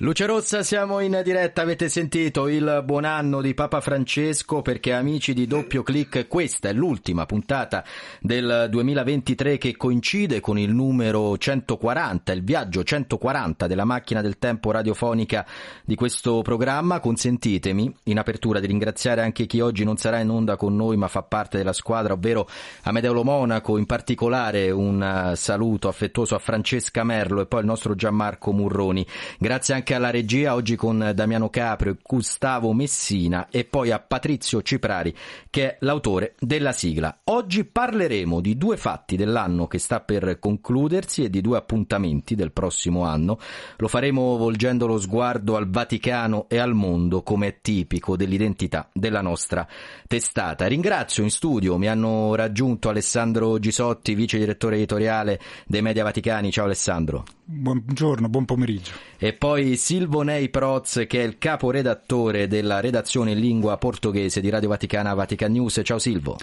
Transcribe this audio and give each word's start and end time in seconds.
Luce 0.00 0.26
Rossa, 0.26 0.62
siamo 0.62 1.00
in 1.00 1.22
diretta, 1.24 1.62
avete 1.62 1.88
sentito 1.88 2.48
il 2.48 2.82
buon 2.84 3.06
anno 3.06 3.40
di 3.40 3.54
Papa 3.54 3.80
Francesco 3.80 4.60
perché 4.60 4.92
amici 4.92 5.32
di 5.32 5.46
doppio 5.46 5.82
clic, 5.82 6.28
questa 6.28 6.68
è 6.68 6.74
l'ultima 6.74 7.24
puntata 7.24 7.82
del 8.20 8.66
2023 8.68 9.56
che 9.56 9.74
coincide 9.74 10.40
con 10.40 10.58
il 10.58 10.74
numero 10.74 11.38
140, 11.38 12.30
il 12.32 12.44
viaggio 12.44 12.84
140 12.84 13.66
della 13.66 13.86
macchina 13.86 14.20
del 14.20 14.36
tempo 14.36 14.70
radiofonica 14.70 15.46
di 15.82 15.94
questo 15.94 16.42
programma. 16.42 17.00
Consentitemi 17.00 17.90
in 18.02 18.18
apertura 18.18 18.60
di 18.60 18.66
ringraziare 18.66 19.22
anche 19.22 19.46
chi 19.46 19.60
oggi 19.60 19.84
non 19.84 19.96
sarà 19.96 20.20
in 20.20 20.28
onda 20.28 20.56
con 20.56 20.76
noi 20.76 20.98
ma 20.98 21.08
fa 21.08 21.22
parte 21.22 21.56
della 21.56 21.72
squadra, 21.72 22.12
ovvero 22.12 22.46
Amedeo 22.82 23.24
Monaco, 23.24 23.78
in 23.78 23.86
particolare 23.86 24.70
un 24.70 25.32
saluto 25.36 25.88
affettuoso 25.88 26.34
a 26.34 26.38
Francesca 26.38 27.02
Merlo 27.02 27.40
e 27.40 27.46
poi 27.46 27.60
il 27.60 27.66
nostro 27.66 27.94
Gianmarco 27.94 28.52
Murroni. 28.52 29.06
Grazie 29.38 29.72
anche 29.72 29.84
anche 29.86 29.94
alla 29.94 30.10
regia 30.10 30.54
oggi 30.54 30.74
con 30.74 31.12
Damiano 31.14 31.48
Caprio 31.48 31.92
e 31.92 31.96
Gustavo 32.02 32.72
Messina 32.72 33.46
e 33.50 33.64
poi 33.64 33.92
a 33.92 34.00
Patrizio 34.00 34.60
Ciprari 34.60 35.14
che 35.48 35.62
è 35.62 35.76
l'autore 35.82 36.34
della 36.40 36.72
sigla. 36.72 37.20
Oggi 37.26 37.64
parleremo 37.64 38.40
di 38.40 38.58
due 38.58 38.76
fatti 38.76 39.14
dell'anno 39.14 39.68
che 39.68 39.78
sta 39.78 40.00
per 40.00 40.40
concludersi 40.40 41.22
e 41.22 41.30
di 41.30 41.40
due 41.40 41.56
appuntamenti 41.56 42.34
del 42.34 42.50
prossimo 42.50 43.04
anno. 43.04 43.38
Lo 43.76 43.86
faremo 43.86 44.36
volgendo 44.36 44.88
lo 44.88 44.98
sguardo 44.98 45.54
al 45.54 45.70
Vaticano 45.70 46.46
e 46.48 46.58
al 46.58 46.74
mondo 46.74 47.22
come 47.22 47.46
è 47.46 47.58
tipico 47.62 48.16
dell'identità 48.16 48.88
della 48.92 49.20
nostra 49.20 49.68
testata. 50.08 50.66
Ringrazio 50.66 51.22
in 51.22 51.30
studio, 51.30 51.78
mi 51.78 51.86
hanno 51.86 52.34
raggiunto 52.34 52.88
Alessandro 52.88 53.60
Gisotti, 53.60 54.16
vice 54.16 54.38
direttore 54.38 54.74
editoriale 54.74 55.38
dei 55.64 55.80
Media 55.80 56.02
Vaticani. 56.02 56.50
Ciao 56.50 56.64
Alessandro. 56.64 57.22
Buongiorno, 57.44 58.28
buon 58.28 58.44
pomeriggio. 58.44 58.90
E 59.18 59.32
poi 59.32 59.75
Silvo 59.76 60.22
Ney 60.22 60.48
Proz, 60.48 61.04
che 61.06 61.22
è 61.22 61.24
il 61.24 61.38
caporedattore 61.38 62.48
della 62.48 62.80
redazione 62.80 63.32
in 63.32 63.38
lingua 63.38 63.76
portoghese 63.76 64.40
di 64.40 64.48
Radio 64.48 64.68
Vaticana 64.68 65.14
Vatican 65.14 65.52
News. 65.52 65.80
Ciao 65.84 65.98
Silvo. 65.98 66.36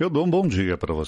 Io 0.00 0.06
do 0.06 0.22
un 0.22 0.28
buon 0.28 0.48
giro 0.48 0.76
per 0.76 0.92
voi. 0.92 1.04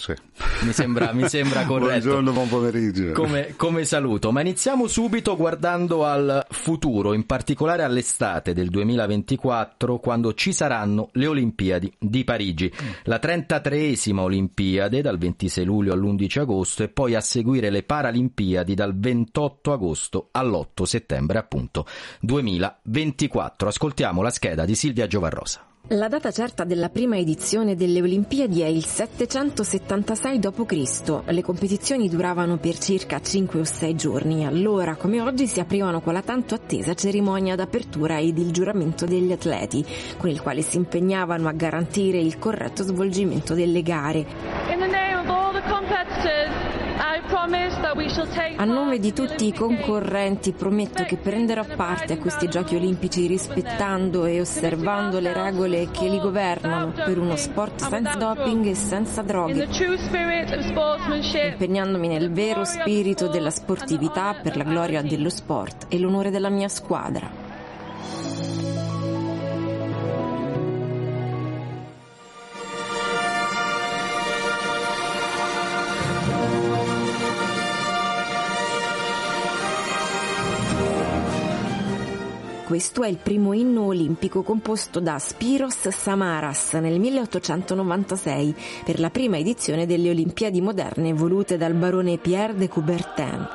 Mi 0.63 0.73
sembra, 0.73 1.13
mi 1.13 1.29
sembra 1.29 1.63
corretto. 1.65 2.09
Buongiorno, 2.09 2.33
buon 2.33 2.49
pomeriggio. 2.49 3.13
Come, 3.13 3.55
come, 3.55 3.85
saluto. 3.85 4.33
Ma 4.33 4.41
iniziamo 4.41 4.89
subito 4.89 5.37
guardando 5.37 6.05
al 6.05 6.45
futuro, 6.51 7.13
in 7.13 7.25
particolare 7.25 7.85
all'estate 7.85 8.53
del 8.53 8.69
2024, 8.69 10.01
quando 10.01 10.35
ci 10.35 10.53
saranno 10.53 11.11
le 11.13 11.29
Olimpiadi 11.29 11.93
di 12.01 12.25
Parigi. 12.25 12.73
La 13.05 13.21
33esima 13.23 14.23
Olimpiade 14.23 15.03
dal 15.03 15.19
26 15.19 15.65
luglio 15.65 15.93
all'11 15.93 16.41
agosto 16.41 16.83
e 16.83 16.89
poi 16.89 17.15
a 17.15 17.21
seguire 17.21 17.71
le 17.71 17.85
Paralimpiadi 17.85 18.75
dal 18.75 18.99
28 18.99 19.73
agosto 19.73 20.29
all'8 20.33 20.83
settembre, 20.83 21.39
appunto, 21.39 21.87
2024. 22.23 23.69
Ascoltiamo 23.69 24.21
la 24.21 24.31
scheda 24.31 24.65
di 24.65 24.75
Silvia 24.75 25.07
Giovarrosa. 25.07 25.70
La 25.89 26.07
data 26.09 26.31
certa 26.31 26.63
della 26.65 26.89
prima 26.89 27.17
edizione 27.17 27.75
delle 27.75 28.01
Olimpiadi 28.01 28.61
è 28.61 28.67
il 28.67 28.85
776 28.85 30.39
d.C. 30.39 31.23
Le 31.27 31.43
competizioni 31.43 32.09
duravano 32.09 32.59
per 32.59 32.79
circa 32.79 33.21
5 33.21 33.61
o 33.61 33.65
6 33.65 33.97
giorni. 33.97 34.47
Allora, 34.47 34.95
come 34.95 35.21
oggi, 35.21 35.49
si 35.49 35.59
aprivano 35.59 36.01
con 36.01 36.13
la 36.13 36.23
tanto 36.23 36.55
attesa 36.55 36.95
cerimonia 36.95 37.57
d'apertura 37.57 38.19
ed 38.19 38.39
il 38.39 38.53
giuramento 38.53 39.05
degli 39.05 39.33
atleti, 39.33 39.85
con 40.17 40.31
il 40.31 40.41
quale 40.41 40.63
si 40.63 40.77
impegnavano 40.77 41.49
a 41.49 41.53
garantire 41.53 42.19
il 42.19 42.39
corretto 42.39 42.85
svolgimento 42.85 43.55
delle 43.55 43.83
gare. 43.83 44.27
A 48.57 48.65
nome 48.65 48.99
di 48.99 49.15
tutti 49.15 49.47
i 49.47 49.55
concorrenti 49.55 50.53
prometto 50.53 51.05
che 51.05 51.17
prenderò 51.17 51.65
parte 51.75 52.13
a 52.13 52.19
questi 52.19 52.47
giochi 52.47 52.75
olimpici 52.75 53.27
rispettando 53.27 54.27
e 54.27 54.39
osservando 54.39 55.19
le 55.19 55.33
regole 55.33 55.89
che 55.91 56.09
li 56.09 56.21
governano 56.21 56.93
per 56.93 57.17
uno 57.17 57.37
sport 57.37 57.89
senza 57.89 58.17
doping 58.17 58.67
e 58.67 58.75
senza 58.75 59.23
droghe, 59.23 59.67
impegnandomi 61.53 62.09
nel 62.09 62.31
vero 62.33 62.65
spirito 62.65 63.29
della 63.29 63.51
sportività 63.51 64.35
per 64.35 64.59
la 64.59 64.65
gloria 64.65 65.01
dello 65.01 65.31
sport 65.31 65.87
e 65.89 65.99
l'onore 65.99 66.31
della 66.31 66.51
mia 66.51 66.69
squadra. 66.69 68.90
Questo 82.71 83.03
è 83.03 83.09
il 83.09 83.19
primo 83.21 83.53
inno 83.53 83.87
olimpico 83.87 84.45
composto 84.45 85.01
da 85.01 85.19
Spiros 85.19 85.89
Samaras 85.89 86.75
nel 86.75 87.01
1896 87.01 88.55
per 88.85 89.01
la 89.01 89.11
prima 89.11 89.39
edizione 89.39 89.87
delle 89.87 90.11
Olimpiadi 90.11 90.61
moderne 90.61 91.13
volute 91.13 91.57
dal 91.57 91.75
barone 91.75 92.19
Pierre 92.19 92.55
de 92.55 92.69
Coubertin. 92.69 93.49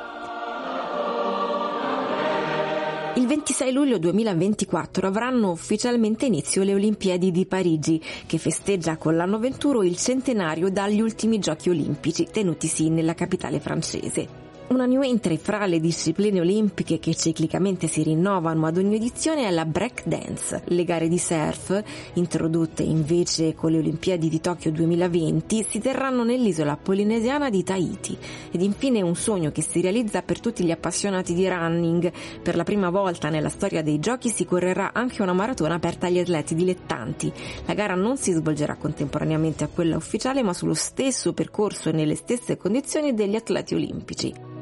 Il 3.14 3.26
26 3.26 3.72
luglio 3.72 3.98
2024 3.98 5.06
avranno 5.06 5.50
ufficialmente 5.50 6.26
inizio 6.26 6.62
le 6.62 6.74
Olimpiadi 6.74 7.30
di 7.30 7.46
Parigi, 7.46 7.98
che 8.26 8.36
festeggia 8.36 8.98
con 8.98 9.16
l'anno 9.16 9.38
venturo 9.38 9.82
il 9.82 9.96
centenario 9.96 10.68
dagli 10.68 11.00
ultimi 11.00 11.38
giochi 11.38 11.70
olimpici 11.70 12.28
tenutisi 12.30 12.90
nella 12.90 13.14
capitale 13.14 13.60
francese. 13.60 14.44
Una 14.68 14.84
new 14.84 15.00
entry 15.02 15.36
fra 15.36 15.64
le 15.64 15.78
discipline 15.78 16.40
olimpiche 16.40 16.98
che 16.98 17.14
ciclicamente 17.14 17.86
si 17.86 18.02
rinnovano 18.02 18.66
ad 18.66 18.76
ogni 18.78 18.96
edizione 18.96 19.46
è 19.46 19.50
la 19.52 19.64
break 19.64 20.08
dance. 20.08 20.62
Le 20.64 20.82
gare 20.82 21.06
di 21.06 21.18
surf, 21.18 21.80
introdotte 22.14 22.82
invece 22.82 23.54
con 23.54 23.70
le 23.70 23.78
Olimpiadi 23.78 24.28
di 24.28 24.40
Tokyo 24.40 24.72
2020, 24.72 25.64
si 25.68 25.78
terranno 25.78 26.24
nell'isola 26.24 26.76
polinesiana 26.76 27.48
di 27.48 27.62
Tahiti. 27.62 28.18
Ed 28.50 28.60
infine 28.60 29.02
un 29.02 29.14
sogno 29.14 29.52
che 29.52 29.62
si 29.62 29.80
realizza 29.80 30.22
per 30.22 30.40
tutti 30.40 30.64
gli 30.64 30.72
appassionati 30.72 31.32
di 31.32 31.48
running. 31.48 32.10
Per 32.42 32.56
la 32.56 32.64
prima 32.64 32.90
volta 32.90 33.28
nella 33.28 33.50
storia 33.50 33.84
dei 33.84 34.00
giochi 34.00 34.30
si 34.30 34.44
correrà 34.44 34.90
anche 34.92 35.22
una 35.22 35.32
maratona 35.32 35.76
aperta 35.76 36.08
agli 36.08 36.18
atleti 36.18 36.56
dilettanti. 36.56 37.32
La 37.66 37.74
gara 37.74 37.94
non 37.94 38.16
si 38.16 38.32
svolgerà 38.32 38.74
contemporaneamente 38.74 39.62
a 39.62 39.68
quella 39.72 39.96
ufficiale 39.96 40.42
ma 40.42 40.52
sullo 40.52 40.74
stesso 40.74 41.32
percorso 41.32 41.90
e 41.90 41.92
nelle 41.92 42.16
stesse 42.16 42.56
condizioni 42.56 43.14
degli 43.14 43.36
atleti 43.36 43.74
olimpici. 43.74 44.55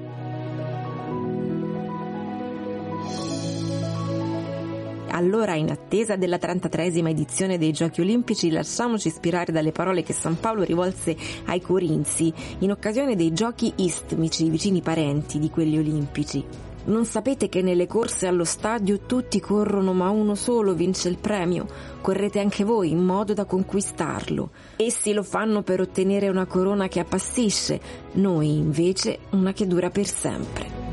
Allora, 5.14 5.54
in 5.54 5.70
attesa 5.70 6.16
della 6.16 6.38
33esima 6.38 7.08
edizione 7.08 7.56
dei 7.56 7.70
Giochi 7.70 8.00
Olimpici, 8.00 8.50
lasciamoci 8.50 9.06
ispirare 9.06 9.52
dalle 9.52 9.70
parole 9.70 10.02
che 10.02 10.12
San 10.12 10.40
Paolo 10.40 10.64
rivolse 10.64 11.16
ai 11.44 11.60
Corinzi 11.60 12.32
in 12.58 12.72
occasione 12.72 13.14
dei 13.14 13.32
Giochi 13.32 13.72
istmici, 13.76 14.50
vicini 14.50 14.82
parenti 14.82 15.38
di 15.38 15.50
quelli 15.50 15.78
olimpici. 15.78 16.44
Non 16.86 17.04
sapete 17.04 17.48
che 17.48 17.62
nelle 17.62 17.86
corse 17.86 18.26
allo 18.26 18.42
stadio 18.42 19.02
tutti 19.06 19.38
corrono 19.38 19.92
ma 19.92 20.10
uno 20.10 20.34
solo 20.34 20.74
vince 20.74 21.08
il 21.08 21.16
premio? 21.18 21.66
Correte 22.00 22.40
anche 22.40 22.64
voi 22.64 22.90
in 22.90 22.98
modo 22.98 23.34
da 23.34 23.44
conquistarlo. 23.44 24.50
Essi 24.76 25.12
lo 25.12 25.22
fanno 25.22 25.62
per 25.62 25.80
ottenere 25.80 26.28
una 26.28 26.46
corona 26.46 26.88
che 26.88 26.98
appassisce, 26.98 27.80
noi 28.14 28.56
invece 28.56 29.20
una 29.30 29.52
che 29.52 29.68
dura 29.68 29.90
per 29.90 30.06
sempre. 30.06 30.83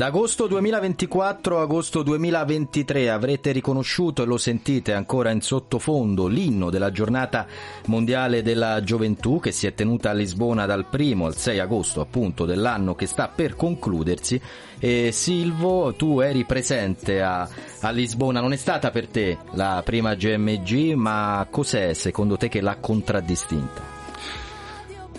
Da 0.00 0.06
agosto 0.06 0.46
2024 0.46 1.58
a 1.58 1.60
agosto 1.60 2.02
2023 2.02 3.10
avrete 3.10 3.52
riconosciuto 3.52 4.22
e 4.22 4.24
lo 4.24 4.38
sentite 4.38 4.94
ancora 4.94 5.30
in 5.30 5.42
sottofondo 5.42 6.26
l'inno 6.26 6.70
della 6.70 6.90
giornata 6.90 7.46
mondiale 7.88 8.40
della 8.40 8.82
gioventù 8.82 9.40
che 9.40 9.52
si 9.52 9.66
è 9.66 9.74
tenuta 9.74 10.08
a 10.08 10.14
Lisbona 10.14 10.64
dal 10.64 10.86
1 10.90 11.26
al 11.26 11.36
6 11.36 11.58
agosto 11.58 12.00
appunto 12.00 12.46
dell'anno 12.46 12.94
che 12.94 13.04
sta 13.04 13.28
per 13.28 13.56
concludersi 13.56 14.40
e 14.78 15.12
Silvo 15.12 15.92
tu 15.92 16.20
eri 16.20 16.46
presente 16.46 17.20
a, 17.20 17.46
a 17.80 17.90
Lisbona, 17.90 18.40
non 18.40 18.54
è 18.54 18.56
stata 18.56 18.90
per 18.90 19.06
te 19.06 19.36
la 19.50 19.82
prima 19.84 20.14
GMG 20.14 20.94
ma 20.94 21.46
cos'è 21.50 21.92
secondo 21.92 22.38
te 22.38 22.48
che 22.48 22.62
l'ha 22.62 22.76
contraddistinta? 22.76 23.82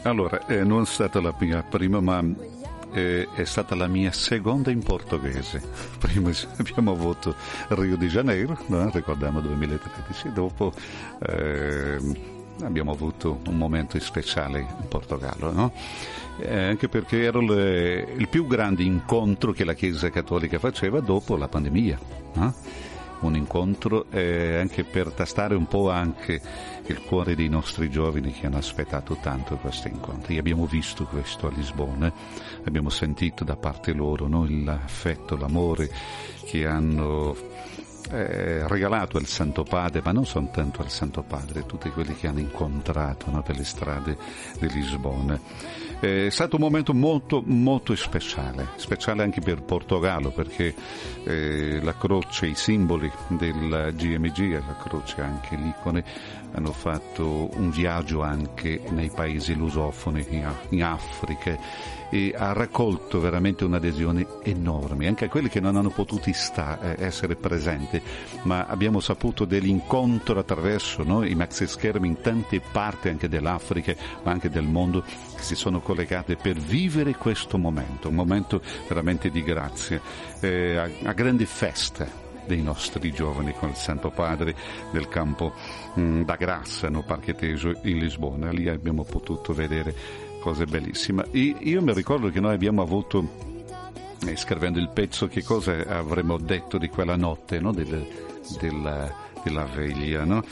Allora, 0.01 0.47
eh, 0.47 0.63
non 0.63 0.81
è 0.81 0.85
stata 0.85 1.21
la 1.21 1.35
mia 1.37 1.61
prima 1.61 2.01
ma 2.01 2.25
eh, 2.91 3.27
è 3.33 3.43
stata 3.43 3.75
la 3.75 3.87
mia 3.87 4.11
seconda 4.11 4.71
in 4.71 4.83
portoghese. 4.83 5.61
Prima 5.99 6.31
abbiamo 6.57 6.91
avuto 6.91 7.35
Rio 7.69 7.97
de 7.97 8.07
Janeiro, 8.07 8.57
no? 8.67 8.89
ricordiamo 8.89 9.39
2013, 9.41 10.31
dopo 10.33 10.73
eh, 11.25 11.97
abbiamo 12.63 12.91
avuto 12.91 13.39
un 13.47 13.57
momento 13.57 13.99
speciale 13.99 14.59
in 14.59 14.87
Portogallo, 14.87 15.51
no? 15.51 15.73
eh, 16.39 16.63
anche 16.63 16.87
perché 16.87 17.23
era 17.23 17.39
le, 17.39 18.13
il 18.17 18.27
più 18.27 18.45
grande 18.45 18.83
incontro 18.83 19.51
che 19.51 19.63
la 19.63 19.73
Chiesa 19.73 20.09
Cattolica 20.09 20.59
faceva 20.59 20.99
dopo 20.99 21.35
la 21.35 21.47
pandemia. 21.47 21.99
No? 22.33 22.53
un 23.21 23.35
incontro 23.35 24.05
eh, 24.09 24.57
anche 24.59 24.83
per 24.83 25.11
tastare 25.11 25.55
un 25.55 25.67
po' 25.67 25.89
anche 25.89 26.41
il 26.85 27.01
cuore 27.01 27.35
dei 27.35 27.49
nostri 27.49 27.89
giovani 27.89 28.31
che 28.31 28.47
hanno 28.47 28.57
aspettato 28.57 29.17
tanto 29.21 29.57
questo 29.57 29.87
incontro. 29.87 30.33
E 30.33 30.37
abbiamo 30.37 30.65
visto 30.65 31.05
questo 31.05 31.47
a 31.47 31.51
Lisbona, 31.51 32.11
abbiamo 32.65 32.89
sentito 32.89 33.43
da 33.43 33.55
parte 33.55 33.93
loro 33.93 34.27
no, 34.27 34.45
l'affetto, 34.47 35.37
l'amore 35.37 35.89
che 36.45 36.65
hanno 36.65 37.35
eh, 38.11 38.67
regalato 38.67 39.17
al 39.17 39.25
Santo 39.25 39.63
Padre, 39.63 40.01
ma 40.03 40.11
non 40.11 40.25
soltanto 40.25 40.81
al 40.81 40.89
Santo 40.89 41.23
Padre, 41.23 41.65
tutti 41.65 41.89
quelli 41.89 42.15
che 42.15 42.27
hanno 42.27 42.39
incontrato 42.39 43.29
no, 43.31 43.43
le 43.45 43.63
strade 43.63 44.17
di 44.59 44.69
Lisbona. 44.69 45.39
Eh, 45.99 46.27
è 46.27 46.29
stato 46.29 46.55
un 46.55 46.63
momento 46.63 46.93
molto, 46.93 47.41
molto 47.45 47.95
speciale, 47.95 48.69
speciale 48.75 49.23
anche 49.23 49.39
per 49.39 49.61
Portogallo 49.61 50.31
perché 50.31 50.73
eh, 51.23 51.79
la 51.81 51.95
croce, 51.95 52.47
i 52.47 52.55
simboli 52.55 53.09
del 53.27 53.93
GMG 53.95 54.53
e 54.53 54.63
la 54.65 54.75
croce 54.81 55.21
anche 55.21 55.55
l'icone 55.55 56.03
hanno 56.53 56.71
fatto 56.71 57.49
un 57.53 57.69
viaggio 57.69 58.21
anche 58.21 58.81
nei 58.89 59.09
paesi 59.09 59.53
lusofoni, 59.53 60.25
in 60.69 60.83
Africa 60.83 61.57
ha 62.35 62.51
raccolto 62.51 63.19
veramente 63.19 63.63
un'adesione 63.63 64.25
enorme, 64.43 65.07
anche 65.07 65.25
a 65.25 65.29
quelli 65.29 65.49
che 65.49 65.59
non 65.59 65.77
hanno 65.77 65.89
potuto 65.89 66.29
sta, 66.33 66.95
eh, 66.95 67.05
essere 67.05 67.35
presenti, 67.35 68.01
ma 68.43 68.65
abbiamo 68.65 68.99
saputo 68.99 69.45
dell'incontro 69.45 70.39
attraverso 70.39 71.03
no, 71.03 71.23
i 71.23 71.35
maxi 71.35 71.67
schermi 71.67 72.07
in 72.07 72.21
tante 72.21 72.59
parti 72.59 73.09
anche 73.09 73.29
dell'Africa, 73.29 73.95
ma 74.23 74.31
anche 74.31 74.49
del 74.49 74.65
mondo, 74.65 75.03
che 75.03 75.41
si 75.41 75.55
sono 75.55 75.79
collegate 75.79 76.35
per 76.35 76.57
vivere 76.57 77.15
questo 77.15 77.57
momento, 77.57 78.09
un 78.09 78.15
momento 78.15 78.61
veramente 78.87 79.29
di 79.29 79.43
grazia, 79.43 80.01
eh, 80.41 80.75
a, 80.75 80.89
a 81.03 81.13
grandi 81.13 81.45
feste 81.45 82.29
dei 82.45 82.61
nostri 82.61 83.11
giovani 83.11 83.53
con 83.53 83.69
il 83.69 83.75
Santo 83.75 84.09
Padre 84.09 84.55
del 84.91 85.07
campo 85.07 85.53
mh, 85.93 86.01
mm, 86.01 86.21
da 86.23 86.35
Grassa, 86.35 86.89
no, 86.89 87.03
Parche 87.03 87.35
Teso 87.35 87.79
in 87.83 87.99
Lisbona. 87.99 88.51
Lì 88.51 88.67
abbiamo 88.67 89.03
potuto 89.03 89.53
vedere 89.53 90.29
cose 90.41 90.65
bellissime. 90.65 91.27
E 91.31 91.55
io 91.59 91.81
mi 91.81 91.93
ricordo 91.93 92.29
che 92.29 92.41
noi 92.41 92.53
abbiamo 92.53 92.81
avuto, 92.81 93.25
eh, 94.25 94.35
scrivendo 94.35 94.79
il 94.79 94.89
pezzo, 94.89 95.27
che 95.27 95.43
cosa 95.43 95.85
avremmo 95.87 96.37
detto 96.37 96.77
di 96.77 96.89
quella 96.89 97.15
notte 97.15 97.59
no? 97.59 97.71
del, 97.71 98.05
della, 98.59 99.13
della 99.43 99.63
veglia. 99.63 100.25
No? 100.25 100.43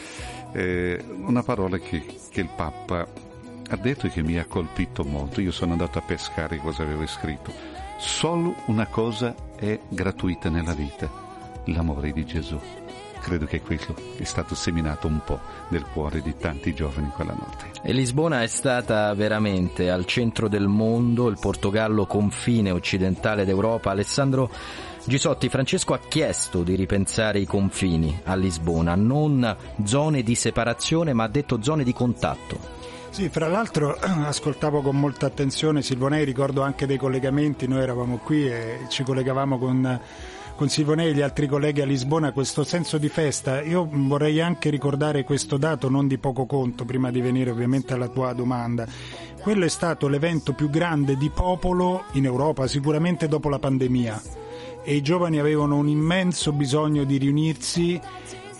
Eh, 0.53 1.03
una 1.25 1.43
parola 1.43 1.77
che, 1.77 2.05
che 2.29 2.41
il 2.41 2.49
Papa 2.55 3.05
ha 3.71 3.75
detto 3.75 4.07
e 4.07 4.09
che 4.09 4.21
mi 4.21 4.37
ha 4.37 4.45
colpito 4.45 5.03
molto. 5.03 5.41
Io 5.41 5.51
sono 5.51 5.73
andato 5.73 5.97
a 5.97 6.01
pescare 6.01 6.57
cosa 6.57 6.83
avevo 6.83 7.05
scritto. 7.05 7.51
Solo 7.97 8.55
una 8.67 8.87
cosa 8.87 9.35
è 9.57 9.77
gratuita 9.89 10.49
nella 10.49 10.73
vita, 10.73 11.09
l'amore 11.65 12.13
di 12.13 12.25
Gesù 12.25 12.59
credo 13.19 13.45
che 13.45 13.61
quello 13.61 13.95
è 14.17 14.23
stato 14.23 14.55
seminato 14.55 15.07
un 15.07 15.19
po' 15.23 15.39
nel 15.69 15.85
cuore 15.85 16.21
di 16.21 16.35
tanti 16.37 16.73
giovani 16.73 17.11
quella 17.13 17.33
notte. 17.33 17.71
E 17.81 17.93
Lisbona 17.93 18.41
è 18.41 18.47
stata 18.47 19.13
veramente 19.13 19.89
al 19.89 20.05
centro 20.05 20.47
del 20.47 20.67
mondo, 20.67 21.27
il 21.27 21.37
Portogallo 21.39 22.05
confine 22.05 22.71
occidentale 22.71 23.45
d'Europa. 23.45 23.91
Alessandro 23.91 24.49
Gisotti, 25.05 25.49
Francesco 25.49 25.93
ha 25.93 25.99
chiesto 25.99 26.61
di 26.61 26.75
ripensare 26.75 27.39
i 27.39 27.45
confini 27.45 28.21
a 28.25 28.35
Lisbona, 28.35 28.95
non 28.95 29.55
zone 29.83 30.21
di 30.23 30.35
separazione 30.35 31.13
ma 31.13 31.23
ha 31.23 31.29
detto 31.29 31.61
zone 31.61 31.83
di 31.83 31.93
contatto. 31.93 32.77
Sì, 33.09 33.27
fra 33.29 33.47
l'altro 33.47 33.97
ascoltavo 33.99 34.81
con 34.81 34.99
molta 34.99 35.25
attenzione 35.25 35.81
Silvonei, 35.81 36.25
ricordo 36.25 36.61
anche 36.61 36.85
dei 36.85 36.97
collegamenti, 36.97 37.67
noi 37.67 37.81
eravamo 37.81 38.17
qui 38.17 38.47
e 38.47 38.81
ci 38.89 39.03
collegavamo 39.03 39.57
con 39.57 39.99
con 40.59 40.67
Silvonei 40.67 41.11
e 41.11 41.13
gli 41.13 41.21
altri 41.21 41.47
colleghi 41.47 41.79
a 41.79 41.85
Lisbona 41.85 42.33
questo 42.33 42.65
senso 42.65 42.97
di 42.97 43.07
festa. 43.07 43.61
Io 43.61 43.87
vorrei 43.89 44.41
anche 44.41 44.69
ricordare 44.69 45.23
questo 45.23 45.55
dato 45.55 45.89
non 45.89 46.05
di 46.05 46.17
poco 46.17 46.45
conto, 46.45 46.83
prima 46.83 47.11
di 47.11 47.21
venire 47.21 47.49
ovviamente 47.49 47.93
alla 47.93 48.09
tua 48.09 48.33
domanda. 48.33 48.85
Quello 49.39 49.63
è 49.63 49.69
stato 49.69 50.09
l'evento 50.09 50.51
più 50.51 50.69
grande 50.69 51.15
di 51.15 51.29
popolo 51.29 52.03
in 52.11 52.25
Europa, 52.25 52.67
sicuramente 52.67 53.29
dopo 53.29 53.47
la 53.47 53.57
pandemia. 53.57 54.21
E 54.83 54.95
i 54.95 55.01
giovani 55.01 55.39
avevano 55.39 55.77
un 55.77 55.87
immenso 55.87 56.51
bisogno 56.51 57.05
di 57.05 57.15
riunirsi 57.15 57.97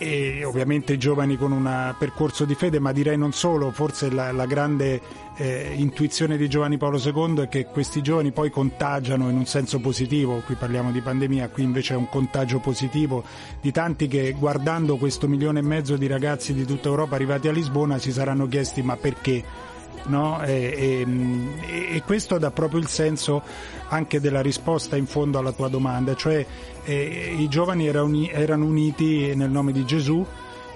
e 0.02 0.44
ovviamente 0.44 0.96
giovani 0.96 1.36
con 1.36 1.52
un 1.52 1.94
percorso 1.98 2.46
di 2.46 2.54
fede, 2.54 2.78
ma 2.78 2.90
direi 2.90 3.18
non 3.18 3.34
solo, 3.34 3.70
forse 3.70 4.10
la, 4.10 4.32
la 4.32 4.46
grande 4.46 4.98
eh, 5.36 5.74
intuizione 5.76 6.38
di 6.38 6.48
Giovanni 6.48 6.78
Paolo 6.78 6.96
II 6.98 7.42
è 7.42 7.48
che 7.48 7.66
questi 7.66 8.00
giovani 8.00 8.32
poi 8.32 8.48
contagiano 8.48 9.28
in 9.28 9.36
un 9.36 9.44
senso 9.44 9.78
positivo, 9.78 10.40
qui 10.46 10.54
parliamo 10.54 10.90
di 10.90 11.02
pandemia, 11.02 11.50
qui 11.50 11.64
invece 11.64 11.92
è 11.92 11.96
un 11.98 12.08
contagio 12.08 12.60
positivo 12.60 13.22
di 13.60 13.72
tanti 13.72 14.08
che 14.08 14.34
guardando 14.38 14.96
questo 14.96 15.28
milione 15.28 15.58
e 15.58 15.62
mezzo 15.62 15.98
di 15.98 16.06
ragazzi 16.06 16.54
di 16.54 16.64
tutta 16.64 16.88
Europa 16.88 17.16
arrivati 17.16 17.48
a 17.48 17.52
Lisbona 17.52 17.98
si 17.98 18.10
saranno 18.10 18.48
chiesti 18.48 18.80
ma 18.80 18.96
perché? 18.96 19.68
No? 20.06 20.42
E, 20.42 21.04
e, 21.06 21.96
e, 21.96 22.02
questo 22.02 22.38
dà 22.38 22.50
proprio 22.50 22.80
il 22.80 22.88
senso 22.88 23.42
anche 23.88 24.20
della 24.20 24.40
risposta 24.40 24.96
in 24.96 25.06
fondo 25.06 25.38
alla 25.38 25.52
tua 25.52 25.68
domanda, 25.68 26.14
cioè 26.14 26.44
eh, 26.84 27.34
i 27.38 27.48
giovani 27.48 27.86
erano 27.86 28.64
uniti 28.64 29.34
nel 29.34 29.50
nome 29.50 29.72
di 29.72 29.84
Gesù 29.84 30.24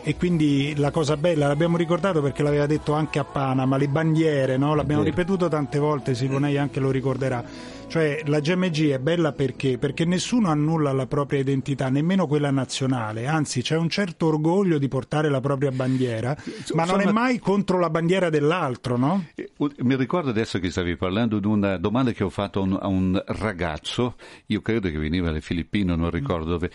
e 0.06 0.16
quindi 0.16 0.74
la 0.76 0.90
cosa 0.90 1.16
bella, 1.16 1.46
l'abbiamo 1.46 1.78
ricordato 1.78 2.20
perché 2.20 2.42
l'aveva 2.42 2.66
detto 2.66 2.92
anche 2.92 3.18
a 3.18 3.24
Panama, 3.24 3.78
le 3.78 3.88
bandiere, 3.88 4.58
no? 4.58 4.74
l'abbiamo 4.74 5.02
ripetuto 5.02 5.48
tante 5.48 5.78
volte, 5.78 6.14
Silvonei 6.14 6.58
anche 6.58 6.78
lo 6.78 6.90
ricorderà. 6.90 7.42
Cioè 7.86 8.22
la 8.26 8.40
GMG 8.40 8.90
è 8.90 8.98
bella 8.98 9.32
perché? 9.32 9.78
Perché 9.78 10.04
nessuno 10.04 10.50
annulla 10.50 10.92
la 10.92 11.06
propria 11.06 11.40
identità, 11.40 11.88
nemmeno 11.88 12.26
quella 12.26 12.50
nazionale, 12.50 13.26
anzi 13.26 13.62
c'è 13.62 13.76
un 13.76 13.88
certo 13.88 14.26
orgoglio 14.26 14.76
di 14.76 14.88
portare 14.88 15.30
la 15.30 15.40
propria 15.40 15.70
bandiera, 15.70 16.37
ma 16.75 16.84
non 16.84 17.00
è 17.00 17.11
mai 17.11 17.38
contro 17.38 17.78
la 17.78 17.88
bandiera 17.88 18.28
dell'altro, 18.28 18.99
no? 18.99 19.25
Eh, 19.34 19.52
mi 19.56 19.96
ricordo 19.96 20.28
adesso 20.28 20.58
che 20.58 20.70
stavi 20.70 20.96
parlando 20.96 21.38
di 21.38 21.46
una 21.46 21.78
domanda 21.78 22.12
che 22.12 22.25
ho 22.25 22.30
fatto 22.30 22.61
a 22.61 22.62
un, 22.62 22.78
a 22.78 22.88
un 22.88 23.23
ragazzo, 23.26 24.16
io 24.46 24.61
credo 24.61 24.90
che 24.90 24.99
veniva 24.99 25.28
dalle 25.28 25.40
Filippine, 25.40 25.96
non 25.96 26.11
ricordo 26.11 26.50
dove. 26.50 26.70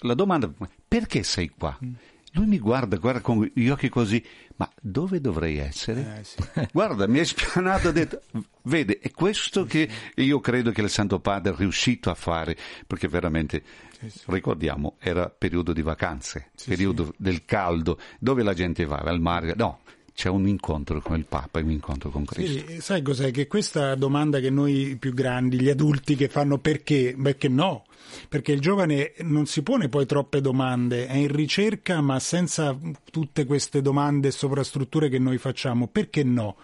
La 0.00 0.14
domanda, 0.14 0.52
perché 0.86 1.22
sei 1.22 1.50
qua? 1.56 1.78
Mm 1.82 1.92
lui 2.34 2.46
mi 2.46 2.58
guarda, 2.58 2.96
guarda 2.96 3.20
con 3.20 3.48
gli 3.52 3.68
occhi 3.68 3.88
così, 3.88 4.22
ma 4.56 4.70
dove 4.80 5.20
dovrei 5.20 5.58
essere? 5.58 6.18
Eh, 6.18 6.24
sì. 6.24 6.36
Guarda, 6.72 7.06
mi 7.06 7.20
ha 7.20 7.24
spianato 7.24 7.88
ha 7.88 7.92
detto, 7.92 8.22
vede, 8.62 8.98
è 8.98 9.10
questo 9.10 9.64
che 9.64 9.88
io 10.16 10.40
credo 10.40 10.70
che 10.70 10.80
il 10.80 10.90
Santo 10.90 11.20
Padre 11.20 11.52
è 11.52 11.56
riuscito 11.56 12.10
a 12.10 12.14
fare, 12.14 12.56
perché 12.86 13.08
veramente, 13.08 13.62
sì, 13.98 14.10
sì. 14.10 14.22
ricordiamo, 14.26 14.96
era 14.98 15.28
periodo 15.28 15.72
di 15.72 15.82
vacanze, 15.82 16.50
periodo 16.64 17.14
del 17.16 17.44
caldo, 17.44 17.98
dove 18.18 18.42
la 18.42 18.54
gente 18.54 18.84
va, 18.84 18.96
al 18.96 19.20
mare, 19.20 19.54
no, 19.56 19.80
c'è 20.12 20.28
un 20.28 20.46
incontro 20.46 21.00
con 21.00 21.16
il 21.16 21.26
Papa 21.26 21.58
e 21.58 21.62
un 21.62 21.70
incontro 21.70 22.10
con 22.10 22.24
Cristo. 22.24 22.66
Sì, 22.68 22.80
sai 22.80 23.02
cos'è? 23.02 23.30
Che 23.30 23.46
questa 23.46 23.94
domanda 23.96 24.38
che 24.38 24.50
noi 24.50 24.96
più 24.98 25.12
grandi, 25.12 25.60
gli 25.60 25.68
adulti 25.68 26.14
che 26.14 26.28
fanno 26.28 26.58
perché, 26.58 27.16
perché 27.20 27.48
no? 27.48 27.84
Perché 28.28 28.52
il 28.52 28.60
giovane 28.60 29.12
non 29.20 29.46
si 29.46 29.62
pone 29.62 29.88
poi 29.88 30.06
troppe 30.06 30.40
domande, 30.40 31.06
è 31.06 31.16
in 31.16 31.34
ricerca 31.34 32.00
ma 32.00 32.18
senza 32.20 32.76
tutte 33.10 33.44
queste 33.44 33.82
domande 33.82 34.28
e 34.28 34.32
sovrastrutture 34.32 35.08
che 35.08 35.18
noi 35.18 35.38
facciamo. 35.38 35.88
Perché 35.88 36.22
no? 36.24 36.56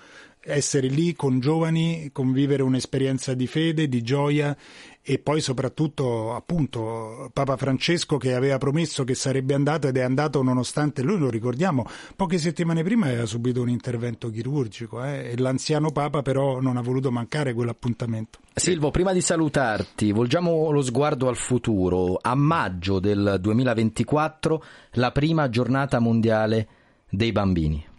essere 0.42 0.88
lì 0.88 1.14
con 1.14 1.38
giovani, 1.38 2.10
convivere 2.12 2.62
un'esperienza 2.62 3.34
di 3.34 3.46
fede, 3.46 3.88
di 3.88 4.02
gioia 4.02 4.56
e 5.02 5.18
poi 5.18 5.40
soprattutto 5.40 6.34
appunto 6.34 7.30
Papa 7.32 7.56
Francesco 7.56 8.18
che 8.18 8.34
aveva 8.34 8.58
promesso 8.58 9.02
che 9.04 9.14
sarebbe 9.14 9.54
andato 9.54 9.88
ed 9.88 9.96
è 9.96 10.02
andato 10.02 10.42
nonostante 10.42 11.02
lui 11.02 11.18
lo 11.18 11.30
ricordiamo 11.30 11.86
poche 12.14 12.36
settimane 12.36 12.82
prima 12.82 13.06
aveva 13.06 13.24
subito 13.24 13.62
un 13.62 13.70
intervento 13.70 14.28
chirurgico 14.30 15.02
eh, 15.02 15.30
e 15.30 15.38
l'anziano 15.38 15.90
Papa 15.90 16.22
però 16.22 16.60
non 16.60 16.76
ha 16.76 16.82
voluto 16.82 17.10
mancare 17.10 17.54
quell'appuntamento. 17.54 18.38
Silvo, 18.54 18.90
prima 18.90 19.12
di 19.12 19.20
salutarti, 19.20 20.12
volgiamo 20.12 20.70
lo 20.70 20.82
sguardo 20.82 21.28
al 21.28 21.36
futuro. 21.36 22.18
A 22.20 22.34
maggio 22.34 23.00
del 23.00 23.38
2024 23.40 24.64
la 24.92 25.12
prima 25.12 25.48
giornata 25.48 25.98
mondiale 25.98 26.68
dei 27.08 27.32
bambini. 27.32 27.89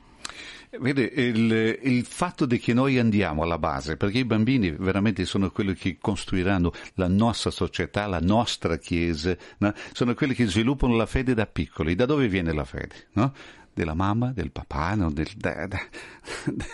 Vede, 0.79 1.03
il, 1.03 1.79
il, 1.81 2.05
fatto 2.05 2.45
di 2.45 2.57
che 2.57 2.73
noi 2.73 2.97
andiamo 2.97 3.43
alla 3.43 3.57
base, 3.57 3.97
perché 3.97 4.19
i 4.19 4.25
bambini 4.25 4.71
veramente 4.71 5.25
sono 5.25 5.51
quelli 5.51 5.73
che 5.73 5.97
costruiranno 5.99 6.71
la 6.93 7.09
nostra 7.09 7.51
società, 7.51 8.07
la 8.07 8.21
nostra 8.21 8.77
Chiesa, 8.77 9.35
no? 9.57 9.73
sono 9.91 10.13
quelli 10.13 10.33
che 10.33 10.45
sviluppano 10.45 10.95
la 10.95 11.05
fede 11.05 11.33
da 11.33 11.45
piccoli. 11.45 11.93
Da 11.93 12.05
dove 12.05 12.29
viene 12.29 12.53
la 12.53 12.63
fede? 12.63 13.07
No? 13.13 13.33
Della 13.73 13.93
mamma, 13.93 14.31
del 14.31 14.51
papà, 14.51 14.95
no? 14.95 15.11
del, 15.11 15.29
de, 15.35 15.67
de, 15.67 15.79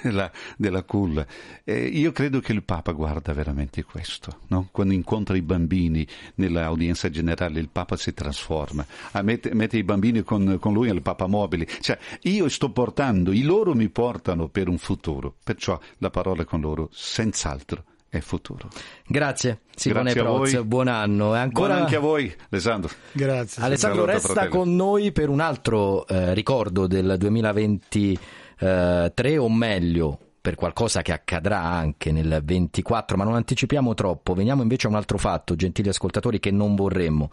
della, 0.03 0.31
della 0.57 0.83
culla. 0.83 1.25
Eh, 1.63 1.85
io 1.85 2.11
credo 2.11 2.39
che 2.39 2.53
il 2.53 2.63
Papa 2.63 2.91
guarda 2.91 3.33
veramente 3.33 3.83
questo. 3.83 4.41
No? 4.47 4.69
Quando 4.71 4.93
incontra 4.93 5.35
i 5.35 5.41
bambini 5.41 6.07
nell'audienza 6.35 7.09
generale, 7.09 7.59
il 7.59 7.69
Papa 7.69 7.95
si 7.95 8.13
trasforma, 8.13 8.85
mette, 9.21 9.53
mette 9.53 9.77
i 9.77 9.83
bambini 9.83 10.23
con, 10.23 10.57
con 10.59 10.73
lui 10.73 10.87
nel 10.87 11.01
Papa 11.01 11.27
mobile. 11.27 11.67
Cioè, 11.79 11.97
io 12.23 12.49
sto 12.49 12.71
portando, 12.71 13.31
i 13.31 13.43
loro 13.43 13.73
mi 13.73 13.89
portano 13.89 14.47
per 14.47 14.67
un 14.67 14.77
futuro. 14.77 15.35
Perciò 15.43 15.79
la 15.99 16.09
parola 16.09 16.45
con 16.45 16.61
loro, 16.61 16.89
senz'altro 16.91 17.83
e 18.09 18.21
futuro. 18.21 18.69
Grazie 19.05 19.59
Simone 19.75 20.13
Grazie 20.13 20.21
Proz, 20.21 20.63
buon 20.63 20.87
anno. 20.87 21.35
E 21.35 21.39
ancora... 21.39 21.73
Buon 21.73 21.81
anche 21.81 21.95
a 21.95 21.99
voi 21.99 22.33
Alessandro. 22.49 22.93
Grazie. 23.11 23.63
Alessandro 23.63 24.05
resta 24.05 24.33
fratello. 24.33 24.55
con 24.55 24.75
noi 24.75 25.11
per 25.11 25.29
un 25.29 25.39
altro 25.39 26.07
eh, 26.07 26.33
ricordo 26.33 26.87
del 26.87 27.15
2023 27.17 28.19
eh, 28.59 29.37
o 29.37 29.49
meglio 29.49 30.19
per 30.47 30.55
qualcosa 30.55 31.01
che 31.01 31.11
accadrà 31.11 31.61
anche 31.61 32.09
nel 32.13 32.41
24, 32.41 33.17
ma 33.17 33.25
non 33.25 33.35
anticipiamo 33.35 33.93
troppo. 33.93 34.33
Veniamo 34.33 34.61
invece 34.61 34.87
a 34.87 34.89
un 34.89 34.95
altro 34.95 35.17
fatto, 35.17 35.57
gentili 35.57 35.89
ascoltatori, 35.89 36.39
che 36.39 36.51
non 36.51 36.73
vorremmo 36.73 37.29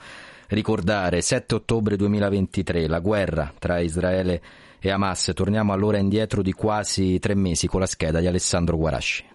ricordare. 0.49 1.21
7 1.21 1.55
ottobre 1.55 1.95
2023, 1.95 2.89
la 2.89 2.99
guerra 2.99 3.53
tra 3.57 3.79
Israele 3.79 4.43
e 4.81 4.91
Hamas. 4.91 5.31
Torniamo 5.33 5.73
allora 5.73 5.99
indietro 5.99 6.43
di 6.43 6.51
quasi 6.51 7.21
tre 7.21 7.37
mesi 7.37 7.69
con 7.69 7.79
la 7.79 7.87
scheda 7.87 8.19
di 8.19 8.27
Alessandro 8.27 8.77
Guarasci. 8.77 9.34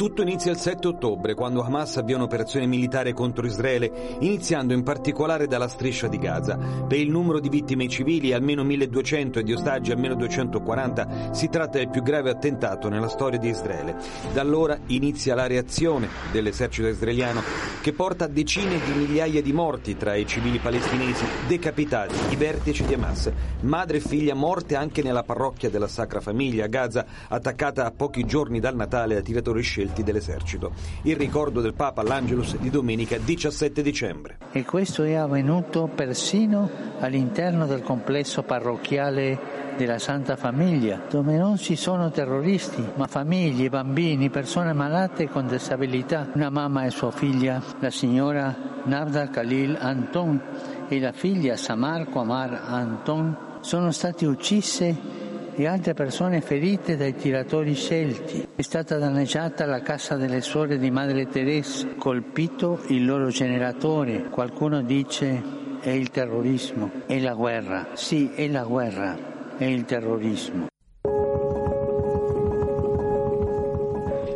Tutto 0.00 0.22
inizia 0.22 0.50
il 0.50 0.56
7 0.56 0.88
ottobre, 0.88 1.34
quando 1.34 1.62
Hamas 1.62 1.98
avvia 1.98 2.16
un'operazione 2.16 2.64
militare 2.64 3.12
contro 3.12 3.44
Israele, 3.44 4.16
iniziando 4.20 4.72
in 4.72 4.82
particolare 4.82 5.46
dalla 5.46 5.68
striscia 5.68 6.08
di 6.08 6.16
Gaza. 6.16 6.56
Per 6.56 6.98
il 6.98 7.10
numero 7.10 7.38
di 7.38 7.50
vittime 7.50 7.86
civili, 7.86 8.32
almeno 8.32 8.64
1200 8.64 9.40
e 9.40 9.42
di 9.42 9.52
ostaggi 9.52 9.92
almeno 9.92 10.14
240, 10.14 11.34
si 11.34 11.50
tratta 11.50 11.76
del 11.76 11.90
più 11.90 12.00
grave 12.00 12.30
attentato 12.30 12.88
nella 12.88 13.08
storia 13.08 13.38
di 13.38 13.50
Israele. 13.50 13.96
Da 14.32 14.40
allora 14.40 14.78
inizia 14.86 15.34
la 15.34 15.46
reazione 15.46 16.08
dell'esercito 16.32 16.88
israeliano, 16.88 17.42
che 17.82 17.92
porta 17.92 18.26
decine 18.26 18.80
di 18.82 18.98
migliaia 18.98 19.42
di 19.42 19.52
morti 19.52 19.98
tra 19.98 20.14
i 20.14 20.26
civili 20.26 20.60
palestinesi, 20.60 21.26
decapitati, 21.46 22.14
i 22.30 22.36
vertici 22.36 22.86
di 22.86 22.94
Hamas. 22.94 23.30
Madre 23.60 23.98
e 23.98 24.00
figlia 24.00 24.34
morte 24.34 24.76
anche 24.76 25.02
nella 25.02 25.24
parrocchia 25.24 25.68
della 25.68 25.88
Sacra 25.88 26.22
Famiglia 26.22 26.64
a 26.64 26.68
Gaza, 26.68 27.04
attaccata 27.28 27.84
a 27.84 27.90
pochi 27.90 28.24
giorni 28.24 28.60
dal 28.60 28.74
Natale 28.74 29.16
da 29.16 29.20
tiratori 29.20 29.60
scelti 29.60 29.88
scelti 29.90 30.02
dell'esercito. 30.02 30.72
Il 31.02 31.16
ricordo 31.16 31.60
del 31.60 31.74
Papa 31.74 32.00
all'Angelus 32.00 32.56
di 32.56 32.70
domenica 32.70 33.18
17 33.18 33.82
dicembre. 33.82 34.38
E 34.52 34.64
questo 34.64 35.02
è 35.02 35.14
avvenuto 35.14 35.90
persino 35.92 36.68
all'interno 37.00 37.66
del 37.66 37.82
complesso 37.82 38.42
parrocchiale 38.42 39.58
della 39.76 39.98
Santa 39.98 40.36
Famiglia, 40.36 41.02
dove 41.08 41.36
non 41.36 41.56
ci 41.56 41.76
sono 41.76 42.10
terroristi, 42.10 42.84
ma 42.94 43.06
famiglie, 43.06 43.68
bambini, 43.68 44.30
persone 44.30 44.72
malate 44.72 45.28
con 45.28 45.46
disabilità. 45.46 46.28
Una 46.34 46.50
mamma 46.50 46.84
e 46.84 46.90
sua 46.90 47.10
figlia, 47.10 47.62
la 47.80 47.90
signora 47.90 48.54
Navda 48.84 49.28
Khalil 49.28 49.76
Anton 49.78 50.40
e 50.88 51.00
la 51.00 51.12
figlia 51.12 51.56
Samar 51.56 52.08
Komar 52.08 52.62
Anton, 52.66 53.48
sono 53.60 53.90
state 53.90 54.26
uccise 54.26 55.28
e 55.54 55.66
altre 55.66 55.94
persone 55.94 56.40
ferite 56.40 56.96
dai 56.96 57.14
tiratori 57.14 57.74
scelti. 57.74 58.46
È 58.54 58.62
stata 58.62 58.98
danneggiata 58.98 59.66
la 59.66 59.80
casa 59.80 60.16
delle 60.16 60.40
suore 60.40 60.78
di 60.78 60.90
Madre 60.90 61.26
Teresa, 61.26 61.86
colpito 61.96 62.80
il 62.88 63.04
loro 63.04 63.28
generatore. 63.28 64.24
Qualcuno 64.30 64.82
dice 64.82 65.42
è 65.80 65.90
il 65.90 66.10
terrorismo, 66.10 66.90
è 67.06 67.18
la 67.18 67.34
guerra. 67.34 67.88
Sì, 67.94 68.30
è 68.34 68.46
la 68.48 68.64
guerra, 68.64 69.56
è 69.56 69.64
il 69.64 69.84
terrorismo. 69.84 70.69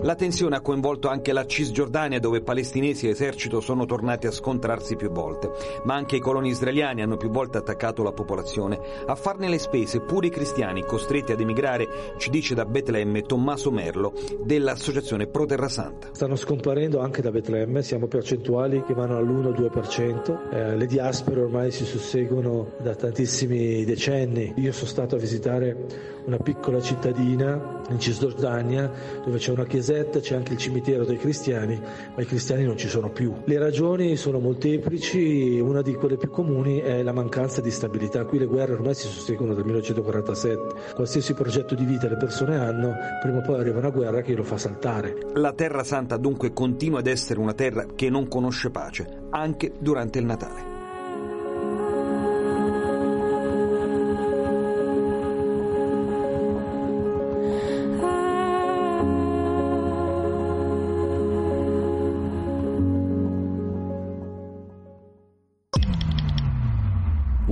La 0.04 0.16
tensione 0.16 0.56
ha 0.56 0.60
coinvolto 0.60 1.08
anche 1.08 1.32
la 1.32 1.46
Cisgiordania 1.46 2.20
dove 2.20 2.42
palestinesi 2.42 3.06
e 3.06 3.12
esercito 3.12 3.60
sono 3.60 3.86
tornati 3.86 4.26
a 4.26 4.30
scontrarsi 4.30 4.96
più 4.96 5.10
volte, 5.10 5.50
ma 5.84 5.94
anche 5.94 6.16
i 6.16 6.20
coloni 6.20 6.50
israeliani 6.50 7.00
hanno 7.00 7.16
più 7.16 7.30
volte 7.30 7.56
attaccato 7.56 8.02
la 8.02 8.12
popolazione. 8.12 8.78
A 9.06 9.14
farne 9.14 9.48
le 9.48 9.56
spese 9.56 10.00
pure 10.00 10.26
i 10.26 10.30
cristiani 10.30 10.84
costretti 10.84 11.32
ad 11.32 11.40
emigrare, 11.40 11.88
ci 12.18 12.28
dice 12.28 12.54
da 12.54 12.66
Betlemme 12.66 13.22
Tommaso 13.22 13.70
Merlo 13.70 14.12
dell'associazione 14.42 15.26
Pro 15.26 15.46
Terra 15.46 15.70
Santa. 15.70 16.08
Stanno 16.12 16.36
scomparendo 16.36 17.00
anche 17.00 17.22
da 17.22 17.30
Betlemme, 17.30 17.82
siamo 17.82 18.06
percentuali 18.06 18.82
che 18.82 18.92
vanno 18.92 19.16
all'1-2%, 19.16 20.50
eh, 20.50 20.76
le 20.76 20.84
diaspore 20.86 21.40
ormai 21.40 21.70
si 21.70 21.86
susseguono 21.86 22.72
da 22.78 22.94
tantissimi 22.94 23.86
decenni. 23.86 24.52
Io 24.56 24.72
sono 24.72 24.86
stato 24.86 25.16
a 25.16 25.18
visitare 25.18 26.12
una 26.26 26.38
piccola 26.38 26.80
cittadina 26.80 27.82
in 27.88 27.98
Cisgiordania 27.98 28.90
dove 29.24 29.38
c'è 29.38 29.50
una 29.50 29.64
chiesetta, 29.94 30.20
c'è 30.20 30.34
anche 30.34 30.52
il 30.54 30.58
cimitero 30.58 31.04
dei 31.04 31.16
cristiani, 31.16 31.80
ma 32.14 32.22
i 32.22 32.26
cristiani 32.26 32.64
non 32.64 32.76
ci 32.76 32.88
sono 32.88 33.10
più. 33.10 33.32
Le 33.44 33.58
ragioni 33.58 34.16
sono 34.16 34.40
molteplici, 34.40 35.60
una 35.60 35.82
di 35.82 35.94
quelle 35.94 36.16
più 36.16 36.30
comuni 36.30 36.78
è 36.78 37.02
la 37.02 37.12
mancanza 37.12 37.60
di 37.60 37.70
stabilità. 37.70 38.24
Qui 38.24 38.38
le 38.38 38.46
guerre 38.46 38.72
ormai 38.72 38.94
si 38.94 39.06
sostengono 39.06 39.54
dal 39.54 39.64
1947. 39.64 40.94
Qualsiasi 40.94 41.34
progetto 41.34 41.74
di 41.74 41.84
vita 41.84 42.08
le 42.08 42.16
persone 42.16 42.56
hanno, 42.56 42.94
prima 43.22 43.38
o 43.38 43.42
poi 43.42 43.60
arriva 43.60 43.78
una 43.78 43.90
guerra 43.90 44.22
che 44.22 44.34
lo 44.34 44.42
fa 44.42 44.58
saltare. 44.58 45.16
La 45.34 45.52
Terra 45.52 45.84
Santa 45.84 46.16
dunque 46.16 46.52
continua 46.52 46.98
ad 46.98 47.06
essere 47.06 47.38
una 47.38 47.54
terra 47.54 47.86
che 47.94 48.10
non 48.10 48.26
conosce 48.26 48.70
pace, 48.70 49.06
anche 49.30 49.72
durante 49.78 50.18
il 50.18 50.24
Natale. 50.24 50.73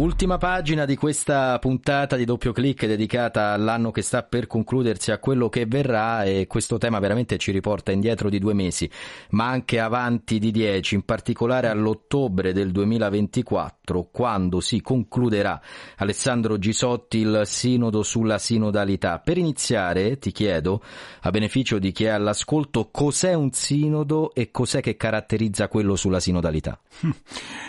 Ultima 0.03 0.37
pagina 0.37 0.85
di 0.85 0.97
questa 0.97 1.57
puntata 1.61 2.17
di 2.17 2.25
doppio 2.25 2.51
clic 2.51 2.87
dedicata 2.87 3.53
all'anno 3.53 3.93
che 3.93 4.03
sta 4.03 4.25
per 4.25 4.49
concludersi, 4.49 5.13
a 5.13 5.19
quello 5.19 5.49
che 5.49 5.65
verrà 5.65 6.25
e 6.25 6.49
questo 6.49 6.77
tema 6.77 6.99
veramente 6.99 7.39
ci 7.39 7.53
riporta 7.53 7.93
indietro 7.93 8.29
di 8.29 8.41
due 8.41 8.53
mesi, 8.53 8.91
ma 9.31 9.47
anche 9.47 9.79
avanti 9.79 10.41
di 10.41 10.51
dieci, 10.51 10.97
in 10.97 11.05
particolare 11.05 11.69
all'ottobre 11.69 12.53
del 12.53 12.73
2024, 12.73 14.09
quando 14.11 14.59
si 14.59 14.81
concluderà 14.81 15.63
Alessandro 15.99 16.59
Gisotti 16.59 17.19
il 17.19 17.43
sinodo 17.45 18.03
sulla 18.03 18.39
sinodalità. 18.39 19.21
Per 19.21 19.39
iniziare 19.39 20.19
ti 20.19 20.33
chiedo, 20.33 20.83
a 21.21 21.31
beneficio 21.31 21.79
di 21.79 21.93
chi 21.93 22.07
è 22.07 22.09
all'ascolto, 22.09 22.89
cos'è 22.91 23.35
un 23.35 23.53
sinodo 23.53 24.35
e 24.35 24.51
cos'è 24.51 24.81
che 24.81 24.97
caratterizza 24.97 25.69
quello 25.69 25.95
sulla 25.95 26.19
sinodalità? 26.19 26.77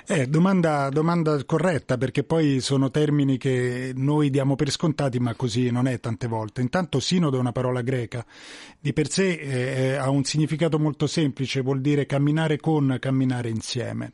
Eh, 0.06 0.28
domanda, 0.28 0.90
domanda 0.90 1.42
corretta 1.46 1.96
perché 1.96 2.23
poi 2.24 2.60
sono 2.60 2.90
termini 2.92 3.38
che 3.38 3.92
noi 3.96 4.30
diamo 4.30 4.56
per 4.56 4.70
scontati, 4.70 5.20
ma 5.20 5.34
così 5.36 5.70
non 5.72 5.88
è 5.88 6.00
tante 6.00 6.28
volte. 6.28 6.62
Intanto 6.62 7.00
sinodo 7.00 7.38
è 7.38 7.40
una 7.40 7.52
parola 7.52 7.82
greca, 7.82 8.26
di 8.80 8.94
per 8.94 9.10
sé 9.10 9.32
eh, 9.34 9.96
ha 9.96 10.10
un 10.10 10.24
significato 10.24 10.80
molto 10.80 11.08
semplice, 11.08 11.62
vuol 11.62 11.82
dire 11.82 12.06
camminare 12.06 12.58
con, 12.58 12.98
camminare 13.00 13.50
insieme. 13.50 14.14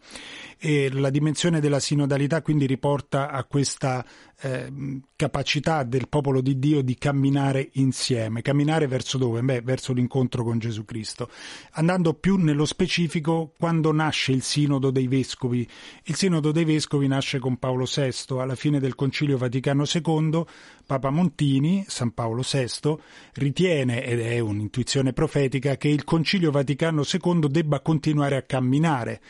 E 0.62 0.92
la 0.92 1.10
dimensione 1.10 1.62
della 1.62 1.80
sinodalità 1.80 2.42
quindi 2.42 2.66
riporta 2.66 3.30
a 3.30 3.46
questa 3.46 4.06
eh, 4.42 5.02
capacità 5.16 5.84
del 5.84 6.08
popolo 6.08 6.42
di 6.42 6.60
Dio 6.60 6.82
di 6.82 6.98
camminare 6.98 7.70
insieme. 7.74 8.42
Camminare 8.42 8.88
verso 8.88 9.18
dove? 9.18 9.42
Beh, 9.42 9.62
verso 9.62 9.92
l'incontro 9.94 10.44
con 10.44 10.60
Gesù 10.60 10.86
Cristo. 10.86 11.30
Andando 11.72 12.14
più 12.14 12.38
nello 12.38 12.66
specifico, 12.66 13.54
quando 13.58 13.92
nasce 13.92 14.32
il 14.32 14.42
sinodo 14.42 14.92
dei 14.92 15.08
vescovi? 15.08 15.68
Il 16.04 16.16
sinodo 16.16 16.52
dei 16.52 16.64
vescovi 16.64 17.08
nasce 17.08 17.40
con 17.40 17.58
Paolo 17.58 17.86
VI 17.86 18.12
alla 18.38 18.56
fine 18.56 18.80
del 18.80 18.96
Concilio 18.96 19.38
Vaticano 19.38 19.84
II, 19.86 20.44
Papa 20.86 21.10
Montini, 21.10 21.84
San 21.88 22.14
Paolo 22.14 22.42
VI, 22.50 22.98
ritiene, 23.34 24.04
ed 24.06 24.22
è 24.22 24.40
un'intuizione 24.40 25.12
profetica, 25.12 25.76
che 25.76 25.90
il 25.90 26.04
Concilio 26.06 26.52
Vaticano 26.52 27.04
II 27.04 27.48
debba 27.50 27.82
continuare 27.82 28.38
a 28.38 28.44
camminare. 28.44 29.22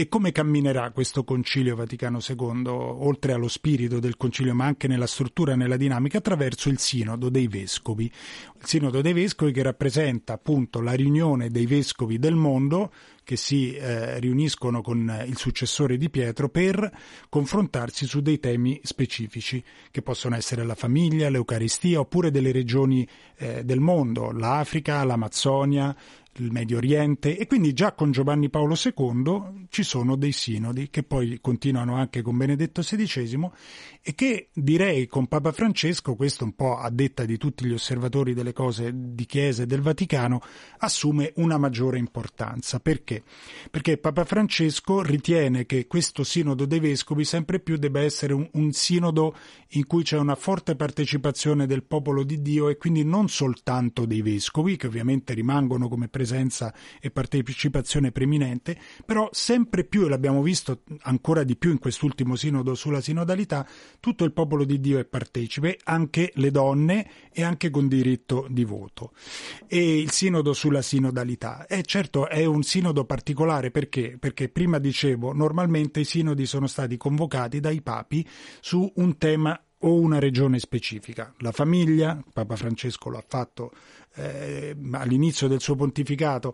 E 0.00 0.08
come 0.08 0.30
camminerà 0.30 0.92
questo 0.92 1.24
Concilio 1.24 1.74
Vaticano 1.74 2.20
II, 2.24 2.68
oltre 2.68 3.32
allo 3.32 3.48
spirito 3.48 3.98
del 3.98 4.16
Concilio, 4.16 4.54
ma 4.54 4.64
anche 4.64 4.86
nella 4.86 5.08
struttura 5.08 5.54
e 5.54 5.56
nella 5.56 5.76
dinamica, 5.76 6.18
attraverso 6.18 6.68
il 6.68 6.78
Sinodo 6.78 7.28
dei 7.28 7.48
Vescovi. 7.48 8.04
Il 8.04 8.64
Sinodo 8.64 9.00
dei 9.00 9.12
Vescovi 9.12 9.50
che 9.50 9.60
rappresenta 9.64 10.34
appunto 10.34 10.80
la 10.80 10.92
riunione 10.92 11.48
dei 11.48 11.66
Vescovi 11.66 12.20
del 12.20 12.36
mondo, 12.36 12.92
che 13.24 13.34
si 13.34 13.74
eh, 13.74 14.20
riuniscono 14.20 14.82
con 14.82 15.24
il 15.26 15.36
successore 15.36 15.96
di 15.96 16.08
Pietro 16.08 16.48
per 16.48 16.90
confrontarsi 17.28 18.06
su 18.06 18.20
dei 18.20 18.38
temi 18.38 18.80
specifici, 18.84 19.60
che 19.90 20.00
possono 20.00 20.36
essere 20.36 20.64
la 20.64 20.76
famiglia, 20.76 21.28
l'Eucaristia 21.28 21.98
oppure 21.98 22.30
delle 22.30 22.52
regioni 22.52 23.06
eh, 23.36 23.64
del 23.64 23.80
mondo, 23.80 24.30
l'Africa, 24.30 25.02
l'Amazzonia, 25.02 25.94
il 26.42 26.52
Medio 26.52 26.78
Oriente 26.78 27.36
e 27.36 27.46
quindi 27.46 27.72
già 27.72 27.92
con 27.92 28.10
Giovanni 28.10 28.48
Paolo 28.50 28.74
II 28.74 29.66
ci 29.68 29.82
sono 29.82 30.16
dei 30.16 30.32
sinodi 30.32 30.88
che 30.90 31.02
poi 31.02 31.38
continuano 31.40 31.96
anche 31.96 32.22
con 32.22 32.36
Benedetto 32.36 32.82
XVI 32.82 33.50
e 34.02 34.14
che 34.14 34.48
direi 34.54 35.06
con 35.06 35.26
Papa 35.26 35.52
Francesco, 35.52 36.14
questo 36.14 36.44
un 36.44 36.54
po' 36.54 36.76
a 36.76 36.90
detta 36.90 37.24
di 37.24 37.36
tutti 37.36 37.66
gli 37.66 37.72
osservatori 37.72 38.34
delle 38.34 38.52
cose 38.52 38.90
di 38.94 39.26
Chiesa 39.26 39.62
e 39.62 39.66
del 39.66 39.80
Vaticano, 39.80 40.40
assume 40.78 41.32
una 41.36 41.58
maggiore 41.58 41.98
importanza. 41.98 42.80
Perché? 42.80 43.22
Perché 43.70 43.98
Papa 43.98 44.24
Francesco 44.24 45.02
ritiene 45.02 45.66
che 45.66 45.86
questo 45.86 46.24
sinodo 46.24 46.64
dei 46.64 46.80
vescovi 46.80 47.24
sempre 47.24 47.60
più 47.60 47.76
debba 47.76 48.00
essere 48.00 48.32
un, 48.32 48.48
un 48.52 48.72
sinodo 48.72 49.34
in 49.72 49.86
cui 49.86 50.02
c'è 50.02 50.18
una 50.18 50.34
forte 50.34 50.76
partecipazione 50.76 51.66
del 51.66 51.82
popolo 51.82 52.22
di 52.22 52.40
Dio 52.40 52.68
e 52.68 52.76
quindi 52.76 53.04
non 53.04 53.28
soltanto 53.28 54.06
dei 54.06 54.22
vescovi, 54.22 54.76
che 54.76 54.86
ovviamente 54.86 55.34
rimangono 55.34 55.88
come 55.88 56.08
presenza 56.28 56.74
e 57.00 57.10
partecipazione 57.10 58.12
preminente, 58.12 58.78
però 59.06 59.28
sempre 59.32 59.84
più, 59.84 60.04
e 60.04 60.08
l'abbiamo 60.10 60.42
visto 60.42 60.82
ancora 61.00 61.42
di 61.42 61.56
più 61.56 61.70
in 61.70 61.78
quest'ultimo 61.78 62.36
sinodo 62.36 62.74
sulla 62.74 63.00
sinodalità, 63.00 63.66
tutto 63.98 64.24
il 64.24 64.32
popolo 64.32 64.64
di 64.64 64.78
Dio 64.78 64.98
è 64.98 65.06
partecipe, 65.06 65.78
anche 65.84 66.30
le 66.34 66.50
donne 66.50 67.10
e 67.32 67.42
anche 67.42 67.70
con 67.70 67.88
diritto 67.88 68.46
di 68.50 68.64
voto. 68.64 69.12
E 69.66 69.98
il 69.98 70.10
sinodo 70.10 70.52
sulla 70.52 70.82
sinodalità. 70.82 71.66
E 71.66 71.82
certo 71.82 72.28
è 72.28 72.44
un 72.44 72.62
sinodo 72.62 73.06
particolare 73.06 73.70
perché? 73.70 74.18
Perché 74.18 74.50
prima 74.50 74.78
dicevo, 74.78 75.32
normalmente 75.32 76.00
i 76.00 76.04
sinodi 76.04 76.44
sono 76.44 76.66
stati 76.66 76.98
convocati 76.98 77.60
dai 77.60 77.80
papi 77.80 78.26
su 78.60 78.90
un 78.96 79.16
tema 79.16 79.58
o 79.82 79.94
una 79.94 80.18
regione 80.18 80.58
specifica. 80.58 81.32
La 81.38 81.52
famiglia, 81.52 82.20
Papa 82.32 82.56
Francesco 82.56 83.10
lo 83.10 83.18
ha 83.18 83.24
fatto 83.26 83.70
eh, 84.18 84.76
all'inizio 84.92 85.48
del 85.48 85.60
suo 85.60 85.76
pontificato, 85.76 86.52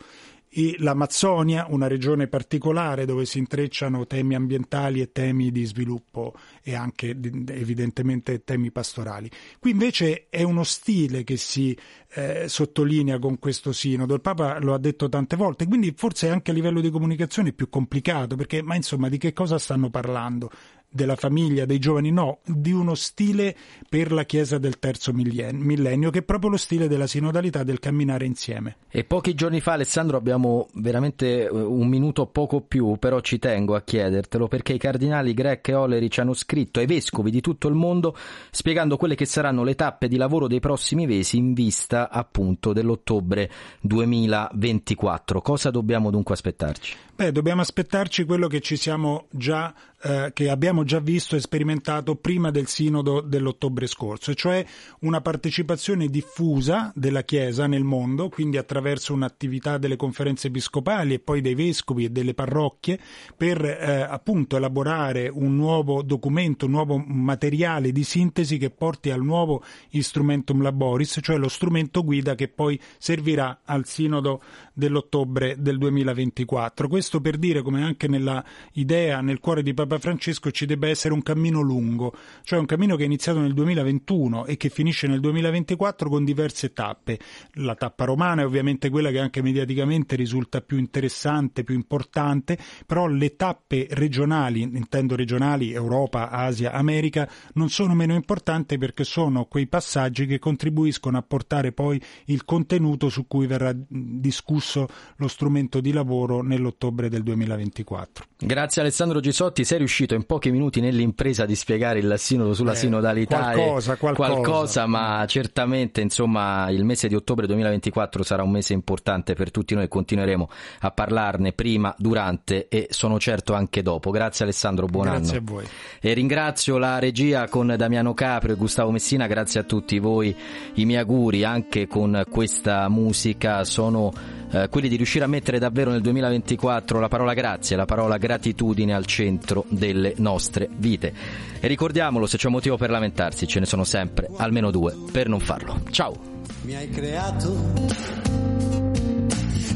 l'Amazzonia, 0.78 1.66
una 1.68 1.88
regione 1.88 2.28
particolare 2.28 3.06
dove 3.06 3.26
si 3.26 3.38
intrecciano 3.38 4.06
temi 4.06 4.36
ambientali 4.36 5.00
e 5.00 5.10
temi 5.10 5.50
di 5.50 5.64
sviluppo 5.64 6.34
e 6.62 6.74
anche 6.74 7.08
evidentemente 7.08 8.44
temi 8.44 8.70
pastorali. 8.70 9.28
Qui 9.58 9.72
invece 9.72 10.26
è 10.28 10.42
uno 10.42 10.62
stile 10.62 11.24
che 11.24 11.36
si 11.36 11.76
eh, 12.14 12.48
sottolinea 12.48 13.18
con 13.18 13.38
questo 13.40 13.72
sinodo. 13.72 14.14
Il 14.14 14.20
Papa 14.20 14.60
lo 14.60 14.74
ha 14.74 14.78
detto 14.78 15.08
tante 15.08 15.34
volte, 15.34 15.66
quindi 15.66 15.92
forse 15.96 16.28
anche 16.28 16.52
a 16.52 16.54
livello 16.54 16.80
di 16.80 16.90
comunicazione 16.90 17.48
è 17.48 17.52
più 17.52 17.68
complicato, 17.68 18.36
perché 18.36 18.62
ma 18.62 18.76
insomma 18.76 19.08
di 19.08 19.18
che 19.18 19.32
cosa 19.32 19.58
stanno 19.58 19.90
parlando? 19.90 20.50
Della 20.94 21.16
famiglia, 21.16 21.64
dei 21.64 21.80
giovani, 21.80 22.12
no, 22.12 22.38
di 22.46 22.70
uno 22.70 22.94
stile 22.94 23.56
per 23.88 24.12
la 24.12 24.22
Chiesa 24.24 24.58
del 24.58 24.78
terzo 24.78 25.12
millennio, 25.12 26.10
che 26.10 26.20
è 26.20 26.22
proprio 26.22 26.50
lo 26.50 26.56
stile 26.56 26.86
della 26.86 27.08
sinodalità, 27.08 27.64
del 27.64 27.80
camminare 27.80 28.26
insieme. 28.26 28.76
E 28.88 29.02
pochi 29.02 29.34
giorni 29.34 29.60
fa, 29.60 29.72
Alessandro, 29.72 30.16
abbiamo 30.16 30.68
veramente 30.74 31.46
eh, 31.46 31.50
un 31.50 31.88
minuto 31.88 32.26
poco 32.26 32.60
più, 32.60 32.96
però 33.00 33.18
ci 33.18 33.40
tengo 33.40 33.74
a 33.74 33.82
chiedertelo, 33.82 34.46
perché 34.46 34.74
i 34.74 34.78
cardinali 34.78 35.34
Grec 35.34 35.66
e 35.66 35.74
Oleri 35.74 36.08
ci 36.08 36.20
hanno 36.20 36.32
scritto 36.32 36.78
ai 36.78 36.86
vescovi 36.86 37.32
di 37.32 37.40
tutto 37.40 37.66
il 37.66 37.74
mondo 37.74 38.16
spiegando 38.52 38.96
quelle 38.96 39.16
che 39.16 39.24
saranno 39.24 39.64
le 39.64 39.74
tappe 39.74 40.06
di 40.06 40.16
lavoro 40.16 40.46
dei 40.46 40.60
prossimi 40.60 41.06
mesi 41.06 41.38
in 41.38 41.54
vista 41.54 42.08
appunto 42.08 42.72
dell'ottobre 42.72 43.50
2024. 43.80 45.40
Cosa 45.40 45.70
dobbiamo 45.70 46.12
dunque 46.12 46.34
aspettarci? 46.34 46.96
Beh, 47.16 47.30
dobbiamo 47.30 47.60
aspettarci 47.60 48.24
quello 48.24 48.48
che 48.48 48.60
ci 48.60 48.76
siamo 48.76 49.28
già 49.30 49.72
eh, 50.06 50.32
che 50.34 50.50
abbiamo 50.50 50.84
già 50.84 51.00
visto 51.00 51.34
e 51.34 51.40
sperimentato 51.40 52.14
prima 52.14 52.50
del 52.50 52.66
sinodo 52.66 53.22
dell'ottobre 53.22 53.86
scorso, 53.86 54.34
cioè 54.34 54.62
una 55.00 55.22
partecipazione 55.22 56.08
diffusa 56.08 56.92
della 56.94 57.22
Chiesa 57.22 57.66
nel 57.66 57.84
mondo, 57.84 58.28
quindi 58.28 58.58
attraverso 58.58 59.14
un'attività 59.14 59.78
delle 59.78 59.96
conferenze 59.96 60.48
episcopali 60.48 61.14
e 61.14 61.20
poi 61.20 61.40
dei 61.40 61.54
vescovi 61.54 62.04
e 62.04 62.10
delle 62.10 62.34
parrocchie, 62.34 62.98
per 63.34 63.64
eh, 63.64 64.02
appunto 64.02 64.58
elaborare 64.58 65.30
un 65.32 65.56
nuovo 65.56 66.02
documento, 66.02 66.66
un 66.66 66.72
nuovo 66.72 66.98
materiale 66.98 67.90
di 67.90 68.04
sintesi 68.04 68.58
che 68.58 68.68
porti 68.68 69.08
al 69.08 69.22
nuovo 69.22 69.64
instrumentum 69.92 70.60
laboris, 70.60 71.20
cioè 71.22 71.38
lo 71.38 71.48
strumento 71.48 72.04
guida 72.04 72.34
che 72.34 72.48
poi 72.48 72.78
servirà 72.98 73.60
al 73.64 73.86
sinodo 73.86 74.42
dell'ottobre 74.74 75.56
del 75.58 75.78
2024. 75.78 76.88
Questo 76.88 77.03
per 77.20 77.36
dire 77.36 77.62
come 77.62 77.82
anche 77.82 78.08
nella 78.08 78.44
idea, 78.72 79.20
nel 79.20 79.40
cuore 79.40 79.62
di 79.62 79.74
Papa 79.74 79.98
Francesco 79.98 80.50
ci 80.50 80.66
debba 80.66 80.88
essere 80.88 81.14
un 81.14 81.22
cammino 81.22 81.60
lungo, 81.60 82.14
cioè 82.42 82.58
un 82.58 82.66
cammino 82.66 82.96
che 82.96 83.02
è 83.02 83.06
iniziato 83.06 83.40
nel 83.40 83.52
2021 83.54 84.46
e 84.46 84.56
che 84.56 84.68
finisce 84.68 85.06
nel 85.06 85.20
2024 85.20 86.08
con 86.08 86.24
diverse 86.24 86.72
tappe. 86.72 87.18
La 87.54 87.74
tappa 87.74 88.04
romana 88.04 88.42
è 88.42 88.46
ovviamente 88.46 88.88
quella 88.88 89.10
che 89.10 89.18
anche 89.18 89.42
mediaticamente 89.42 90.16
risulta 90.16 90.60
più 90.60 90.78
interessante, 90.78 91.64
più 91.64 91.74
importante, 91.74 92.58
però 92.86 93.06
le 93.06 93.36
tappe 93.36 93.86
regionali, 93.90 94.62
intendo 94.62 95.16
regionali, 95.16 95.72
Europa, 95.72 96.30
Asia, 96.30 96.72
America, 96.72 97.28
non 97.54 97.68
sono 97.68 97.94
meno 97.94 98.14
importanti 98.14 98.78
perché 98.78 99.04
sono 99.04 99.44
quei 99.46 99.66
passaggi 99.66 100.26
che 100.26 100.38
contribuiscono 100.38 101.18
a 101.18 101.22
portare 101.22 101.72
poi 101.72 102.00
il 102.26 102.44
contenuto 102.44 103.08
su 103.08 103.26
cui 103.26 103.46
verrà 103.46 103.74
discusso 103.74 104.86
lo 105.16 105.28
strumento 105.28 105.80
di 105.80 105.92
lavoro 105.92 106.42
nell'ottobre 106.42 106.93
del 106.94 107.22
2024. 107.22 108.24
Grazie 108.38 108.82
Alessandro 108.82 109.20
Gisotti, 109.20 109.64
sei 109.64 109.78
riuscito 109.78 110.14
in 110.14 110.24
pochi 110.24 110.50
minuti 110.50 110.80
nell'impresa 110.80 111.46
di 111.46 111.54
spiegare 111.54 111.98
il 111.98 112.14
sinodo 112.18 112.52
sulla 112.54 112.72
eh, 112.72 112.76
sinodalità 112.76 113.52
qualcosa, 113.52 113.96
qualcosa. 113.96 114.32
qualcosa, 114.32 114.86
ma 114.86 115.24
certamente 115.26 116.00
insomma 116.00 116.68
il 116.70 116.84
mese 116.84 117.08
di 117.08 117.14
ottobre 117.14 117.46
2024 117.46 118.22
sarà 118.22 118.42
un 118.42 118.50
mese 118.50 118.72
importante 118.72 119.34
per 119.34 119.50
tutti 119.50 119.74
noi 119.74 119.88
continueremo 119.88 120.48
a 120.80 120.90
parlarne 120.90 121.52
prima, 121.52 121.94
durante 121.98 122.68
e 122.68 122.88
sono 122.90 123.18
certo 123.18 123.54
anche 123.54 123.82
dopo. 123.82 124.10
Grazie 124.10 124.44
Alessandro, 124.44 124.86
buon 124.86 125.06
grazie 125.06 125.38
anno. 125.38 125.48
a 125.48 125.52
voi. 125.52 125.64
E 126.00 126.12
ringrazio 126.12 126.76
la 126.78 126.98
regia 126.98 127.48
con 127.48 127.74
Damiano 127.76 128.14
Caprio 128.14 128.54
e 128.54 128.56
Gustavo 128.56 128.90
Messina, 128.90 129.26
grazie 129.26 129.60
a 129.60 129.62
tutti 129.64 129.98
voi, 129.98 130.34
i 130.74 130.84
miei 130.84 131.00
auguri 131.00 131.44
anche 131.44 131.86
con 131.86 132.24
questa 132.30 132.88
musica 132.88 133.64
sono 133.64 134.42
eh, 134.54 134.68
quelli 134.68 134.88
di 134.88 134.94
riuscire 134.94 135.24
a 135.24 135.26
mettere 135.26 135.58
davvero 135.58 135.90
nel 135.90 136.00
2024 136.00 137.00
la 137.00 137.08
parola 137.08 137.34
grazie, 137.34 137.74
la 137.74 137.86
parola 137.86 138.16
gratitudine 138.18 138.94
al 138.94 139.04
centro 139.04 139.64
delle 139.68 140.14
nostre 140.18 140.68
vite. 140.76 141.12
E 141.58 141.66
ricordiamolo, 141.66 142.26
se 142.26 142.36
c'è 142.36 142.48
motivo 142.48 142.76
per 142.76 142.90
lamentarsi, 142.90 143.48
ce 143.48 143.58
ne 143.58 143.66
sono 143.66 143.82
sempre 143.82 144.28
almeno 144.36 144.70
due 144.70 144.94
per 145.10 145.28
non 145.28 145.40
farlo. 145.40 145.80
Ciao! 145.90 146.32
Mi 146.62 146.76
hai 146.76 146.88
creato, 146.88 147.52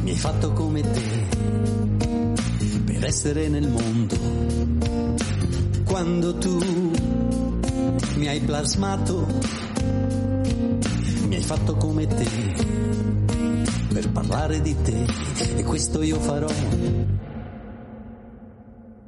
mi 0.03 0.11
hai 0.11 0.17
fatto 0.17 0.53
come 0.53 0.81
te, 0.83 1.01
per 2.85 3.05
essere 3.05 3.49
nel 3.49 3.69
mondo. 3.69 4.17
Quando 5.85 6.39
tu 6.39 6.93
mi 8.15 8.29
hai 8.29 8.41
plasmato, 8.41 9.27
mi 11.27 11.35
hai 11.35 11.43
fatto 11.43 11.75
come 11.77 12.07
te 12.07 13.18
per 13.93 14.11
parlare 14.11 14.61
di 14.61 14.77
te 14.83 15.07
e 15.57 15.65
questo 15.65 16.03
io 16.03 16.21
farò. 16.21 16.49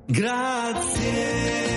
Grazie. 0.07 1.70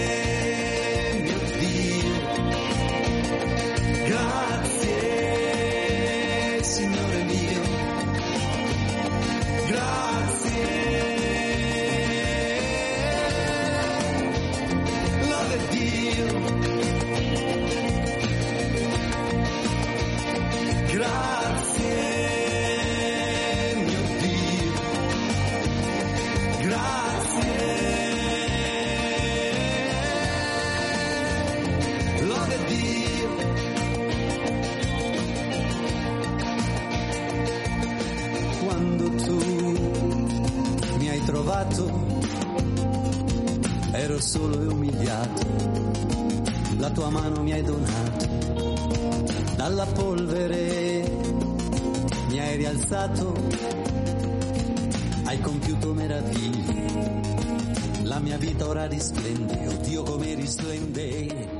Solo 44.23 44.61
e 44.61 44.67
umiliato, 44.67 45.45
la 46.77 46.89
tua 46.91 47.09
mano 47.09 47.43
mi 47.43 47.51
hai 47.51 47.61
donato, 47.61 48.25
dalla 49.57 49.85
polvere 49.85 51.03
mi 52.29 52.39
hai 52.39 52.55
rialzato, 52.55 53.33
hai 55.25 55.39
compiuto 55.41 55.93
meraviglie, 55.93 57.21
la 58.03 58.19
mia 58.19 58.37
vita 58.37 58.65
ora 58.65 58.87
risplende, 58.87 59.67
oddio 59.67 60.03
come 60.03 60.33
risplende. 60.35 61.52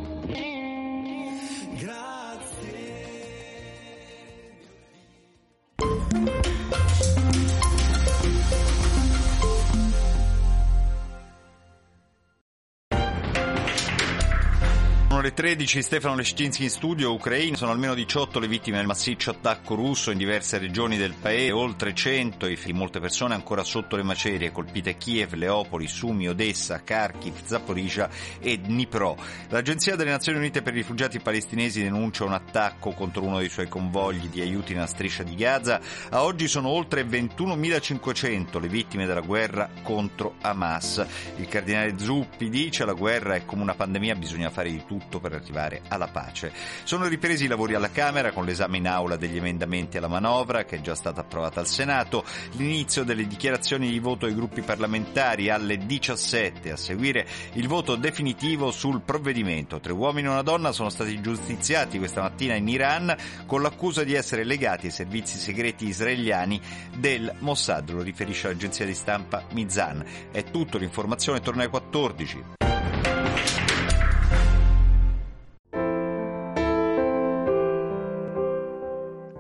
13, 15.34 15.82
Stefano 15.82 16.16
Leszczynski 16.16 16.64
in 16.64 16.70
studio, 16.70 17.12
Ucraina. 17.12 17.58
Sono 17.58 17.72
almeno 17.72 17.96
18 17.96 18.40
le 18.40 18.48
vittime 18.48 18.78
del 18.78 18.86
massiccio 18.86 19.32
attacco 19.32 19.74
russo 19.74 20.12
in 20.12 20.20
diverse 20.20 20.60
regioni 20.60 20.96
del 20.96 21.16
paese, 21.20 21.52
oltre 21.52 21.96
100 21.96 22.46
e 22.46 22.58
molte 22.74 23.00
persone 23.00 23.34
ancora 23.34 23.64
sotto 23.64 23.96
le 23.96 24.04
macerie, 24.04 24.52
colpite 24.52 24.96
Kiev, 24.96 25.34
Leopoli, 25.34 25.88
Sumi, 25.88 26.30
Odessa, 26.30 26.84
Kharkiv, 26.84 27.44
Zaporizhia 27.44 28.10
e 28.40 28.60
Dnipro. 28.60 29.18
L'Agenzia 29.50 29.96
delle 29.96 30.12
Nazioni 30.12 30.38
Unite 30.38 30.62
per 30.62 30.74
i 30.74 30.78
rifugiati 30.78 31.20
palestinesi 31.20 31.82
denuncia 31.82 32.26
un 32.26 32.34
attacco 32.34 32.92
contro 32.92 33.24
uno 33.24 33.40
dei 33.40 33.50
suoi 33.50 33.68
convogli 33.68 34.28
di 34.28 34.42
aiuti 34.42 34.74
nella 34.74 34.86
striscia 34.86 35.24
di 35.24 35.34
Gaza. 35.34 35.82
A 36.10 36.24
oggi 36.24 36.48
sono 36.48 36.68
oltre 36.68 37.06
21.500 37.06 38.62
le 38.62 38.68
vittime 38.68 39.08
della 39.08 39.22
guerra 39.22 39.68
contro 39.82 40.36
Hamas. 40.42 41.04
Il 41.38 41.48
cardinale 41.48 41.98
Zuppi 41.98 42.50
dice 42.50 42.86
la 42.86 42.94
guerra 42.94 43.34
è 43.34 43.46
come 43.46 43.64
una 43.64 43.74
pandemia, 43.74 44.14
bisogna 44.14 44.52
fare 44.52 44.70
di 44.70 44.84
tutto 44.86 45.22
per 45.24 45.34
arrivare 45.34 45.82
alla 45.88 46.08
pace. 46.08 46.52
Sono 46.84 47.08
ripresi 47.08 47.46
i 47.46 47.48
lavori 47.48 47.76
alla 47.76 47.90
Camera 47.90 48.34
con 48.34 48.44
l'esame 48.44 48.78
in 48.78 48.88
aula 48.88 49.16
degli 49.16 49.38
emendamenti 49.38 49.98
alla 49.98 50.10
manovra 50.10 50.66
che 50.66 50.78
è 50.78 50.82
già 50.82 50.96
stata 50.96 51.22
approvata 51.22 51.62
al 51.62 51.68
Senato, 51.68 52.26
l'inizio 52.58 53.06
delle 53.06 53.26
dichiarazioni 53.26 53.90
di 53.90 54.00
voto 54.00 54.26
ai 54.26 54.36
gruppi 54.36 54.62
parlamentari 54.62 55.50
alle 55.50 55.78
17, 55.78 56.72
a 56.72 56.76
seguire 56.76 57.26
il 57.54 57.70
voto 57.70 57.96
definitivo 57.96 58.72
sul 58.72 59.02
provvedimento. 59.02 59.80
Tre 59.80 59.94
uomini 59.94 60.28
e 60.28 60.32
una 60.32 60.42
donna 60.42 60.74
sono 60.74 60.90
stati 60.90 61.22
giustiziati 61.22 61.98
questa 61.98 62.22
mattina 62.22 62.56
in 62.56 62.68
Iran 62.68 63.16
con 63.46 63.62
l'accusa 63.62 64.04
di 64.04 64.14
essere 64.14 64.44
legati 64.44 64.88
ai 64.88 64.92
servizi 64.92 65.38
segreti 65.38 65.88
israeliani 65.88 66.60
del 66.98 67.34
Mossad, 67.40 67.90
lo 67.92 68.02
riferisce 68.02 68.48
l'agenzia 68.48 68.86
di 68.86 68.94
stampa 68.94 69.46
Mizan. 69.52 70.04
È 70.32 70.44
tutto, 70.44 70.78
l'informazione 70.78 71.40
torna 71.40 71.62
alle 71.62 71.70
14. 71.70 72.63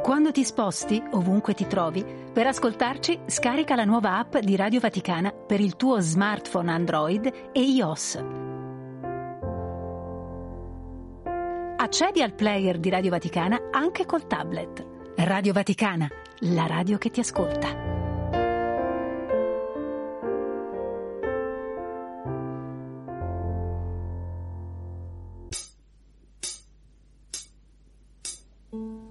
Quando 0.03 0.33
ti 0.33 0.43
sposti, 0.43 1.01
ovunque 1.11 1.53
ti 1.53 1.65
trovi, 1.65 2.03
per 2.03 2.45
ascoltarci 2.45 3.21
scarica 3.25 3.73
la 3.73 3.85
nuova 3.85 4.17
app 4.17 4.35
di 4.35 4.57
Radio 4.57 4.81
Vaticana 4.81 5.31
per 5.31 5.61
il 5.61 5.77
tuo 5.77 6.01
smartphone 6.01 6.69
Android 6.69 7.25
e 7.53 7.61
iOS. 7.61 8.21
Accedi 11.77 12.21
al 12.21 12.33
player 12.33 12.79
di 12.79 12.89
Radio 12.89 13.11
Vaticana 13.11 13.69
anche 13.71 14.05
col 14.05 14.27
tablet. 14.27 14.85
Radio 15.15 15.53
Vaticana, 15.53 16.09
la 16.39 16.67
radio 16.67 16.97
che 16.97 17.09
ti 17.09 17.21
ascolta. 17.21 17.91
thank 28.73 29.02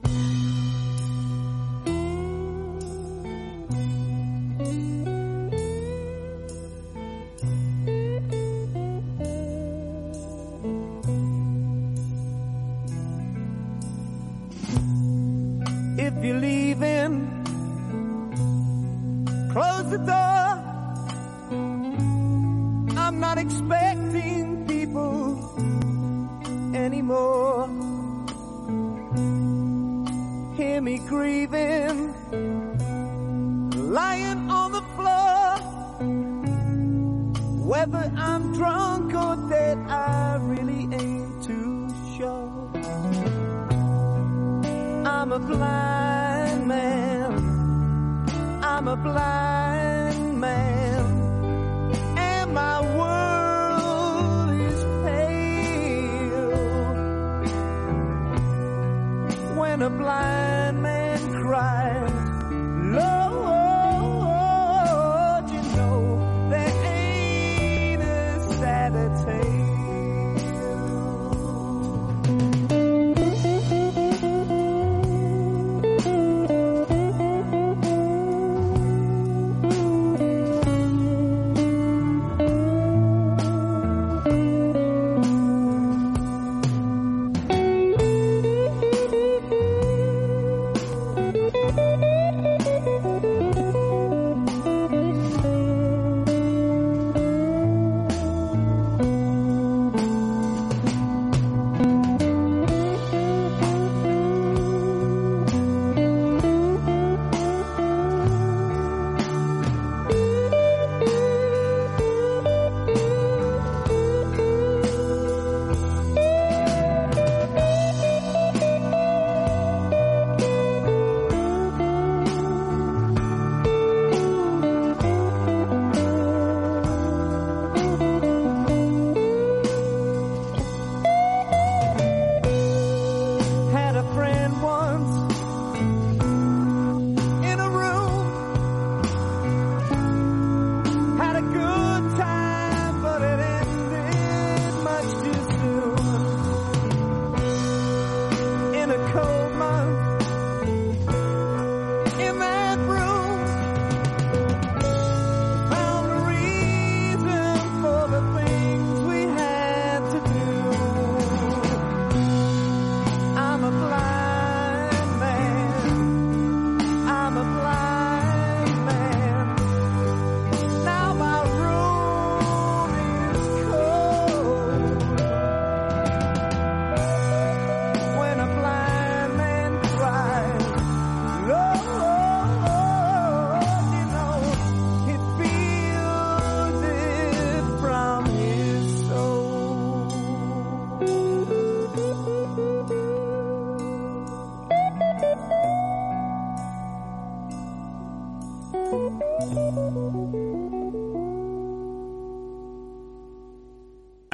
a 59.83 59.91
blind 59.91 60.81
man 60.81 61.43
cry. 61.43 61.82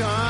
time. 0.00 0.29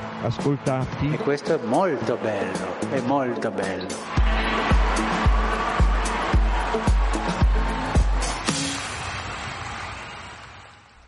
ascoltati. 0.23 1.13
E 1.13 1.17
questo 1.17 1.59
è 1.59 1.65
molto 1.65 2.17
bello, 2.17 2.79
è 2.91 2.99
molto 3.01 3.51
bello. 3.51 3.87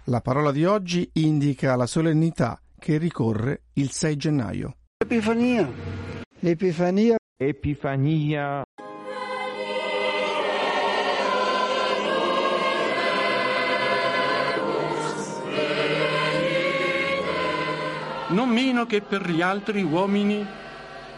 La 0.07 0.19
parola 0.19 0.51
di 0.51 0.65
oggi 0.65 1.09
indica 1.13 1.75
la 1.75 1.85
solennità 1.85 2.59
che 2.77 2.97
ricorre 2.97 3.63
il 3.73 3.89
6 3.89 4.15
gennaio. 4.17 4.75
Epifania. 4.97 5.69
L'Epifania. 6.39 7.15
Epifania. 7.37 8.63
Non 18.33 18.49
meno 18.49 18.85
che 18.85 19.01
per 19.01 19.29
gli 19.29 19.41
altri 19.41 19.83
uomini, 19.83 20.45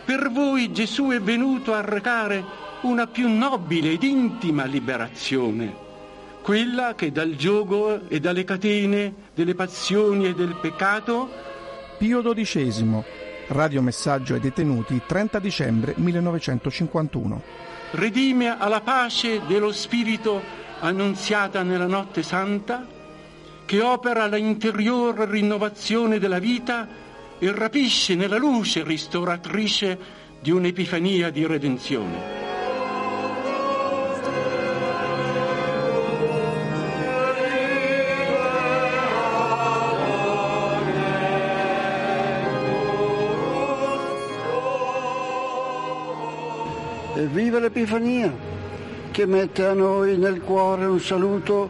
per 0.04 0.30
voi 0.30 0.72
Gesù 0.72 1.10
è 1.10 1.20
venuto 1.20 1.74
a 1.74 1.82
recare 1.82 2.44
una 2.82 3.08
più 3.08 3.28
nobile 3.28 3.94
ed 3.94 4.04
intima 4.04 4.66
liberazione, 4.66 5.74
quella 6.44 6.94
che 6.94 7.12
dal 7.12 7.36
gioco 7.36 8.08
e 8.08 8.20
dalle 8.20 8.44
catene 8.44 9.14
delle 9.34 9.56
passioni 9.56 10.28
e 10.28 10.36
del 10.36 10.56
peccato 10.62 11.28
Pio 11.98 12.22
XII, 12.22 13.04
radiomessaggio 13.48 14.34
ai 14.36 14.40
detenuti 14.42 15.02
30 15.06 15.40
dicembre 15.40 15.94
1951. 15.96 17.42
redime 17.92 18.60
alla 18.60 18.82
pace 18.82 19.42
dello 19.48 19.72
Spirito 19.72 20.42
annunziata 20.80 21.64
nella 21.64 21.88
notte 21.88 22.22
santa, 22.22 22.86
che 23.66 23.82
opera 23.82 24.28
la 24.28 24.38
interiore 24.38 25.26
rinnovazione 25.26 26.20
della 26.20 26.40
vita 26.40 27.04
e 27.40 27.52
rapisce 27.52 28.16
nella 28.16 28.38
luce 28.38 28.84
ristoratrice 28.84 29.98
di 30.40 30.52
un'epifania 30.52 31.30
di 31.30 31.46
redenzione. 31.46 32.44
E 47.16 47.28
viva 47.28 47.60
l'Epifania 47.60 48.34
che 49.12 49.26
mette 49.26 49.66
a 49.66 49.74
noi 49.74 50.18
nel 50.18 50.42
cuore 50.42 50.86
un 50.86 51.00
saluto 51.00 51.70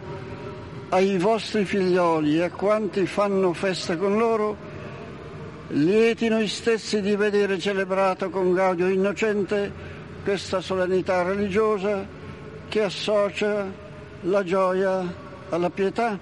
ai 0.89 1.17
vostri 1.19 1.63
figlioli 1.63 2.37
e 2.37 2.43
a 2.43 2.49
quanti 2.49 3.05
fanno 3.05 3.53
festa 3.53 3.95
con 3.95 4.17
loro, 4.17 4.64
lieti 5.69 6.27
noi 6.29 6.47
stessi 6.47 7.01
di 7.01 7.15
vedere 7.15 7.57
celebrato 7.57 8.29
con 8.29 8.53
gaudio 8.53 8.87
innocente 8.87 9.71
questa 10.23 10.61
solennità 10.61 11.23
religiosa 11.23 12.05
che 12.67 12.81
associa 12.83 13.71
la 14.21 14.43
gioia 14.43 15.13
alla 15.49 15.69
pietà. 15.69 16.17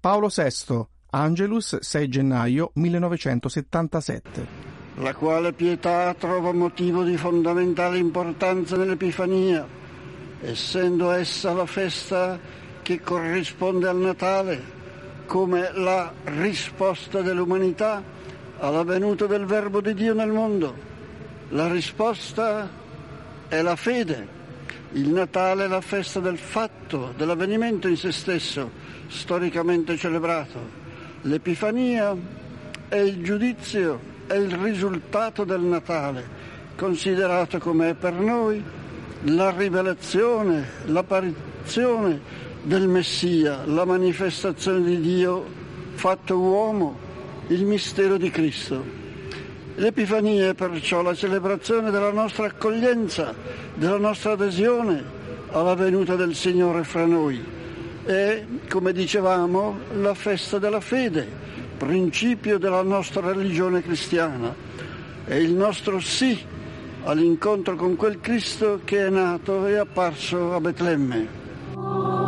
Paolo 0.00 0.28
VI, 0.28 0.84
Angelus 1.10 1.78
6 1.78 2.08
gennaio 2.08 2.70
1977. 2.74 4.70
la 4.96 5.14
quale 5.14 5.52
pietà 5.52 6.14
trova 6.14 6.52
motivo 6.52 7.02
di 7.02 7.16
fondamentale 7.16 7.98
importanza 7.98 8.76
nell'Epifania, 8.76 9.66
essendo 10.42 11.10
essa 11.12 11.52
la 11.52 11.66
festa 11.66 12.38
che 12.82 13.00
corrisponde 13.00 13.88
al 13.88 13.96
Natale 13.96 14.80
come 15.26 15.70
la 15.72 16.12
risposta 16.24 17.22
dell'umanità 17.22 18.02
alla 18.62 18.84
venuta 18.84 19.26
del 19.26 19.44
Verbo 19.44 19.80
di 19.80 19.92
Dio 19.92 20.14
nel 20.14 20.30
mondo. 20.30 20.72
La 21.48 21.68
risposta 21.68 22.68
è 23.48 23.60
la 23.60 23.74
fede. 23.74 24.40
Il 24.92 25.08
Natale 25.08 25.64
è 25.64 25.68
la 25.68 25.80
festa 25.80 26.20
del 26.20 26.38
fatto, 26.38 27.12
dell'avvenimento 27.16 27.88
in 27.88 27.96
se 27.96 28.12
stesso, 28.12 28.70
storicamente 29.08 29.96
celebrato. 29.96 30.80
L'Epifania 31.22 32.16
è 32.88 32.96
il 32.96 33.22
giudizio 33.22 34.10
è 34.26 34.34
il 34.34 34.52
risultato 34.52 35.44
del 35.44 35.60
Natale, 35.60 36.24
considerato 36.76 37.58
come 37.58 37.90
è 37.90 37.94
per 37.94 38.12
noi 38.14 38.62
la 39.24 39.50
rivelazione, 39.50 40.68
l'apparizione 40.84 42.20
del 42.62 42.86
Messia, 42.86 43.64
la 43.66 43.84
manifestazione 43.84 44.84
di 44.84 45.00
Dio 45.00 45.44
fatto 45.94 46.38
uomo, 46.38 47.10
il 47.52 47.66
mistero 47.66 48.16
di 48.16 48.30
Cristo. 48.30 48.82
L'Epifania 49.74 50.48
è 50.48 50.54
perciò 50.54 51.02
la 51.02 51.14
celebrazione 51.14 51.90
della 51.90 52.10
nostra 52.10 52.46
accoglienza, 52.46 53.34
della 53.74 53.98
nostra 53.98 54.32
adesione 54.32 55.04
alla 55.50 55.74
venuta 55.74 56.16
del 56.16 56.34
Signore 56.34 56.82
fra 56.82 57.04
noi. 57.04 57.44
È, 58.04 58.44
come 58.70 58.92
dicevamo, 58.92 59.78
la 60.00 60.14
festa 60.14 60.58
della 60.58 60.80
fede, 60.80 61.28
principio 61.76 62.58
della 62.58 62.82
nostra 62.82 63.32
religione 63.32 63.82
cristiana. 63.82 64.54
È 65.24 65.34
il 65.34 65.52
nostro 65.52 66.00
sì 66.00 66.38
all'incontro 67.04 67.76
con 67.76 67.96
quel 67.96 68.20
Cristo 68.20 68.80
che 68.84 69.06
è 69.06 69.10
nato 69.10 69.66
e 69.66 69.76
apparso 69.76 70.54
a 70.54 70.60
Betlemme. 70.60 72.21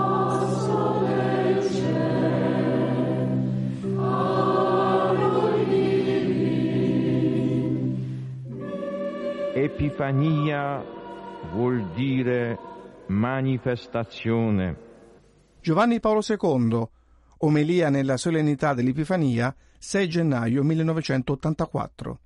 Epifania 9.64 10.84
vuol 11.52 11.90
dire 11.94 12.58
manifestazione. 13.06 14.76
Giovanni 15.62 16.00
Paolo 16.00 16.20
II, 16.26 16.86
omelia 17.38 17.88
nella 17.88 18.18
solennità 18.18 18.74
dell'Epifania 18.74 19.54
6 19.78 20.08
gennaio 20.08 20.62
1984. 20.62 22.18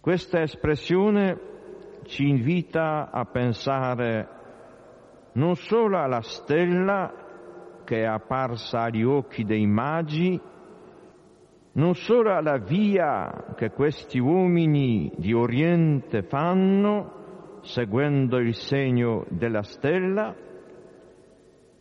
Questa 0.00 0.40
espressione 0.40 1.38
ci 2.04 2.26
invita 2.26 3.10
a 3.10 3.26
pensare 3.26 4.28
non 5.32 5.56
solo 5.56 5.98
alla 5.98 6.22
stella 6.22 7.12
che 7.84 8.00
è 8.00 8.04
apparsa 8.04 8.84
agli 8.84 9.02
occhi 9.02 9.44
dei 9.44 9.66
magi, 9.66 10.40
non 11.74 11.94
solo 11.94 12.34
alla 12.34 12.58
via 12.58 13.54
che 13.56 13.70
questi 13.70 14.18
uomini 14.18 15.10
di 15.16 15.32
Oriente 15.32 16.22
fanno 16.22 17.60
seguendo 17.62 18.38
il 18.38 18.54
segno 18.54 19.24
della 19.28 19.62
stella, 19.62 20.34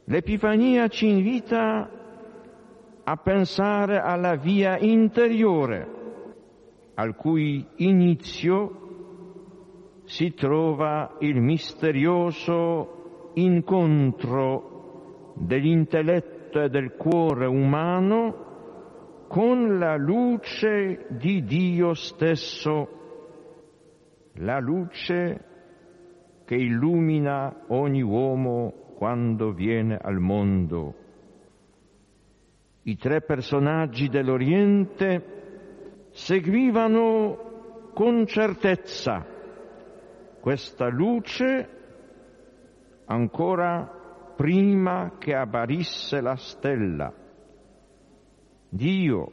l'Epifania 0.05 0.87
ci 0.87 1.09
invita 1.09 1.89
a 3.03 3.15
pensare 3.17 3.99
alla 3.99 4.35
via 4.35 4.77
interiore, 4.77 5.87
al 6.95 7.15
cui 7.15 7.65
inizio 7.77 8.77
si 10.05 10.33
trova 10.33 11.17
il 11.19 11.41
misterioso 11.41 13.31
incontro 13.33 15.33
dell'intelletto 15.35 16.61
e 16.61 16.69
del 16.69 16.95
cuore 16.95 17.45
umano 17.45 18.50
con 19.31 19.79
la 19.79 19.95
luce 19.95 21.05
di 21.07 21.45
Dio 21.45 21.93
stesso, 21.93 22.89
la 24.33 24.59
luce 24.59 25.45
che 26.43 26.55
illumina 26.55 27.63
ogni 27.67 28.01
uomo 28.01 28.73
quando 28.97 29.53
viene 29.53 29.95
al 29.95 30.19
mondo. 30.19 30.95
I 32.81 32.97
tre 32.97 33.21
personaggi 33.21 34.09
dell'Oriente 34.09 36.09
seguivano 36.09 37.91
con 37.93 38.25
certezza 38.25 39.25
questa 40.41 40.89
luce 40.89 41.69
ancora 43.05 44.33
prima 44.35 45.13
che 45.17 45.33
apparisse 45.33 46.19
la 46.19 46.35
stella. 46.35 47.20
Dio 48.73 49.29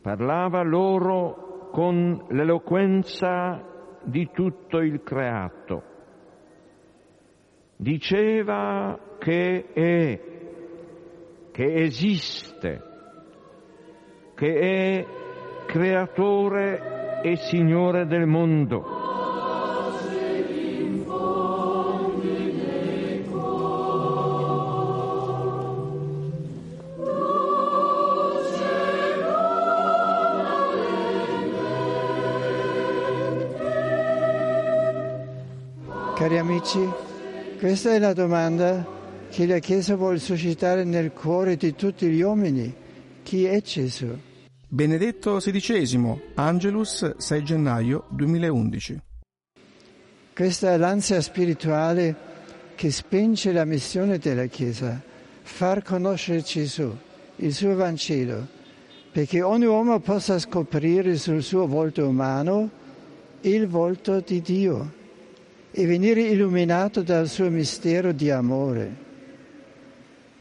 parlava 0.00 0.62
loro 0.62 1.68
con 1.70 2.24
l'eloquenza 2.30 3.62
di 4.04 4.30
tutto 4.32 4.78
il 4.78 5.02
creato. 5.02 5.82
Diceva 7.76 8.98
che 9.18 9.66
è, 9.74 10.20
che 11.52 11.74
esiste, 11.74 12.82
che 14.34 14.54
è 14.54 15.06
creatore 15.66 17.20
e 17.22 17.36
Signore 17.36 18.06
del 18.06 18.26
mondo. 18.26 18.91
Cari 36.22 36.38
amici, 36.38 36.78
questa 37.58 37.94
è 37.94 37.98
la 37.98 38.12
domanda 38.12 38.86
che 39.28 39.44
la 39.44 39.58
Chiesa 39.58 39.96
vuole 39.96 40.20
suscitare 40.20 40.84
nel 40.84 41.10
cuore 41.10 41.56
di 41.56 41.74
tutti 41.74 42.06
gli 42.06 42.20
uomini. 42.20 42.72
Chi 43.24 43.44
è 43.46 43.60
Gesù? 43.60 44.06
Benedetto 44.68 45.38
XVI, 45.38 46.20
Angelus 46.34 47.16
6 47.16 47.42
gennaio 47.42 48.04
2011. 48.10 49.00
Questa 50.32 50.72
è 50.72 50.76
l'ansia 50.76 51.20
spirituale 51.20 52.14
che 52.76 52.92
spinge 52.92 53.50
la 53.50 53.64
missione 53.64 54.18
della 54.18 54.46
Chiesa, 54.46 55.02
far 55.42 55.82
conoscere 55.82 56.42
Gesù, 56.42 56.96
il 57.34 57.52
suo 57.52 57.74
Vangelo, 57.74 58.46
perché 59.10 59.42
ogni 59.42 59.64
uomo 59.64 59.98
possa 59.98 60.38
scoprire 60.38 61.16
sul 61.16 61.42
suo 61.42 61.66
volto 61.66 62.06
umano 62.06 62.70
il 63.40 63.66
volto 63.66 64.20
di 64.20 64.40
Dio 64.40 65.00
e 65.72 65.86
venire 65.86 66.20
illuminato 66.20 67.02
dal 67.02 67.28
suo 67.28 67.50
mistero 67.50 68.12
di 68.12 68.30
amore. 68.30 69.10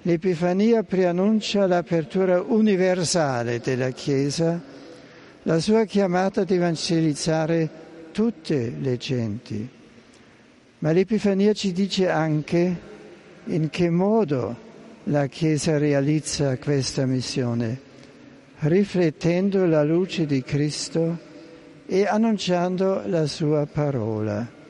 L'Epifania 0.03 0.83
preannuncia 0.83 1.65
l'apertura 1.65 2.41
universale 2.41 3.59
della 3.59 3.89
Chiesa, 3.89 4.61
la 5.43 5.59
sua 5.59 5.85
chiamata 5.85 6.41
ad 6.41 6.51
evangelizzare 6.51 7.69
tutte 8.11 8.73
le 8.79 8.97
genti. 8.97 9.67
Ma 10.79 10.91
l'Epifania 10.91 11.53
ci 11.53 11.71
dice 11.71 12.09
anche 12.09 12.79
in 13.45 13.69
che 13.69 13.89
modo 13.89 14.69
la 15.05 15.25
Chiesa 15.27 15.77
realizza 15.77 16.57
questa 16.57 17.05
missione 17.05 17.89
riflettendo 18.61 19.65
la 19.65 19.83
luce 19.83 20.25
di 20.25 20.43
Cristo 20.43 21.17
e 21.87 22.05
annunciando 22.05 23.01
la 23.07 23.25
sua 23.25 23.65
parola. 23.65 24.60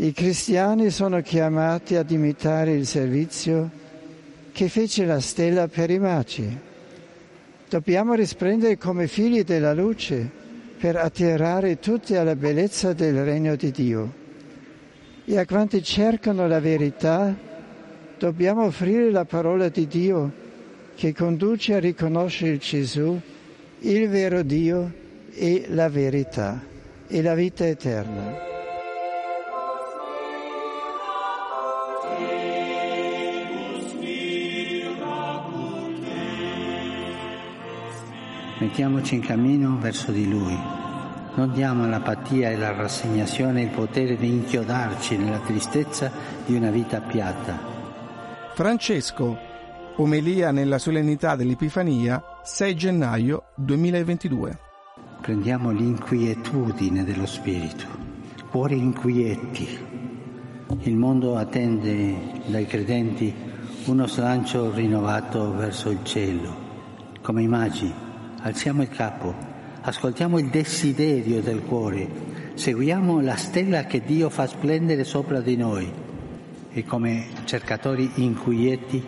I 0.00 0.12
cristiani 0.12 0.90
sono 0.90 1.22
chiamati 1.22 1.96
ad 1.96 2.12
imitare 2.12 2.70
il 2.70 2.86
servizio 2.86 3.68
che 4.52 4.68
fece 4.68 5.04
la 5.04 5.18
stella 5.18 5.66
per 5.66 5.90
i 5.90 5.98
magi. 5.98 6.56
Dobbiamo 7.68 8.14
risplendere 8.14 8.78
come 8.78 9.08
figli 9.08 9.42
della 9.42 9.74
luce 9.74 10.30
per 10.78 10.94
attirare 10.94 11.80
tutti 11.80 12.14
alla 12.14 12.36
bellezza 12.36 12.92
del 12.92 13.24
regno 13.24 13.56
di 13.56 13.72
Dio. 13.72 14.12
E 15.24 15.36
a 15.36 15.44
quanti 15.44 15.82
cercano 15.82 16.46
la 16.46 16.60
verità 16.60 17.34
dobbiamo 18.20 18.66
offrire 18.66 19.10
la 19.10 19.24
parola 19.24 19.68
di 19.68 19.88
Dio 19.88 20.32
che 20.94 21.12
conduce 21.12 21.74
a 21.74 21.80
riconoscere 21.80 22.58
Gesù, 22.58 23.18
il 23.80 24.08
vero 24.08 24.42
Dio 24.42 24.92
e 25.34 25.66
la 25.70 25.88
verità 25.88 26.62
e 27.08 27.20
la 27.20 27.34
vita 27.34 27.66
eterna. 27.66 28.57
Mettiamoci 38.58 39.14
in 39.14 39.20
cammino 39.20 39.78
verso 39.78 40.10
di 40.10 40.28
Lui. 40.28 40.58
Non 41.34 41.52
diamo 41.52 41.84
all'apatia 41.84 42.50
e 42.50 42.54
alla 42.54 42.72
rassegnazione 42.72 43.62
il 43.62 43.68
potere 43.68 44.16
di 44.16 44.28
inchiodarci 44.28 45.16
nella 45.16 45.38
tristezza 45.38 46.10
di 46.44 46.56
una 46.56 46.70
vita 46.70 47.00
piatta. 47.00 47.56
Francesco 48.54 49.38
Omelia 50.00 50.50
nella 50.50 50.78
solennità 50.78 51.36
dell'Epifania, 51.36 52.22
6 52.42 52.74
gennaio 52.76 53.44
2022. 53.54 54.58
Prendiamo 55.20 55.70
l'inquietudine 55.70 57.04
dello 57.04 57.26
spirito, 57.26 57.86
cuori 58.50 58.78
inquieti. 58.78 59.78
Il 60.80 60.96
mondo 60.96 61.36
attende 61.36 62.42
dai 62.46 62.66
credenti 62.66 63.32
uno 63.86 64.06
slancio 64.06 64.72
rinnovato 64.72 65.54
verso 65.54 65.90
il 65.90 66.04
cielo. 66.04 66.66
Come 67.20 67.42
i 67.42 67.48
magi, 67.48 67.92
alziamo 68.40 68.82
il 68.82 68.88
capo, 68.88 69.34
ascoltiamo 69.80 70.38
il 70.38 70.48
desiderio 70.48 71.40
del 71.40 71.62
cuore, 71.62 72.08
seguiamo 72.54 73.20
la 73.20 73.36
stella 73.36 73.84
che 73.84 74.02
Dio 74.04 74.30
fa 74.30 74.46
splendere 74.46 75.04
sopra 75.04 75.40
di 75.40 75.56
noi 75.56 75.90
e 76.70 76.84
come 76.84 77.28
cercatori 77.44 78.10
inquieti 78.16 79.04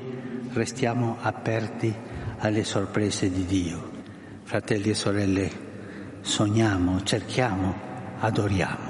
restiamo 0.52 1.16
aperti 1.20 1.94
alle 2.38 2.64
sorprese 2.64 3.30
di 3.30 3.44
Dio. 3.44 3.90
Fratelli 4.42 4.90
e 4.90 4.94
sorelle, 4.94 5.50
sogniamo, 6.22 7.02
cerchiamo, 7.02 7.74
adoriamo. 8.18 8.89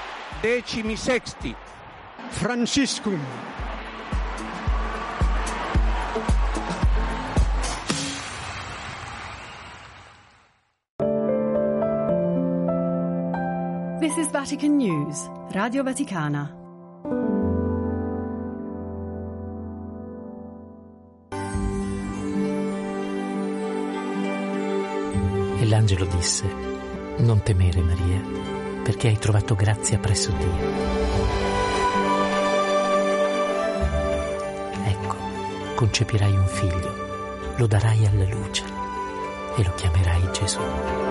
decimi 0.41 0.97
sexti. 0.97 1.55
Franciscum. 2.29 3.19
This 13.99 14.17
is 14.17 14.31
Vatican 14.31 14.77
News, 14.77 15.29
Radio 15.51 15.83
Vaticana. 15.83 16.57
E 25.59 25.65
l'angelo 25.67 26.05
disse, 26.05 26.45
non 27.17 27.43
temere 27.43 27.81
Maria, 27.81 28.21
perché 28.83 29.07
hai 29.07 29.17
trovato 29.17 29.55
grazia 29.55 29.97
presso 29.97 30.31
Dio. 30.31 30.99
Ecco, 34.85 35.15
concepirai 35.75 36.33
un 36.33 36.47
figlio, 36.47 37.53
lo 37.57 37.67
darai 37.67 38.05
alla 38.05 38.25
luce 38.25 38.63
e 39.57 39.63
lo 39.63 39.73
chiamerai 39.75 40.29
Gesù. 40.31 41.10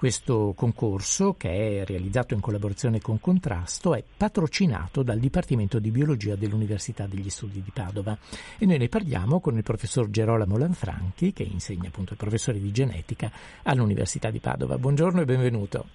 Questo 0.05 0.52
concorso, 0.55 1.32
che 1.32 1.80
è 1.80 1.84
realizzato 1.86 2.34
in 2.34 2.40
collaborazione 2.40 3.00
con 3.00 3.18
Contrasto, 3.20 3.94
è 3.94 4.05
patrocinato 4.14 5.02
dal 5.02 5.18
Dipartimento 5.18 5.78
di 5.78 5.90
Biologia 5.90 6.36
dell'Università 6.36 7.07
degli 7.07 7.30
Studi 7.30 7.62
di 7.62 7.70
Padova 7.72 8.14
e 8.59 8.66
noi 8.66 8.76
ne 8.76 8.90
parliamo 8.90 9.40
con 9.40 9.57
il 9.57 9.62
professor 9.62 10.11
Gerolamo 10.11 10.59
Lanfranchi, 10.59 11.32
che 11.32 11.44
insegna 11.44 11.88
appunto 11.88 12.12
il 12.12 12.18
professore 12.18 12.61
di 12.61 12.70
genetica 12.70 13.32
all'Università 13.62 14.28
di 14.28 14.40
Padova. 14.40 14.76
Buongiorno 14.76 15.22
e 15.22 15.24
benvenuto. 15.24 15.86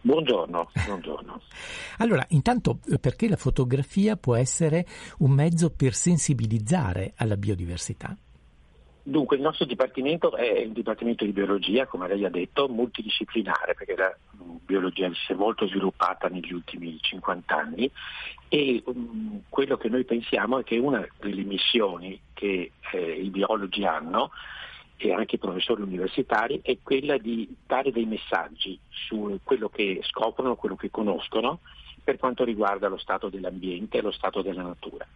Buongiorno, 0.00 0.70
buongiorno. 0.84 1.40
allora, 1.98 2.26
intanto 2.30 2.80
perché 3.00 3.28
la 3.28 3.36
fotografia 3.36 4.16
può 4.16 4.34
essere 4.34 4.84
un 5.18 5.30
mezzo 5.30 5.70
per 5.70 5.94
sensibilizzare 5.94 7.12
alla 7.14 7.36
biodiversità? 7.36 8.16
Dunque, 9.04 9.36
il 9.36 9.42
nostro 9.42 9.64
dipartimento 9.64 10.36
è 10.36 10.64
un 10.64 10.72
dipartimento 10.72 11.24
di 11.24 11.32
biologia, 11.32 11.86
come 11.86 12.06
lei 12.06 12.24
ha 12.24 12.30
detto, 12.30 12.68
multidisciplinare, 12.68 13.74
perché 13.74 13.96
la 13.96 14.14
biologia 14.64 15.10
si 15.12 15.32
è 15.32 15.34
molto 15.34 15.66
sviluppata 15.66 16.28
negli 16.28 16.52
ultimi 16.52 16.96
50 17.00 17.56
anni 17.56 17.90
e 18.48 18.82
um, 18.86 19.42
quello 19.48 19.76
che 19.76 19.88
noi 19.88 20.04
pensiamo 20.04 20.58
è 20.58 20.64
che 20.64 20.78
una 20.78 21.06
delle 21.20 21.42
missioni 21.42 22.20
che 22.32 22.72
eh, 22.92 23.12
i 23.12 23.30
biologi 23.30 23.84
hanno 23.84 24.30
e 24.96 25.12
anche 25.12 25.34
i 25.34 25.38
professori 25.38 25.82
universitari 25.82 26.60
è 26.62 26.78
quella 26.82 27.18
di 27.18 27.52
dare 27.66 27.90
dei 27.90 28.04
messaggi 28.04 28.78
su 28.88 29.40
quello 29.42 29.68
che 29.68 30.00
scoprono, 30.02 30.54
quello 30.54 30.76
che 30.76 30.90
conoscono 30.90 31.60
per 32.04 32.18
quanto 32.18 32.44
riguarda 32.44 32.88
lo 32.88 32.98
stato 32.98 33.28
dell'ambiente 33.28 33.98
e 33.98 34.02
lo 34.02 34.12
stato 34.12 34.42
della 34.42 34.62
natura. 34.62 35.06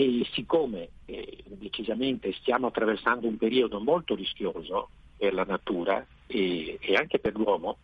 E 0.00 0.26
siccome 0.32 0.88
eh, 1.04 1.44
decisamente 1.44 2.32
stiamo 2.32 2.68
attraversando 2.68 3.26
un 3.26 3.36
periodo 3.36 3.80
molto 3.80 4.14
rischioso 4.14 4.88
per 5.18 5.34
la 5.34 5.44
natura 5.44 6.02
e, 6.26 6.78
e 6.80 6.94
anche 6.94 7.18
per 7.18 7.36
l'uomo, 7.36 7.76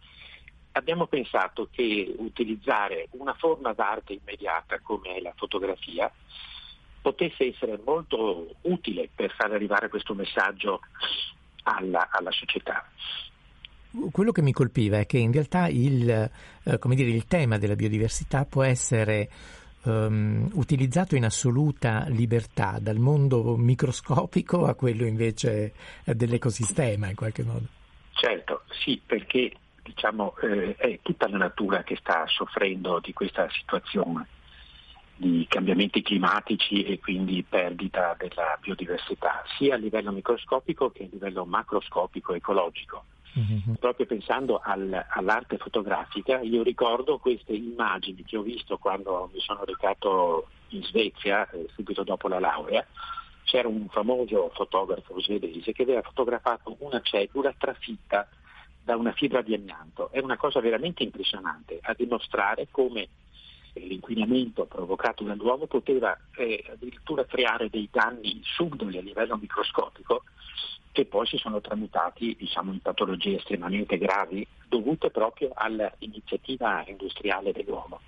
abbiamo 0.73 1.09
pensato 1.09 1.69
che 1.71 2.15
utilizzare 2.17 3.09
una 3.11 3.35
forma 3.35 3.75
d'arte 3.75 4.15
immediata 4.15 4.81
come 4.81 5.21
la 5.21 5.35
fotografia 5.37 6.11
potesse 7.03 7.49
essere 7.49 7.79
molto 7.85 8.49
utile 8.63 9.11
per 9.15 9.35
far 9.37 9.53
arrivare 9.53 9.91
questo 9.91 10.15
messaggio 10.15 10.81
alla, 11.65 12.09
alla 12.11 12.31
società. 12.31 12.89
Quello 14.11 14.33
che 14.33 14.41
mi 14.41 14.53
colpiva 14.53 15.01
è 15.01 15.05
che 15.05 15.19
in 15.19 15.33
realtà 15.33 15.69
il, 15.69 16.09
eh, 16.09 16.79
dire, 16.81 17.11
il 17.11 17.27
tema 17.27 17.59
della 17.59 17.77
biodiversità 17.77 18.47
può 18.47 18.63
essere 18.63 19.29
um, 19.87 20.49
utilizzato 20.53 21.17
in 21.17 21.25
assoluta 21.25 22.05
libertà 22.09 22.79
dal 22.81 22.99
mondo 22.99 23.57
microscopico 23.57 24.67
a 24.67 24.75
quello 24.75 25.07
invece 25.07 25.73
dell'ecosistema 26.05 27.09
in 27.09 27.15
qualche 27.17 27.43
modo. 27.43 27.67
Certo, 28.13 28.63
sì, 28.83 29.01
perché 29.05 29.53
diciamo, 29.83 30.37
eh, 30.43 30.75
è 30.77 30.99
tutta 31.03 31.29
la 31.29 31.39
natura 31.39 31.83
che 31.83 31.97
sta 31.97 32.25
soffrendo 32.27 33.01
di 33.01 33.13
questa 33.13 33.49
situazione 33.51 34.27
di 35.17 35.47
cambiamenti 35.49 36.03
climatici 36.03 36.83
e 36.83 36.99
quindi 36.99 37.43
perdita 37.43 38.15
della 38.19 38.59
biodiversità, 38.61 39.43
sia 39.57 39.75
a 39.75 39.79
livello 39.79 40.13
microscopico 40.13 40.91
che 40.91 41.05
a 41.05 41.09
livello 41.11 41.47
macroscopico 41.47 42.35
ecologico. 42.35 43.05
Mm-hmm. 43.39 43.75
Proprio 43.75 44.07
pensando 44.07 44.61
al, 44.63 45.05
all'arte 45.11 45.59
fotografica, 45.59 46.41
io 46.41 46.63
ricordo 46.63 47.19
queste 47.19 47.53
immagini 47.53 48.25
che 48.25 48.39
ho 48.39 48.43
visto 48.43 48.79
quando 48.79 49.29
mi 49.33 49.41
sono 49.41 49.63
recato 49.65 50.49
in 50.69 50.83
Svezia, 50.83 51.49
eh, 51.51 51.69
subito 51.75 52.03
dopo 52.03 52.29
la 52.29 52.39
laurea. 52.39 52.87
C'era 53.45 53.69
un 53.69 53.89
famoso 53.89 54.51
fotografo 54.55 55.21
svedese 55.21 55.73
che 55.73 55.83
aveva 55.83 56.03
fotografato 56.03 56.77
una 56.81 57.01
cellula 57.03 57.55
trafitta 57.57 58.27
da 58.83 58.97
una 58.97 59.13
fibra 59.13 59.43
di 59.43 59.55
amianto. 59.55 60.11
È 60.11 60.19
una 60.19 60.37
cosa 60.37 60.61
veramente 60.61 61.03
impressionante 61.03 61.79
a 61.83 61.95
dimostrare 61.95 62.69
come 62.71 63.09
l'inquinamento 63.75 64.65
provocato 64.65 65.23
dall'uomo 65.25 65.67
poteva 65.67 66.17
eh, 66.37 66.65
addirittura 66.73 67.27
creare 67.27 67.69
dei 67.69 67.89
danni 67.93 68.41
subdoli 68.43 68.97
a 68.97 69.03
livello 69.03 69.37
microscopico 69.37 70.23
che 70.97 71.05
poi 71.05 71.27
si 71.27 71.37
sono 71.37 71.61
tramutati 71.61 72.35
diciamo, 72.39 72.73
in 72.73 72.81
patologie 72.81 73.37
estremamente 73.37 73.99
gravi 73.99 74.47
dovute 74.67 75.11
proprio 75.11 75.51
all'iniziativa 75.53 76.83
industriale 76.87 77.53
dell'uomo. 77.53 78.01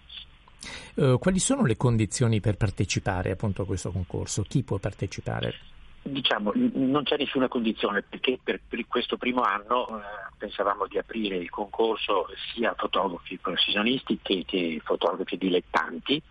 Uh, 0.94 1.18
quali 1.18 1.38
sono 1.38 1.66
le 1.66 1.76
condizioni 1.76 2.40
per 2.40 2.56
partecipare 2.56 3.32
appunto 3.32 3.60
a 3.60 3.66
questo 3.66 3.92
concorso? 3.92 4.42
Chi 4.42 4.62
può 4.62 4.78
partecipare? 4.78 5.54
Diciamo, 6.00 6.52
non 6.54 7.02
c'è 7.02 7.18
nessuna 7.18 7.46
condizione 7.46 8.02
perché 8.08 8.38
per, 8.42 8.58
per 8.66 8.86
questo 8.86 9.18
primo 9.18 9.42
anno 9.42 9.86
eh, 9.86 10.02
pensavamo 10.38 10.86
di 10.86 10.96
aprire 10.96 11.36
il 11.36 11.50
concorso 11.50 12.26
sia 12.54 12.70
a 12.70 12.74
fotografi 12.74 13.36
professionisti 13.36 14.18
che, 14.22 14.44
che 14.46 14.80
fotografi 14.82 15.36
dilettanti 15.36 16.22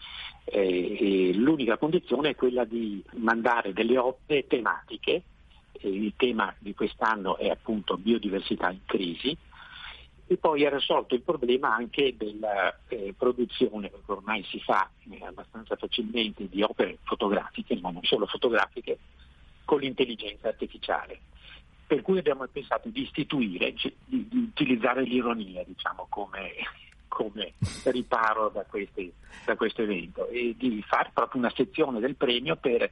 eh, 0.45 1.34
l'unica 1.36 1.78
condizione 1.78 2.30
è 2.30 2.36
quella 2.36 2.66
di 2.66 3.03
mandare 3.18 3.74
delle 3.74 3.99
opere 3.99 4.47
tematiche 4.47 5.22
il 5.82 6.13
tema 6.15 6.53
di 6.59 6.73
quest'anno 6.73 7.38
è 7.38 7.49
appunto 7.49 7.97
biodiversità 7.97 8.69
in 8.69 8.80
crisi 8.86 9.38
e 10.30 10.36
poi 10.36 10.63
era 10.63 10.75
risolto 10.75 11.15
il 11.15 11.21
problema 11.21 11.73
anche 11.73 12.15
della 12.17 12.78
eh, 12.89 13.13
produzione, 13.17 13.89
che 13.89 13.97
ormai 14.07 14.43
si 14.43 14.59
fa 14.59 14.89
eh, 15.09 15.25
abbastanza 15.25 15.78
facilmente, 15.78 16.49
di 16.49 16.61
opere 16.61 16.97
fotografiche, 17.03 17.80
ma 17.80 17.91
non 17.91 18.03
solo 18.03 18.25
fotografiche, 18.25 18.97
con 19.63 19.80
l'intelligenza 19.80 20.49
artificiale. 20.49 21.19
Per 21.88 22.01
cui 22.01 22.17
abbiamo 22.17 22.45
pensato 22.51 22.89
di 22.89 23.03
istituire, 23.03 23.73
di, 23.73 24.28
di 24.28 24.38
utilizzare 24.38 25.03
l'ironia 25.03 25.63
diciamo, 25.63 26.07
come, 26.09 26.51
come 27.07 27.53
riparo 27.86 28.49
da, 28.49 28.65
questi, 28.65 29.09
da 29.45 29.55
questo 29.55 29.84
evento 29.84 30.28
e 30.28 30.55
di 30.57 30.84
fare 30.86 31.11
proprio 31.13 31.39
una 31.39 31.53
sezione 31.55 32.01
del 32.01 32.15
premio 32.15 32.57
per 32.57 32.91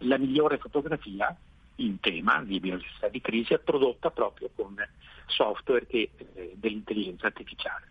la 0.00 0.18
migliore 0.18 0.58
fotografia 0.58 1.34
in 1.80 2.00
tema 2.00 2.42
di 2.42 2.60
biodiversità 2.60 3.08
di 3.08 3.20
crisi 3.20 3.54
è 3.54 3.58
prodotta 3.58 4.10
proprio 4.10 4.50
con 4.54 4.74
software 5.26 5.86
che, 5.86 6.10
eh, 6.34 6.52
dell'intelligenza 6.54 7.26
artificiale. 7.26 7.88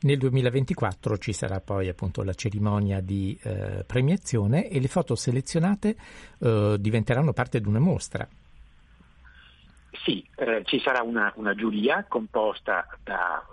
Nel 0.00 0.18
2024 0.18 1.16
ci 1.18 1.32
sarà 1.32 1.60
poi 1.60 1.88
appunto 1.88 2.24
la 2.24 2.34
cerimonia 2.34 3.00
di 3.00 3.38
eh, 3.42 3.84
premiazione 3.86 4.68
e 4.68 4.80
le 4.80 4.88
foto 4.88 5.14
selezionate 5.14 5.96
eh, 6.40 6.76
diventeranno 6.80 7.32
parte 7.32 7.60
di 7.60 7.68
una 7.68 7.78
mostra. 7.78 8.26
Sì, 10.04 10.26
eh, 10.34 10.62
ci 10.64 10.80
sarà 10.80 11.02
una, 11.02 11.32
una, 11.36 11.54
giuria 11.54 12.04
composta 12.08 12.86
da 13.04 13.46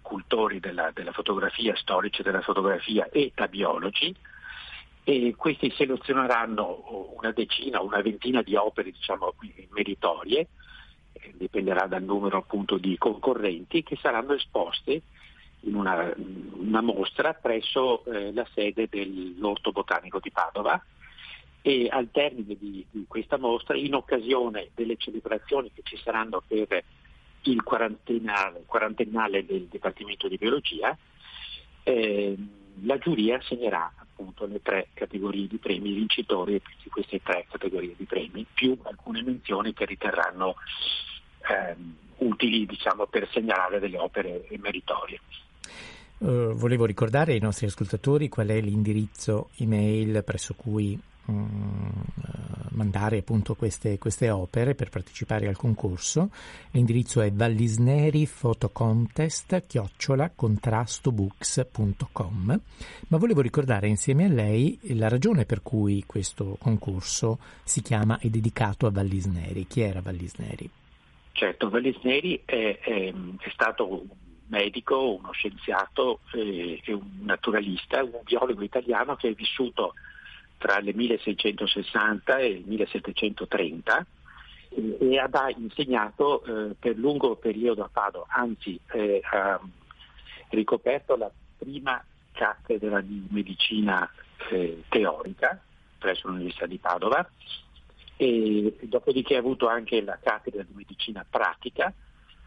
cultori 0.00 0.60
della, 0.60 0.92
della, 0.94 1.10
fotografia, 1.12 1.74
storici 1.74 2.22
della 2.22 2.42
fotografia 2.42 3.08
e 3.10 3.32
da 3.34 3.48
biologi 3.48 4.14
e 5.10 5.34
questi 5.36 5.72
selezioneranno 5.74 7.14
una 7.16 7.32
decina, 7.32 7.80
una 7.80 8.02
ventina 8.02 8.42
di 8.42 8.54
opere 8.56 8.90
diciamo, 8.90 9.32
meritorie, 9.70 10.48
dipenderà 11.32 11.86
dal 11.86 12.02
numero 12.02 12.36
appunto 12.36 12.76
di 12.76 12.98
concorrenti, 12.98 13.82
che 13.82 13.96
saranno 13.96 14.34
esposte 14.34 15.00
in 15.60 15.76
una, 15.76 16.12
una 16.58 16.82
mostra 16.82 17.32
presso 17.32 18.04
eh, 18.04 18.34
la 18.34 18.46
sede 18.52 18.86
dell'Orto 18.90 19.72
Botanico 19.72 20.20
di 20.20 20.30
Padova. 20.30 20.78
E 21.62 21.88
al 21.90 22.10
termine 22.10 22.58
di, 22.58 22.84
di, 22.90 23.06
questa 23.08 23.38
mostra, 23.38 23.78
in 23.78 23.94
occasione 23.94 24.72
delle 24.74 24.96
celebrazioni 24.98 25.70
che 25.72 25.80
ci 25.84 25.96
saranno 25.96 26.42
per 26.46 26.84
il 27.44 27.62
quarantennale, 27.62 28.64
quarantennale 28.66 29.46
del 29.46 29.68
Dipartimento 29.68 30.28
di 30.28 30.36
Biologia, 30.36 30.94
eh, 31.82 32.36
la 32.82 32.98
giuria 32.98 33.36
assegnerà 33.36 33.92
appunto 33.96 34.46
le 34.46 34.60
tre 34.62 34.88
categorie 34.94 35.46
di 35.46 35.58
premi 35.58 35.92
vincitori 35.92 36.60
di 36.82 36.90
queste 36.90 37.20
tre 37.22 37.46
categorie 37.50 37.94
di 37.96 38.04
premi, 38.04 38.44
più 38.52 38.76
alcune 38.82 39.22
menzioni 39.22 39.72
che 39.72 39.84
riterranno 39.84 40.56
ehm, 41.48 41.94
utili 42.18 42.66
diciamo, 42.66 43.06
per 43.06 43.28
segnalare 43.30 43.78
delle 43.78 43.98
opere 43.98 44.46
meritorie. 44.58 45.20
Uh, 46.18 46.52
volevo 46.54 46.84
ricordare 46.84 47.32
ai 47.32 47.38
nostri 47.38 47.66
ascoltatori 47.66 48.28
qual 48.28 48.48
è 48.48 48.60
l'indirizzo 48.60 49.50
email 49.58 50.24
presso 50.24 50.54
cui 50.54 50.98
mandare 51.28 53.18
appunto 53.18 53.54
queste, 53.54 53.98
queste, 53.98 54.30
opere 54.30 54.74
per 54.74 54.88
partecipare 54.88 55.46
al 55.48 55.56
concorso. 55.56 56.30
L'indirizzo 56.70 57.20
è 57.20 57.30
vallisnerifotocontest 57.30 59.66
chiocciola 59.66 60.30
contrastobooks.com 60.34 62.60
ma 63.08 63.16
volevo 63.16 63.40
ricordare 63.40 63.88
insieme 63.88 64.24
a 64.24 64.28
lei 64.28 64.78
la 64.94 65.08
ragione 65.08 65.44
per 65.44 65.62
cui 65.62 66.04
questo 66.06 66.56
concorso 66.60 67.38
si 67.64 67.82
chiama 67.82 68.18
e 68.18 68.30
dedicato 68.30 68.86
a 68.86 68.90
Vallisneri. 68.90 69.66
Chi 69.66 69.80
era 69.80 70.00
Vallisneri? 70.00 70.70
Certo, 71.32 71.68
Vallisneri 71.68 72.42
è, 72.44 72.78
è, 72.80 73.12
è 73.12 73.50
stato 73.52 74.04
medico, 74.46 75.14
uno 75.14 75.32
scienziato 75.32 76.20
eh, 76.32 76.80
un 76.88 77.20
naturalista, 77.22 78.02
un 78.02 78.20
biologo 78.24 78.62
italiano 78.62 79.16
che 79.16 79.28
è 79.28 79.32
vissuto 79.32 79.94
tra 80.58 80.78
il 80.78 80.94
1660 80.94 82.38
e 82.38 82.46
il 82.46 82.64
1730 82.66 84.06
e 84.70 85.18
ha 85.18 85.50
insegnato 85.56 86.44
eh, 86.44 86.74
per 86.78 86.96
lungo 86.96 87.36
periodo 87.36 87.84
a 87.84 87.88
Padova, 87.90 88.26
anzi 88.28 88.78
eh, 88.92 89.20
ha 89.24 89.58
ricoperto 90.50 91.16
la 91.16 91.30
prima 91.56 92.04
cattedra 92.32 93.00
di 93.00 93.26
medicina 93.30 94.08
eh, 94.50 94.82
teorica 94.88 95.60
presso 95.98 96.28
l'Università 96.28 96.66
di 96.66 96.78
Padova 96.78 97.28
e 98.16 98.76
dopodiché 98.82 99.36
ha 99.36 99.40
avuto 99.40 99.68
anche 99.68 100.00
la 100.02 100.18
cattedra 100.20 100.62
di 100.62 100.72
medicina 100.74 101.24
pratica, 101.28 101.92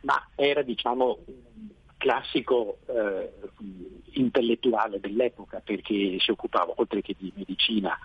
ma 0.01 0.27
era 0.35 0.61
diciamo 0.61 1.19
un 1.25 1.69
classico 1.97 2.79
eh, 2.87 3.31
intellettuale 4.13 4.99
dell'epoca 4.99 5.61
perché 5.63 6.17
si 6.19 6.31
occupava 6.31 6.73
oltre 6.75 7.01
che 7.01 7.15
di 7.17 7.31
medicina 7.35 7.97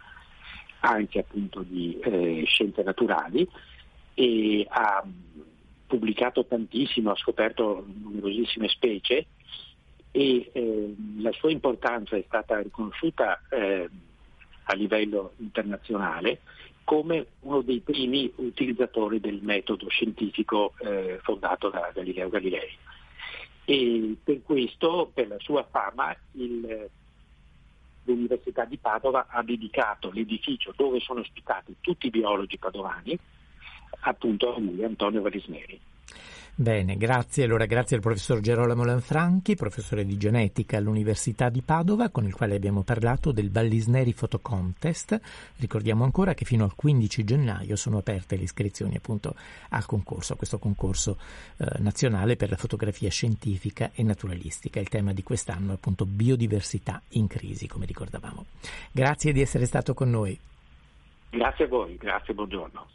anche 0.81 1.21
appunto 1.21 1.63
di 1.63 1.99
eh, 2.01 2.45
scienze 2.47 2.83
naturali 2.83 3.49
e 4.15 4.67
ha 4.69 5.05
pubblicato 5.87 6.45
tantissimo, 6.45 7.11
ha 7.11 7.17
scoperto 7.17 7.85
numerosissime 7.87 8.69
specie 8.69 9.27
e 10.11 10.51
eh, 10.53 10.95
la 11.19 11.33
sua 11.33 11.51
importanza 11.51 12.17
è 12.17 12.25
stata 12.27 12.61
riconosciuta 12.61 13.43
eh, 13.51 13.89
a 14.65 14.75
livello 14.75 15.33
internazionale 15.39 16.41
come 16.85 17.27
uno 17.41 17.63
dei 17.63 17.81
primi 17.81 18.33
utilizzatori 18.37 19.21
del 19.21 19.41
metodo 19.43 19.89
scientifico 19.89 20.75
eh, 20.79 21.19
fondato 21.23 21.69
da 21.69 21.91
Galileo 21.93 22.29
Galilei. 22.29 22.71
E 23.69 24.17
per 24.23 24.43
questo, 24.43 25.11
per 25.13 25.27
la 25.27 25.39
sua 25.41 25.67
fama, 25.69 26.17
il, 26.33 26.89
l'Università 28.05 28.65
di 28.65 28.77
Padova 28.79 29.27
ha 29.29 29.43
dedicato 29.43 30.11
l'edificio 30.13 30.73
dove 30.77 31.01
sono 31.01 31.21
ospitati 31.21 31.75
tutti 31.81 32.07
i 32.07 32.11
biologi 32.11 32.59
padovani 32.59 33.19
appunto 34.01 34.55
a 34.55 34.59
lui, 34.61 34.85
Antonio 34.85 35.21
Varisneri. 35.21 35.81
Bene, 36.59 36.97
grazie. 36.97 37.45
Allora, 37.45 37.67
grazie 37.67 37.97
al 37.97 38.03
professor 38.03 38.41
Gerolamo 38.41 38.83
Lanfranchi, 38.83 39.55
professore 39.57 40.07
di 40.07 40.17
genetica 40.17 40.79
all'Università 40.79 41.51
di 41.51 41.61
Padova, 41.61 42.09
con 42.09 42.25
il 42.25 42.35
quale 42.35 42.55
abbiamo 42.55 42.83
parlato 42.83 43.31
del 43.31 43.51
Ballisneri 43.51 44.15
Photo 44.15 44.39
Contest. 44.39 45.21
Ricordiamo 45.59 46.05
ancora 46.05 46.33
che 46.33 46.47
fino 46.47 46.65
al 46.65 46.75
15 46.75 47.25
gennaio 47.25 47.77
sono 47.77 47.99
aperte 47.99 48.37
le 48.37 48.45
iscrizioni 48.45 48.97
appunto 48.97 49.35
al 49.69 49.85
concorso, 49.85 50.33
a 50.33 50.37
questo 50.37 50.59
concorso 50.59 51.19
eh, 51.59 51.67
nazionale 51.81 52.37
per 52.37 52.49
la 52.49 52.57
fotografia 52.57 53.11
scientifica 53.11 53.91
e 53.93 54.03
naturalistica. 54.03 54.81
Il 54.81 54.89
tema 54.89 55.13
di 55.13 55.23
quest'anno 55.23 55.73
è 55.73 55.75
appunto 55.75 56.07
biodiversità 56.07 57.03
in 57.11 57.27
crisi, 57.27 57.69
come 57.69 57.85
ricordavamo. 57.85 58.47
Grazie 58.93 59.35
di 59.35 59.43
essere 59.43 59.67
stato 59.67 59.93
con 59.93 60.09
noi. 60.09 60.41
Grazie 61.29 61.67
a 61.67 61.69
voi, 61.69 61.99
grazie, 61.99 62.33
buongiorno. 62.33 62.87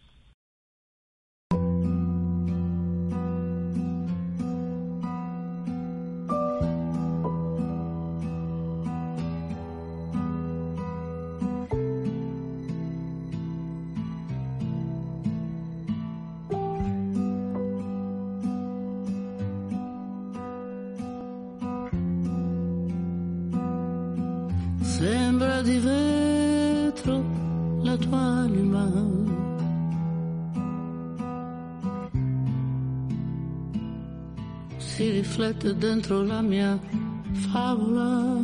Riflette 35.32 35.74
dentro 35.78 36.24
la 36.24 36.42
mia 36.42 36.78
favola. 37.52 38.38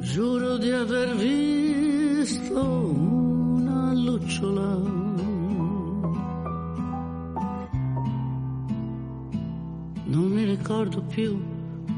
Giuro 0.00 0.56
di 0.56 0.70
aver 0.70 1.16
visto 1.16 2.64
una 2.64 3.92
lucciola. 3.92 4.96
non 10.10 10.30
mi 10.30 10.44
ricordo 10.44 11.02
più 11.02 11.38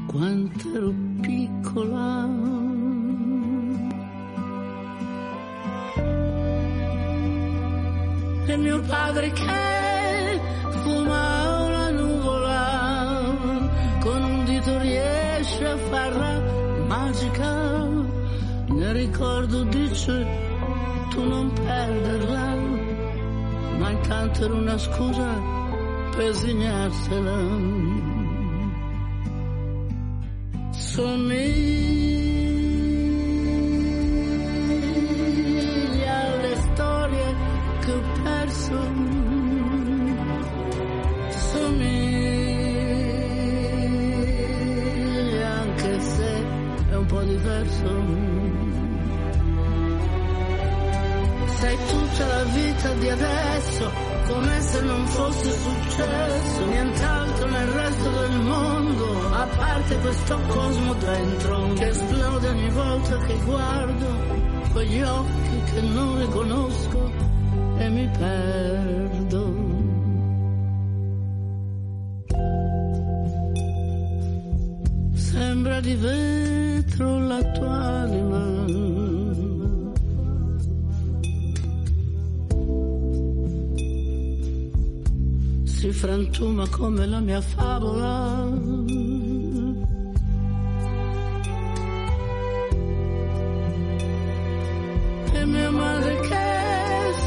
quanto 0.07 0.75
ero 0.75 0.93
piccola. 1.21 2.60
Padre 8.87 9.31
che 9.31 10.41
fuma 10.81 11.59
una 11.65 11.89
nuvola, 11.91 13.37
con 13.99 14.23
un 14.23 14.45
dito 14.45 14.79
riesce 14.79 15.65
a 15.65 15.77
farla 15.77 16.41
magica. 16.87 17.87
Ne 18.67 18.93
ricordo 18.93 19.63
dice 19.63 20.25
tu 21.09 21.23
non 21.27 21.51
perderla, 21.53 22.55
ma 23.77 23.89
intanto 23.89 24.45
era 24.45 24.53
una 24.53 24.77
scusa 24.77 25.59
per 26.15 26.35
segnarsela. 26.35 27.39
Somiglia 30.71 32.00
Sei 51.61 51.77
tutta 51.89 52.27
la 52.27 52.43
vita 52.43 52.93
di 52.93 53.09
adesso, 53.09 53.91
come 54.27 54.61
se 54.61 54.81
non 54.81 55.05
fosse 55.07 55.51
successo 55.51 56.65
nient'altro 56.65 57.47
nel 57.47 57.67
resto 57.67 58.09
del 58.09 58.39
mondo, 58.41 59.33
a 59.33 59.47
parte 59.57 59.97
questo 59.97 60.39
cosmo 60.47 60.93
dentro, 60.93 61.73
che 61.73 61.87
esplode 61.87 62.47
ogni 62.49 62.69
volta 62.69 63.17
che 63.17 63.37
guardo 63.45 64.05
quegli 64.71 65.01
occhi 65.01 65.61
che 65.73 65.81
non 65.81 66.19
riconosco 66.19 67.11
e 67.77 67.89
mi 67.89 68.09
perdo. 68.17 69.69
Sembra 75.13 75.79
di 75.79 75.95
vetro 75.95 76.40
la 76.40 76.40
si 85.81 85.91
frantuma 85.91 86.67
come 86.69 87.07
la 87.07 87.19
mia 87.19 87.41
favola. 87.41 88.47
E 95.33 95.45
mia 95.45 95.71
madre 95.71 96.19
che 96.19 96.47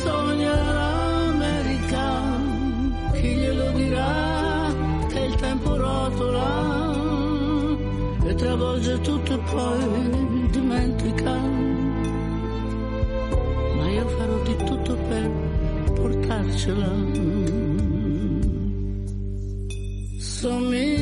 sogna 0.03 0.55
l'America, 0.79 2.09
chi 3.15 3.29
glielo 3.39 3.71
dirà 3.73 4.73
che 5.09 5.19
il 5.19 5.35
tempo 5.35 5.77
rotola 5.77 6.53
e 8.25 8.35
travolge 8.37 9.01
tutto 9.01 9.24
poi 9.51 10.49
dimentica. 10.51 11.33
Ma 13.77 13.89
io 13.91 14.09
farò 14.09 14.43
di 14.43 14.57
tutto 14.65 14.97
per 15.09 15.31
portarcela. 15.95 16.93
Somiglia 20.19 20.94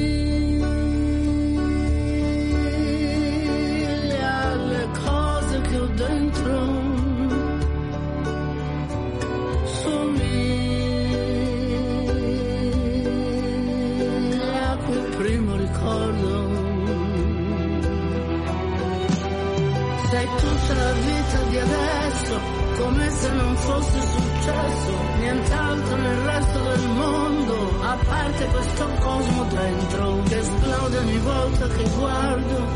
successo 24.42 24.92
nient'altro 25.18 25.96
nel 25.96 26.16
resto 26.16 26.58
del 26.58 26.88
mondo, 26.88 27.82
a 27.82 27.96
parte 28.04 28.44
questo 28.46 28.86
cosmo 29.00 29.44
dentro, 29.44 30.22
che 30.24 30.38
esplode 30.38 30.98
ogni 30.98 31.18
volta 31.18 31.68
che 31.68 31.90
guardo 31.96 32.66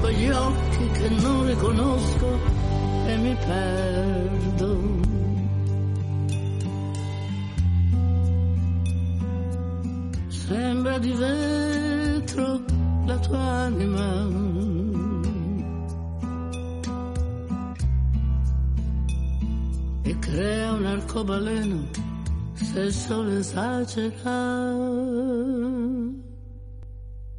quegli 0.00 0.30
occhi 0.30 0.90
che 0.92 1.08
non 1.10 1.46
riconosco 1.46 2.38
e 3.06 3.16
mi 3.16 3.36
perdo. 3.46 4.69
Un 21.30 21.36
arcobaleno 21.36 21.88
se 22.54 22.80
il 22.80 22.92
sole 22.92 23.38
esagera. 23.38 24.78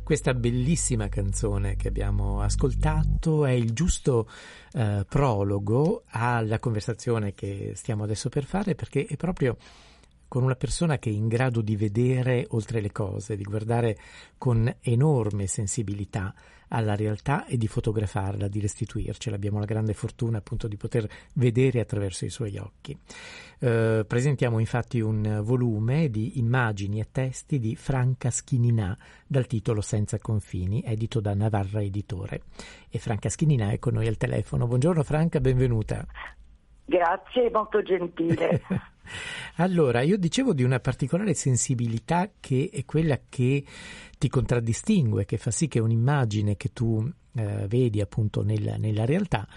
Questa 0.04 0.34
bellissima 0.34 1.10
canzone 1.10 1.76
che 1.76 1.88
abbiamo 1.88 2.42
ascoltato 2.42 3.46
è 3.46 3.52
il 3.52 3.74
giusto 3.74 4.30
eh, 4.74 5.06
prologo 5.08 6.04
alla 6.08 6.60
conversazione 6.60 7.34
che 7.34 7.74
stiamo 7.76 8.04
adesso 8.04 8.30
per 8.30 8.44
fare 8.44 8.76
perché 8.76 9.06
è 9.06 9.16
proprio 9.16 9.56
con 10.28 10.44
una 10.44 10.56
persona 10.56 10.98
che 10.98 11.10
è 11.10 11.14
in 11.14 11.28
grado 11.28 11.62
di 11.62 11.76
vedere 11.76 12.46
oltre 12.50 12.82
le 12.82 12.92
cose, 12.92 13.36
di 13.36 13.44
guardare 13.44 13.98
con 14.38 14.74
enorme 14.82 15.48
sensibilità 15.48 16.34
alla 16.72 16.96
realtà 16.96 17.46
e 17.46 17.58
di 17.58 17.68
fotografarla, 17.68 18.48
di 18.48 18.60
restituircela. 18.60 19.36
Abbiamo 19.36 19.60
la 19.60 19.66
grande 19.66 19.94
fortuna 19.94 20.38
appunto 20.38 20.68
di 20.68 20.78
poter 20.78 21.08
vedere 21.34 21.80
attraverso 21.80 22.26
i 22.26 22.30
suoi 22.30 22.58
occhi. 22.58 22.98
Eh, 23.60 24.06
presentiamo 24.08 24.60
infatti 24.60 25.00
un 25.00 25.42
volume 25.44 26.10
di 26.10 26.40
immagini 26.40 27.00
e 27.00 27.08
testi 27.12 27.60
di 27.60 27.76
Franca 27.76 28.30
Schininà 28.30 28.98
dal 29.28 29.48
titolo 29.48 29.82
Senza 29.82 30.18
confini, 30.20 30.82
edito 30.84 31.20
da 31.20 31.34
Navarra 31.34 31.82
Editore. 31.82 32.44
E 32.90 33.00
Franca 33.00 33.30
Schininà 33.30 33.72
è 33.72 33.80
con 33.80 33.94
noi 33.94 34.08
al 34.08 34.18
telefono. 34.18 34.68
Buongiorno 34.68 35.04
Franca, 35.04 35.40
benvenuta. 35.40 36.06
Grazie, 36.86 37.50
molto 37.52 37.82
gentile. 37.84 38.62
allora, 39.58 40.02
io 40.02 40.18
dicevo 40.18 40.54
di 40.54 40.64
una 40.64 40.80
particolare 40.80 41.34
sensibilità 41.34 42.30
che 42.40 42.70
è 42.72 42.84
quella 42.84 43.20
che 43.30 43.64
ti 44.22 44.30
contraddistingue, 44.30 45.26
che 45.26 45.38
fa 45.38 45.50
sì 45.50 45.68
che 45.68 45.80
un'immagine 45.80 46.56
che 46.56 46.70
tu 46.74 47.04
eh, 47.34 47.66
vedi 47.68 48.02
appunto 48.02 48.44
nella, 48.44 48.78
nella 48.78 49.04
realtà 49.04 49.48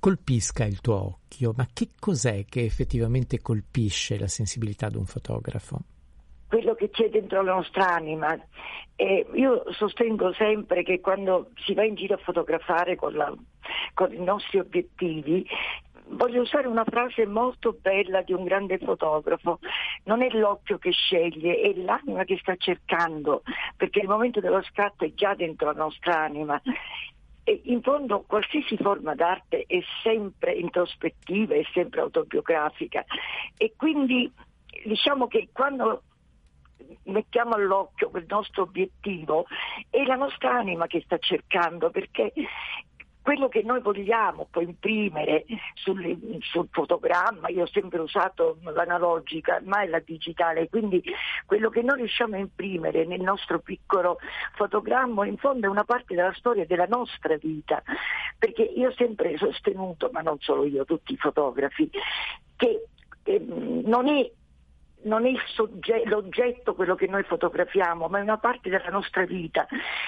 colpisca 0.00 0.64
il 0.64 0.80
tuo 0.80 0.96
occhio. 0.96 1.52
Ma 1.56 1.68
che 1.72 1.90
cos'è 1.96 2.44
che 2.44 2.64
effettivamente 2.64 3.40
colpisce 3.40 4.18
la 4.18 4.26
sensibilità 4.26 4.88
di 4.88 4.96
un 4.96 5.06
fotografo? 5.06 5.84
quello 6.48 6.74
che 6.74 6.90
c'è 6.90 7.08
dentro 7.08 7.42
la 7.42 7.54
nostra 7.54 7.94
anima. 7.94 8.36
E 8.96 9.24
io 9.34 9.62
sostengo 9.70 10.32
sempre 10.32 10.82
che 10.82 11.00
quando 11.00 11.50
si 11.64 11.74
va 11.74 11.84
in 11.84 11.94
giro 11.94 12.14
a 12.14 12.18
fotografare 12.18 12.96
con, 12.96 13.12
la, 13.12 13.32
con 13.94 14.12
i 14.12 14.18
nostri 14.18 14.58
obiettivi, 14.58 15.46
voglio 16.10 16.42
usare 16.42 16.66
una 16.66 16.84
frase 16.84 17.26
molto 17.26 17.76
bella 17.80 18.22
di 18.22 18.32
un 18.32 18.44
grande 18.44 18.78
fotografo, 18.78 19.58
non 20.04 20.22
è 20.22 20.30
l'occhio 20.30 20.78
che 20.78 20.90
sceglie, 20.90 21.60
è 21.60 21.74
l'anima 21.74 22.24
che 22.24 22.38
sta 22.38 22.56
cercando, 22.56 23.42
perché 23.76 24.00
il 24.00 24.08
momento 24.08 24.40
dello 24.40 24.62
scatto 24.62 25.04
è 25.04 25.12
già 25.14 25.34
dentro 25.34 25.66
la 25.66 25.78
nostra 25.78 26.18
anima. 26.18 26.60
E 27.42 27.60
in 27.64 27.80
fondo 27.82 28.24
qualsiasi 28.26 28.76
forma 28.76 29.14
d'arte 29.14 29.64
è 29.66 29.80
sempre 30.02 30.52
introspettiva, 30.52 31.54
è 31.54 31.64
sempre 31.72 32.00
autobiografica 32.00 33.04
e 33.56 33.72
quindi 33.76 34.30
diciamo 34.84 35.26
che 35.26 35.48
quando 35.52 36.02
mettiamo 37.04 37.54
all'occhio 37.54 38.10
quel 38.10 38.26
nostro 38.28 38.62
obiettivo 38.62 39.46
è 39.88 40.02
la 40.04 40.16
nostra 40.16 40.52
anima 40.58 40.86
che 40.86 41.00
sta 41.00 41.18
cercando 41.18 41.90
perché 41.90 42.32
quello 43.22 43.48
che 43.48 43.62
noi 43.62 43.80
vogliamo 43.80 44.46
poi 44.50 44.64
imprimere 44.64 45.44
sul, 45.74 46.38
sul, 46.40 46.68
fotogramma, 46.70 47.48
io 47.48 47.62
ho 47.62 47.68
sempre 47.68 48.00
usato 48.00 48.58
l'analogica, 48.62 49.60
mai 49.64 49.88
la 49.88 50.00
digitale, 50.00 50.68
quindi 50.68 51.02
quello 51.46 51.68
che 51.68 51.82
noi 51.82 51.98
riusciamo 51.98 52.36
a 52.36 52.38
imprimere 52.38 53.04
nel 53.04 53.20
nostro 53.20 53.58
piccolo 53.60 54.18
fotogramma 54.54 55.26
in 55.26 55.36
fondo 55.36 55.66
è 55.66 55.70
una 55.70 55.84
parte 55.84 56.14
della 56.14 56.32
storia 56.34 56.64
della 56.66 56.86
nostra 56.86 57.36
vita, 57.36 57.82
perché 58.38 58.62
io 58.62 58.88
ho 58.88 58.94
sempre 58.94 59.36
sostenuto, 59.36 60.10
ma 60.12 60.20
non 60.20 60.38
solo 60.40 60.64
io, 60.64 60.84
tutti 60.84 61.12
i 61.12 61.16
fotografi, 61.16 61.90
che 62.56 62.86
eh, 63.24 63.38
non 63.38 64.08
è 64.08 64.30
non 65.02 65.26
è 65.26 65.32
sogge- 65.54 66.02
l'oggetto 66.04 66.74
quello 66.74 66.94
che 66.94 67.06
noi 67.06 67.22
fotografiamo, 67.22 68.08
ma 68.08 68.18
è 68.18 68.22
una 68.22 68.38
parte 68.38 68.68
della 68.68 68.90
nostra 68.90 69.24
vita 69.24 69.66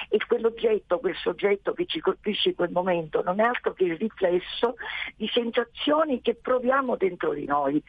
e 0.09 0.19
quell'oggetto, 0.27 0.99
quel 0.99 1.17
soggetto 1.17 1.73
che 1.73 1.87
ci 1.87 2.01
colpisce 2.01 2.51
in 2.51 2.55
quel 2.55 2.71
momento 2.71 3.23
non 3.23 3.41
è 3.41 3.45
altro 3.45 3.73
che 3.73 3.85
il 3.85 3.97
riflesso 3.97 4.77
di 5.17 5.29
sensazioni 5.29 6.21
che 6.21 6.35
proviamo 6.35 6.97
dentro 6.97 7.33
di 7.33 7.45
noi 7.45 7.83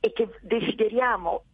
e 0.00 0.12
che 0.12 0.28
desideriamo 0.40 1.44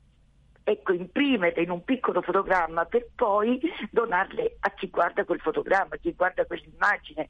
ecco, 0.65 0.93
imprimere 0.93 1.63
in 1.63 1.71
un 1.71 1.85
piccolo 1.85 2.23
fotogramma 2.23 2.85
per 2.85 3.09
poi 3.15 3.61
donarle 3.91 4.57
a 4.61 4.71
chi 4.71 4.89
guarda 4.89 5.25
quel 5.25 5.41
fotogramma, 5.41 5.95
a 5.95 5.99
chi 5.99 6.13
guarda 6.15 6.45
quell'immagine, 6.45 7.29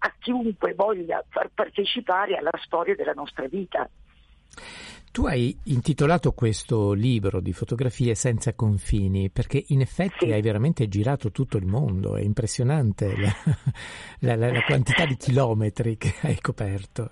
a 0.00 0.12
chiunque 0.18 0.74
voglia 0.74 1.24
far 1.28 1.50
partecipare 1.52 2.36
alla 2.36 2.50
storia 2.62 2.94
della 2.94 3.12
nostra 3.12 3.46
vita. 3.46 3.88
Tu 5.18 5.26
hai 5.26 5.52
intitolato 5.64 6.30
questo 6.30 6.92
libro 6.92 7.40
di 7.40 7.52
fotografie 7.52 8.14
senza 8.14 8.54
confini 8.54 9.30
perché 9.30 9.64
in 9.66 9.80
effetti 9.80 10.26
sì. 10.26 10.30
hai 10.30 10.40
veramente 10.40 10.86
girato 10.86 11.32
tutto 11.32 11.56
il 11.56 11.66
mondo, 11.66 12.14
è 12.14 12.22
impressionante 12.22 13.16
la, 13.16 13.34
la, 14.20 14.36
la, 14.36 14.52
la 14.52 14.62
quantità 14.62 15.06
di 15.06 15.16
chilometri 15.16 15.96
che 15.96 16.14
hai 16.20 16.40
coperto. 16.40 17.10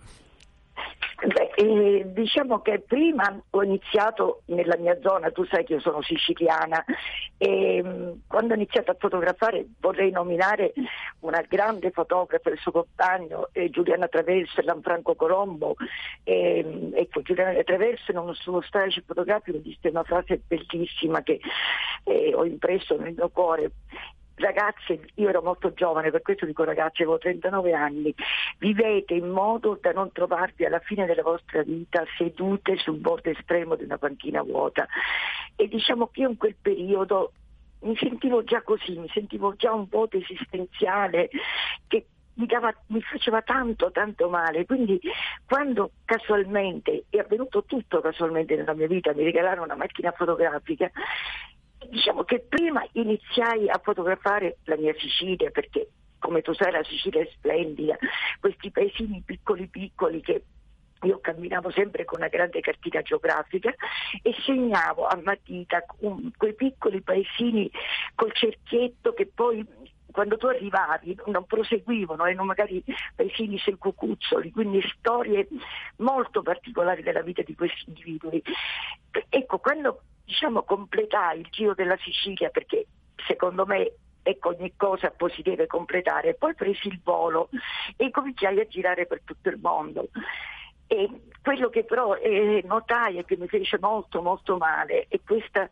E 1.58 2.04
diciamo 2.12 2.60
che 2.60 2.80
prima 2.80 3.34
ho 3.48 3.62
iniziato 3.62 4.42
nella 4.48 4.76
mia 4.76 4.98
zona, 5.00 5.30
tu 5.30 5.42
sai 5.46 5.64
che 5.64 5.72
io 5.72 5.80
sono 5.80 6.02
siciliana, 6.02 6.84
e 7.38 7.82
mm, 7.82 8.10
quando 8.26 8.52
ho 8.52 8.56
iniziato 8.56 8.90
a 8.90 8.96
fotografare 8.98 9.64
vorrei 9.80 10.10
nominare 10.10 10.74
una 11.20 11.40
grande 11.48 11.92
fotografa, 11.92 12.50
il 12.50 12.58
suo 12.58 12.72
compagno, 12.72 13.48
eh, 13.52 13.70
Giuliana 13.70 14.06
Traverso 14.06 14.60
e 14.60 14.64
Lanfranco 14.64 15.14
Colombo. 15.14 15.76
E, 16.24 16.62
mm, 16.62 16.92
ecco, 16.94 17.22
Giuliana 17.22 17.62
Traverso 17.62 18.10
in 18.10 18.18
uno 18.18 18.34
suo 18.34 18.60
stage 18.60 19.02
fotografico 19.06 19.56
disse 19.56 19.88
una 19.88 20.04
frase 20.04 20.42
bellissima 20.46 21.22
che 21.22 21.40
eh, 22.04 22.34
ho 22.34 22.44
impresso 22.44 22.98
nel 22.98 23.14
mio 23.16 23.30
cuore 23.30 23.70
ragazze, 24.36 25.00
io 25.14 25.28
ero 25.28 25.42
molto 25.42 25.72
giovane, 25.72 26.10
per 26.10 26.22
questo 26.22 26.46
dico 26.46 26.64
ragazze, 26.64 27.02
avevo 27.02 27.18
39 27.18 27.72
anni, 27.72 28.14
vivete 28.58 29.14
in 29.14 29.28
modo 29.28 29.78
da 29.80 29.92
non 29.92 30.12
trovarvi 30.12 30.64
alla 30.64 30.80
fine 30.80 31.06
della 31.06 31.22
vostra 31.22 31.62
vita 31.62 32.04
sedute 32.16 32.76
sul 32.76 32.98
bordo 32.98 33.30
estremo 33.30 33.76
di 33.76 33.84
una 33.84 33.98
panchina 33.98 34.42
vuota. 34.42 34.86
E 35.54 35.68
diciamo 35.68 36.08
che 36.08 36.20
io 36.20 36.30
in 36.30 36.36
quel 36.36 36.56
periodo 36.60 37.32
mi 37.80 37.96
sentivo 37.96 38.42
già 38.44 38.62
così, 38.62 38.98
mi 38.98 39.08
sentivo 39.12 39.54
già 39.56 39.72
un 39.72 39.86
vuoto 39.88 40.16
esistenziale 40.16 41.30
che 41.86 42.06
mi, 42.34 42.46
dava, 42.46 42.74
mi, 42.88 43.00
faceva 43.00 43.42
tanto, 43.42 43.90
tanto 43.90 44.28
male. 44.28 44.64
Quindi 44.66 45.00
quando 45.46 45.92
casualmente, 46.04 47.04
è 47.08 47.18
avvenuto 47.18 47.64
tutto 47.64 48.00
casualmente 48.00 48.56
nella 48.56 48.74
mia 48.74 48.86
vita, 48.86 49.14
mi 49.14 49.24
regalarono 49.24 49.64
una 49.64 49.76
macchina 49.76 50.12
fotografica, 50.12 50.90
diciamo 51.88 52.24
che 52.24 52.40
prima 52.40 52.86
iniziai 52.92 53.68
a 53.68 53.80
fotografare 53.82 54.58
la 54.64 54.76
mia 54.76 54.94
Sicilia 54.98 55.50
perché 55.50 55.88
come 56.18 56.42
tu 56.42 56.52
sai 56.54 56.72
la 56.72 56.82
Sicilia 56.82 57.22
è 57.22 57.28
splendida, 57.32 57.96
questi 58.40 58.70
paesini 58.70 59.22
piccoli 59.24 59.68
piccoli 59.68 60.20
che 60.20 60.42
io 61.02 61.20
camminavo 61.20 61.70
sempre 61.70 62.04
con 62.04 62.18
una 62.18 62.28
grande 62.28 62.60
cartina 62.60 63.02
geografica 63.02 63.72
e 64.22 64.34
segnavo 64.44 65.06
a 65.06 65.20
matita 65.22 65.84
quei 66.36 66.54
piccoli 66.54 67.02
paesini 67.02 67.70
col 68.14 68.32
cerchietto 68.32 69.12
che 69.12 69.30
poi 69.32 69.64
quando 70.10 70.38
tu 70.38 70.46
arrivavi 70.46 71.14
non 71.26 71.44
proseguivano, 71.44 72.24
erano 72.24 72.44
magari 72.44 72.82
paesini 73.14 73.58
selcucuzzoli, 73.58 74.50
quindi 74.50 74.80
storie 74.96 75.46
molto 75.98 76.40
particolari 76.40 77.02
della 77.02 77.20
vita 77.20 77.42
di 77.42 77.54
questi 77.54 77.84
individui. 77.88 78.42
Ecco, 79.28 79.58
quando 79.58 80.00
diciamo, 80.26 80.64
completai 80.64 81.40
il 81.40 81.48
giro 81.50 81.72
della 81.72 81.96
Sicilia 82.02 82.50
perché 82.50 82.86
secondo 83.26 83.64
me 83.64 83.92
ecco, 84.22 84.48
ogni 84.48 84.72
cosa 84.76 85.10
poi 85.10 85.30
si 85.30 85.42
deve 85.42 85.66
completare. 85.66 86.34
Poi 86.34 86.54
presi 86.54 86.88
il 86.88 87.00
volo 87.02 87.48
e 87.96 88.10
cominciai 88.10 88.60
a 88.60 88.66
girare 88.66 89.06
per 89.06 89.22
tutto 89.24 89.48
il 89.48 89.58
mondo. 89.60 90.08
E 90.88 91.08
quello 91.42 91.68
che 91.68 91.84
però 91.84 92.14
eh, 92.14 92.62
notai 92.64 93.18
e 93.18 93.24
che 93.24 93.36
mi 93.36 93.48
fece 93.48 93.78
molto 93.80 94.22
molto 94.22 94.56
male 94.56 95.06
è 95.08 95.20
questa 95.24 95.68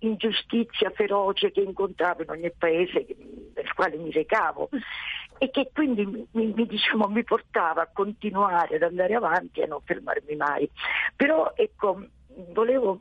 ingiustizia 0.00 0.90
feroce 0.90 1.50
che 1.50 1.60
incontravo 1.60 2.22
in 2.22 2.30
ogni 2.30 2.52
paese 2.56 3.06
nel 3.54 3.72
quale 3.74 3.96
mi 3.96 4.10
recavo 4.10 4.68
e 5.38 5.50
che 5.50 5.70
quindi 5.72 6.04
mi, 6.04 6.26
mi, 6.32 6.66
diciamo, 6.66 7.08
mi 7.08 7.24
portava 7.24 7.82
a 7.82 7.90
continuare 7.90 8.76
ad 8.76 8.82
andare 8.82 9.14
avanti 9.14 9.60
e 9.60 9.62
a 9.62 9.66
non 9.66 9.80
fermarmi 9.82 10.36
mai. 10.36 10.70
Però 11.16 11.52
ecco, 11.54 12.04
volevo 12.52 13.00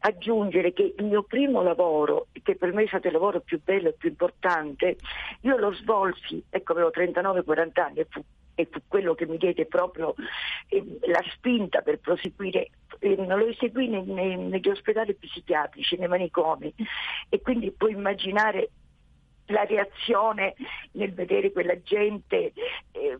aggiungere 0.00 0.72
che 0.72 0.94
il 0.96 1.04
mio 1.04 1.22
primo 1.22 1.62
lavoro, 1.62 2.28
che 2.42 2.56
per 2.56 2.72
me 2.72 2.84
è 2.84 2.86
stato 2.86 3.06
il 3.06 3.12
lavoro 3.12 3.40
più 3.40 3.60
bello 3.62 3.88
e 3.88 3.92
più 3.92 4.08
importante, 4.08 4.96
io 5.42 5.56
lo 5.56 5.72
svolsi, 5.74 6.42
ecco 6.48 6.72
avevo 6.72 6.90
39-40 6.90 7.80
anni 7.80 7.98
e 8.00 8.06
fu, 8.08 8.22
e 8.54 8.68
fu, 8.70 8.80
quello 8.88 9.14
che 9.14 9.26
mi 9.26 9.36
diede 9.36 9.66
proprio 9.66 10.14
eh, 10.68 10.98
la 11.02 11.22
spinta 11.32 11.80
per 11.82 11.98
proseguire, 11.98 12.70
eh, 12.98 13.26
lo 13.26 13.46
eseguì 13.46 13.88
nei, 13.88 14.04
nei, 14.04 14.36
negli 14.36 14.68
ospedali 14.68 15.14
psichiatrici, 15.14 15.96
nei 15.96 16.08
manicomi 16.08 16.72
e 17.28 17.40
quindi 17.40 17.70
puoi 17.72 17.92
immaginare 17.92 18.70
la 19.46 19.64
reazione 19.64 20.54
nel 20.92 21.12
vedere 21.12 21.52
quella 21.52 21.80
gente 21.82 22.52
eh, 22.92 23.18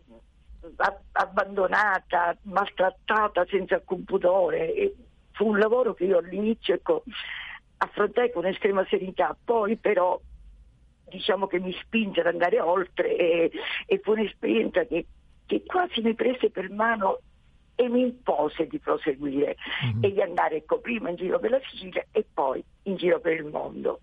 abbandonata, 1.12 2.36
maltrattata 2.42 3.44
senza 3.46 3.76
alcun 3.76 4.04
pudore. 4.04 4.72
E, 4.74 4.94
fu 5.40 5.46
un 5.46 5.58
lavoro 5.58 5.94
che 5.94 6.04
io 6.04 6.18
all'inizio 6.18 6.74
ecco, 6.74 7.02
affrontai 7.78 8.30
con 8.30 8.44
estrema 8.44 8.84
serenità, 8.90 9.34
poi 9.42 9.78
però 9.78 10.20
diciamo 11.08 11.46
che 11.46 11.58
mi 11.58 11.72
spinge 11.80 12.20
ad 12.20 12.26
andare 12.26 12.60
oltre 12.60 13.16
e, 13.16 13.50
e 13.86 14.00
fu 14.02 14.12
un'esperienza 14.12 14.84
che, 14.84 15.06
che, 15.46 15.62
quasi 15.64 16.02
mi 16.02 16.14
prese 16.14 16.50
per 16.50 16.70
mano 16.70 17.20
e 17.74 17.88
mi 17.88 18.02
impose 18.02 18.66
di 18.66 18.78
proseguire 18.78 19.56
mm-hmm. 19.86 20.04
e 20.04 20.12
di 20.12 20.20
andare 20.20 20.56
ecco, 20.56 20.78
prima 20.78 21.08
in 21.08 21.16
giro 21.16 21.38
per 21.38 21.52
la 21.52 21.60
Sicilia 21.70 22.04
e 22.12 22.26
poi 22.30 22.62
in 22.82 22.96
giro 22.96 23.18
per 23.18 23.32
il 23.32 23.46
mondo. 23.46 24.00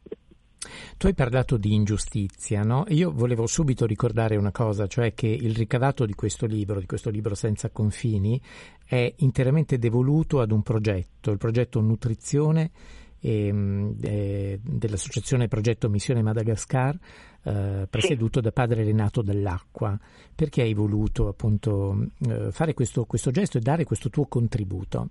Tu 0.98 1.08
hai 1.08 1.14
parlato 1.14 1.58
di 1.58 1.74
ingiustizia, 1.74 2.64
no? 2.64 2.86
Io 2.90 3.12
volevo 3.12 3.48
subito 3.48 3.86
ricordare 3.86 4.36
una 4.36 4.52
cosa, 4.52 4.88
cioè 4.88 5.14
che 5.14 5.28
il 5.28 5.56
ricavato 5.56 6.06
di 6.06 6.14
questo 6.14 6.46
libro, 6.46 6.80
di 6.80 6.86
questo 6.86 7.10
libro 7.10 7.36
senza 7.36 7.70
confini, 7.70 8.40
è 8.86 9.14
interamente 9.18 9.78
devoluto 9.78 10.40
ad 10.40 10.52
un 10.52 10.62
progetto, 10.62 11.32
il 11.32 11.38
progetto 11.38 11.80
Nutrizione 11.82 12.72
eh, 13.20 13.94
eh, 14.02 14.60
dell'associazione 14.62 15.48
Progetto 15.48 15.90
Missione 15.90 16.22
Madagascar, 16.22 16.98
eh, 17.44 17.88
presieduto 17.90 18.40
sì. 18.40 18.46
da 18.46 18.52
padre 18.52 18.84
Renato 18.84 19.22
Dell'Acqua. 19.22 20.00
Perché 20.34 20.62
hai 20.62 20.74
voluto 20.74 21.28
appunto 21.28 22.08
eh, 22.28 22.52
fare 22.52 22.74
questo, 22.74 23.06
questo 23.06 23.32
gesto 23.32 23.58
e 23.58 23.62
dare 23.62 23.84
questo 23.84 24.10
tuo 24.10 24.26
contributo? 24.28 25.10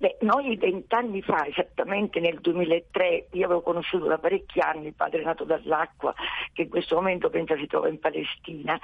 Beh, 0.00 0.18
noi 0.20 0.56
vent'anni 0.56 1.22
fa, 1.22 1.44
esattamente 1.44 2.20
nel 2.20 2.38
2003, 2.38 3.28
io 3.32 3.44
avevo 3.46 3.62
conosciuto 3.62 4.06
da 4.06 4.16
parecchi 4.16 4.60
anni 4.60 4.86
il 4.86 4.94
padre 4.94 5.24
nato 5.24 5.42
dall'acqua, 5.42 6.14
che 6.52 6.62
in 6.62 6.68
questo 6.68 6.94
momento 6.94 7.28
pensa 7.30 7.56
si 7.56 7.66
trova 7.66 7.88
in 7.88 7.98
Palestina, 7.98 8.78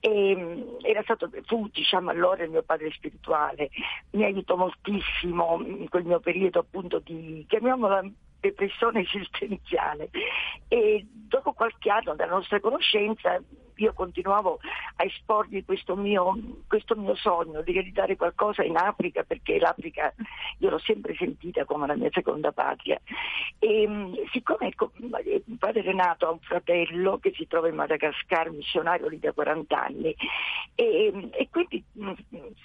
e 0.00 0.34
mm, 0.34 1.02
stato, 1.02 1.30
fu 1.44 1.68
diciamo 1.70 2.08
allora 2.08 2.44
il 2.44 2.50
mio 2.50 2.62
padre 2.62 2.90
spirituale, 2.92 3.68
mi 4.12 4.24
aiutò 4.24 4.56
moltissimo 4.56 5.60
in 5.62 5.88
quel 5.90 6.04
mio 6.04 6.20
periodo 6.20 6.60
appunto 6.60 6.98
di, 6.98 7.44
chiamiamola 7.46 8.02
depressione 8.40 9.00
esistenziale. 9.00 10.08
E 10.68 11.06
dopo 11.10 11.52
qualche 11.52 11.90
anno 11.90 12.14
dalla 12.14 12.32
nostra 12.32 12.60
conoscenza 12.60 13.38
io 13.76 13.92
continuavo 13.92 14.58
a 14.96 15.04
esporgli 15.04 15.64
questo 15.64 15.96
mio, 15.96 16.36
questo 16.66 16.94
mio 16.94 17.14
sogno 17.16 17.62
di 17.62 17.72
realizzare 17.72 18.16
qualcosa 18.16 18.62
in 18.62 18.76
Africa 18.76 19.22
perché 19.22 19.58
l'Africa 19.58 20.12
io 20.58 20.70
l'ho 20.70 20.78
sempre 20.78 21.14
sentita 21.16 21.64
come 21.64 21.86
la 21.86 21.96
mia 21.96 22.10
seconda 22.12 22.52
patria. 22.52 23.00
E 23.58 24.26
siccome 24.32 24.68
ecco, 24.68 24.92
padre 25.58 25.82
Renato 25.82 26.26
ha 26.26 26.30
un 26.30 26.40
fratello 26.40 27.18
che 27.18 27.32
si 27.34 27.46
trova 27.46 27.68
in 27.68 27.74
Madagascar, 27.74 28.50
missionario 28.50 29.08
lì 29.08 29.18
da 29.18 29.32
40 29.32 29.82
anni 29.82 30.14
e, 30.74 31.30
e 31.32 31.48
quindi 31.50 31.82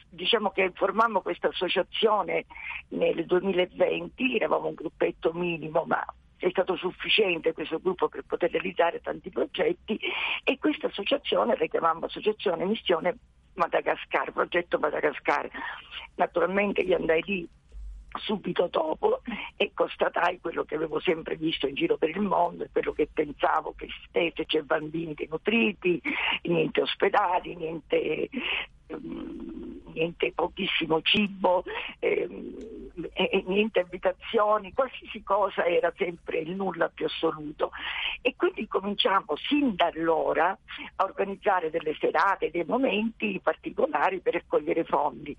diciamo 0.10 0.52
che 0.52 0.72
formammo 0.74 1.22
questa 1.22 1.48
associazione 1.48 2.46
nel 2.90 3.26
2020, 3.26 4.36
eravamo 4.36 4.68
un 4.68 4.74
gruppetto 4.74 5.32
minimo 5.34 5.84
ma 5.86 6.06
è 6.40 6.50
stato 6.50 6.76
sufficiente 6.78 7.54
questo 7.54 7.80
gruppo 7.80 8.08
per 8.08 8.24
poter 8.26 8.52
realizzare 8.52 9.02
tanti 9.02 9.30
progetti 9.30 10.00
e 10.44 10.58
questa 10.58 10.88
associazione 10.88 11.58
la 11.58 11.66
chiamavamo 11.66 12.06
Associazione 12.06 12.66
Missione 12.66 13.18
Madagascar, 13.56 14.32
progetto 14.32 14.80
Madagascar. 14.80 15.50
Naturalmente 16.16 16.82
io 16.82 16.96
andai 16.96 17.22
lì 17.26 17.48
subito 18.18 18.68
dopo 18.72 19.22
e 19.56 19.72
constatai 19.74 20.40
quello 20.40 20.64
che 20.64 20.76
avevo 20.76 21.00
sempre 21.00 21.36
visto 21.36 21.68
in 21.68 21.76
giro 21.76 21.98
per 21.98 22.10
il 22.10 22.22
mondo 22.22 22.64
e 22.64 22.70
quello 22.72 22.94
che 22.94 23.08
pensavo 23.12 23.76
che 23.78 23.88
stesse, 24.08 24.46
c'è 24.46 24.62
bambini 24.62 25.14
denutriti, 25.14 26.02
niente 26.44 26.82
ospedali, 26.82 27.56
niente, 27.56 28.30
niente 29.94 30.32
pochissimo 30.34 31.02
cibo, 31.02 31.64
ehm, 32.00 32.78
e 33.14 33.44
niente 33.48 33.80
abitazioni, 33.80 34.74
qualsiasi 34.74 35.24
cosa 35.24 35.66
era 35.66 35.92
sempre 35.98 36.40
il 36.40 36.52
nulla 36.56 36.90
più 36.90 37.06
assoluto. 37.06 37.72
E 38.22 38.36
quindi 38.36 38.68
cominciamo 38.68 39.36
sin 39.48 39.76
da 39.76 39.86
allora 39.88 40.58
a 40.96 41.04
organizzare 41.04 41.70
delle 41.70 41.96
serate, 42.00 42.52
dei 42.52 42.66
momenti 42.66 43.40
particolari 43.42 44.20
per 44.20 44.34
raccogliere 44.34 44.84
fondi. 44.84 45.36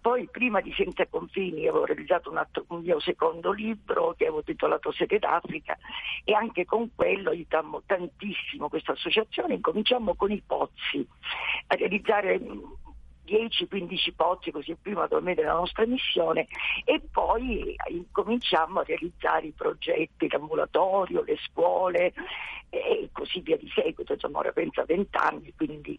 Poi 0.00 0.28
prima 0.30 0.60
di 0.60 0.72
Senza 0.72 1.04
Confini 1.08 1.66
avevo 1.66 1.84
realizzato 1.84 2.30
un, 2.30 2.36
altro, 2.36 2.64
un, 2.68 2.82
mio 2.82 3.00
secondo 3.00 3.50
libro 3.50 4.14
che 4.16 4.26
avevo 4.26 4.44
titolato 4.44 4.92
Sede 4.92 5.18
d'Africa 5.18 5.76
e 6.22 6.32
anche 6.32 6.64
con 6.64 6.94
quello 6.94 7.30
aiutammo 7.30 7.82
tantissimo 7.84 8.68
questa 8.68 8.92
associazione, 8.92 9.54
incominciamo 9.54 10.14
con 10.14 10.30
i 10.30 10.40
pozzi 10.46 11.04
a 11.66 11.74
realizzare 11.74 12.40
10-15 13.26 14.14
pozzi 14.14 14.50
così 14.50 14.76
prima 14.80 15.00
naturalmente 15.00 15.42
della 15.42 15.54
nostra 15.54 15.84
missione 15.86 16.46
e 16.84 17.00
poi 17.10 17.74
incominciamo 17.88 18.80
a 18.80 18.84
realizzare 18.84 19.46
i 19.46 19.52
progetti, 19.52 20.28
l'ambulatorio, 20.28 21.22
le 21.22 21.36
scuole 21.38 22.12
e 22.70 23.08
così 23.12 23.40
via 23.40 23.56
di 23.56 23.70
seguito, 23.74 24.12
insomma 24.12 24.38
ora 24.38 24.52
penso 24.52 24.80
a 24.80 24.84
20 24.84 25.16
anni, 25.16 25.52
quindi 25.56 25.98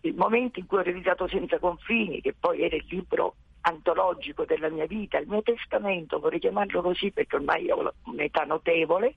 il 0.00 0.14
momento 0.14 0.58
in 0.58 0.66
cui 0.66 0.78
ho 0.78 0.82
realizzato 0.82 1.28
Senza 1.28 1.58
confini, 1.58 2.20
che 2.20 2.34
poi 2.38 2.62
era 2.62 2.76
il 2.76 2.86
libro 2.88 3.36
antologico 3.62 4.44
della 4.44 4.68
mia 4.68 4.86
vita, 4.86 5.18
il 5.18 5.26
mio 5.26 5.42
testamento, 5.42 6.20
vorrei 6.20 6.38
chiamarlo 6.38 6.82
così 6.82 7.10
perché 7.10 7.36
ormai 7.36 7.68
ho 7.70 7.92
un'età 8.04 8.44
notevole, 8.44 9.16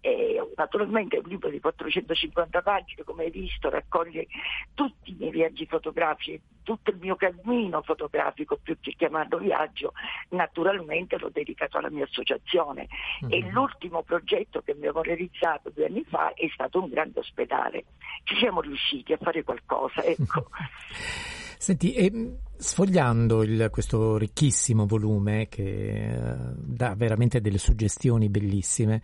e 0.00 0.52
naturalmente 0.56 1.16
è 1.16 1.20
un 1.20 1.28
libro 1.28 1.50
di 1.50 1.60
450 1.60 2.62
pagine, 2.62 3.04
come 3.04 3.24
hai 3.24 3.30
visto, 3.30 3.68
raccoglie 3.68 4.26
tutti 4.74 5.10
i 5.10 5.16
miei 5.18 5.30
viaggi 5.30 5.66
fotografici, 5.66 6.40
tutto 6.62 6.90
il 6.90 6.98
mio 6.98 7.16
cammino 7.16 7.82
fotografico, 7.82 8.58
più 8.62 8.76
che 8.80 8.94
chiamarlo 8.96 9.38
viaggio, 9.38 9.92
naturalmente 10.30 11.18
l'ho 11.18 11.30
dedicato 11.30 11.78
alla 11.78 11.90
mia 11.90 12.04
associazione. 12.04 12.88
Mm-hmm. 13.24 13.32
E 13.32 13.50
l'ultimo 13.50 14.02
progetto 14.02 14.62
che 14.62 14.72
abbiamo 14.72 15.02
realizzato 15.02 15.70
due 15.70 15.86
anni 15.86 16.04
fa 16.04 16.32
è 16.34 16.48
stato 16.52 16.80
un 16.82 16.88
grande 16.88 17.20
ospedale. 17.20 17.84
Ci 18.24 18.36
siamo 18.36 18.60
riusciti 18.60 19.12
a 19.12 19.18
fare 19.18 19.42
qualcosa, 19.42 20.02
ecco. 20.04 20.48
Senti, 21.58 21.92
e 21.92 22.36
sfogliando 22.56 23.42
il, 23.42 23.68
questo 23.70 24.16
ricchissimo 24.16 24.86
volume 24.86 25.48
che 25.48 26.08
uh, 26.16 26.54
dà 26.54 26.94
veramente 26.94 27.40
delle 27.40 27.58
suggestioni 27.58 28.28
bellissime, 28.28 29.02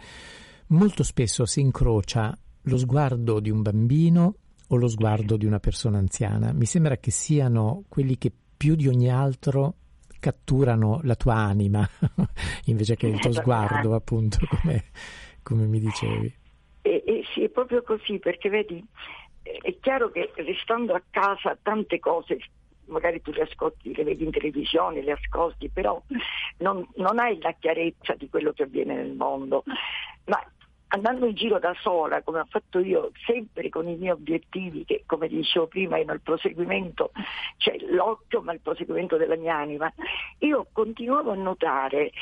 molto 0.69 1.03
spesso 1.03 1.45
si 1.47 1.61
incrocia 1.61 2.37
lo 2.63 2.79
sguardo 2.79 3.41
di 3.41 3.51
un 3.51 3.63
bambino 3.63 4.37
o 4.69 4.77
lo 4.77 4.89
sguardo 4.89 5.37
di 5.37 5.47
una 5.47 5.61
persona 5.61 5.99
anziana. 5.99 6.53
Mi 6.53 6.65
sembra 6.65 6.97
che 6.97 7.11
siano 7.11 7.85
quelli 7.89 8.17
che 8.17 8.33
più 8.57 8.75
di 8.75 8.89
ogni 8.89 9.11
altro 9.11 9.75
catturano 10.19 11.01
la 11.03 11.17
tua 11.17 11.35
anima 11.35 11.87
invece 12.67 12.97
che 12.97 13.09
il 13.09 13.19
tuo 13.19 13.33
sguardo, 13.33 13.95
appunto, 13.95 14.39
come, 14.49 14.85
come 15.43 15.67
mi 15.67 15.81
dicevi. 15.81 16.35
E, 16.81 17.03
e 17.07 17.25
sì, 17.35 17.45
è 17.45 17.49
proprio 17.51 17.83
così, 17.83 18.19
perché 18.19 18.49
vedi, 18.49 18.83
è 19.43 19.77
chiaro 19.81 20.11
che 20.11 20.33
restando 20.37 20.95
a 20.95 21.03
casa 21.11 21.59
tante 21.61 21.99
cose 21.99 22.39
magari 22.87 23.21
tu 23.23 23.33
le 23.33 23.43
ascolti, 23.43 23.95
le 23.95 24.05
vedi 24.05 24.25
in 24.25 24.31
televisione, 24.31 25.03
le 25.03 25.13
ascolti, 25.13 25.69
però 25.71 26.01
non, 26.59 26.87
non, 26.97 27.19
hai 27.19 27.39
la 27.41 27.55
chiarezza 27.59 28.15
di 28.15 28.29
quello 28.29 28.53
che 28.53 28.65
avviene 28.65 28.95
nel 28.95 29.15
mondo. 29.15 29.65
Ma 30.27 30.43
andando 30.95 31.27
in 31.27 31.35
giro 31.35 31.59
da 31.59 31.75
sola, 31.81 32.23
come 32.23 32.41
ho 32.41 32.47
fatto 32.49 32.79
io, 32.79 33.11
sempre 33.27 33.69
con 33.69 33.89
i 33.89 33.97
miei 33.97 34.13
obiettivi, 34.13 34.85
che 34.85 35.03
come 35.07 35.29
dicevo 35.29 35.67
prima 35.67 35.97
erano 35.97 36.13
il 36.13 36.21
proseguimento, 36.21 37.11
cioè 37.57 37.77
l'occhio 37.91 38.43
ma 38.43 38.53
il 38.53 38.61
proseguimento 38.61 39.17
della 39.17 39.37
mia 39.37 39.57
anima, 39.57 39.93
io 40.39 40.67
continuavo 40.73 41.33
a 41.33 41.37
notare 41.37 42.13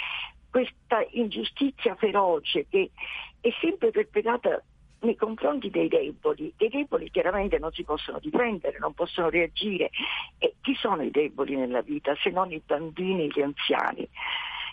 questa 0.51 1.05
ingiustizia 1.11 1.95
feroce 1.97 2.67
che 2.69 2.91
è 3.41 3.49
sempre 3.61 3.91
perpetrata 3.91 4.63
nei 5.01 5.17
confronti 5.17 5.69
dei 5.69 5.89
deboli. 5.89 6.53
I 6.57 6.69
deboli 6.69 7.11
chiaramente 7.11 7.59
non 7.59 7.73
si 7.73 7.83
possono 7.83 8.19
difendere, 8.21 8.79
non 8.79 8.95
possono 8.95 9.29
reagire. 9.29 9.91
E 10.39 10.55
chi 10.61 10.75
sono 10.75 11.03
i 11.03 11.11
deboli 11.11 11.57
nella 11.57 11.81
vita 11.81 12.15
se 12.23 12.31
non 12.31 12.53
i 12.53 12.63
bambini 12.65 13.25
e 13.25 13.29
gli 13.35 13.43
anziani? 13.43 14.09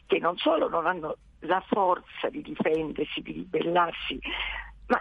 che 0.09 0.17
non 0.17 0.35
solo 0.38 0.67
non 0.67 0.88
hanno 0.88 1.17
la 1.41 1.64
forza 1.68 2.30
di 2.30 2.41
difendersi, 2.41 3.22
di 3.22 3.32
ribellarsi, 3.32 4.20
ma 4.88 4.98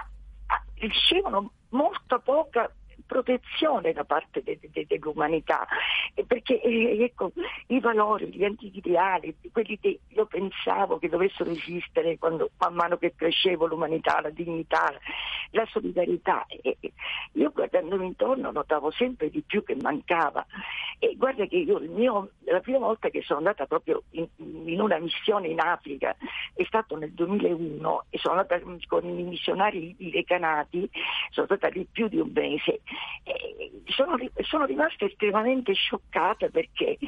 ah, 0.47 0.63
ricevono 0.75 1.53
molta 1.71 2.19
poca 2.19 2.71
protezione 3.09 3.93
da 3.93 4.05
parte 4.05 4.43
de, 4.43 4.59
de, 4.61 4.85
dell'umanità, 4.87 5.67
perché 6.27 6.61
eh, 6.61 7.03
ecco, 7.03 7.33
i 7.69 7.81
valori, 7.81 8.29
gli 8.29 8.45
antichi 8.45 8.79
ideali, 8.79 9.35
quelli 9.51 9.79
che 9.81 10.01
io 10.07 10.27
pensavo 10.27 10.99
che 10.99 11.09
dovessero 11.09 11.51
esistere 11.51 12.19
quando, 12.19 12.51
man 12.59 12.75
mano 12.75 12.99
che 12.99 13.15
crescevo 13.17 13.67
l'umanità, 13.67 14.21
la 14.21 14.31
dignità, 14.31 14.93
la 15.51 15.67
solidarietà, 15.71 16.45
e, 16.47 16.77
io 17.33 17.51
guardandomi 17.51 18.07
intorno 18.07 18.51
notavo 18.51 18.91
sempre 18.91 19.31
di 19.31 19.43
più 19.43 19.65
che 19.65 19.75
mancava. 19.81 20.45
E 21.01 21.15
guarda 21.17 21.47
che 21.47 21.57
io 21.57 21.79
mio, 21.79 22.31
la 22.45 22.61
prima 22.61 22.79
volta 22.79 23.09
che 23.09 23.23
sono 23.23 23.39
andata 23.39 23.67
proprio 23.67 24.03
in, 24.11 24.27
in, 24.37 24.81
una 24.81 24.99
missione 24.99 25.49
in 25.49 25.61
Africa 25.61 26.17
è 26.55 26.65
stato 26.65 26.97
nel 26.97 27.13
2001 27.13 28.05
e 28.11 28.19
sono 28.19 28.35
andata 28.35 28.61
con 28.87 29.05
i 29.09 29.23
missionari 29.23 29.97
recanati, 30.13 30.91
sono 31.31 31.47
stata 31.47 31.69
lì 31.69 31.87
più 31.91 32.09
di 32.09 32.19
un 32.19 32.31
mese. 32.35 32.73
eh, 32.73 32.81
sono, 33.87 34.17
sono, 34.43 34.65
rimasta 34.65 35.05
estremamente 35.05 35.73
scioccata 35.73 36.49
perché, 36.49 36.99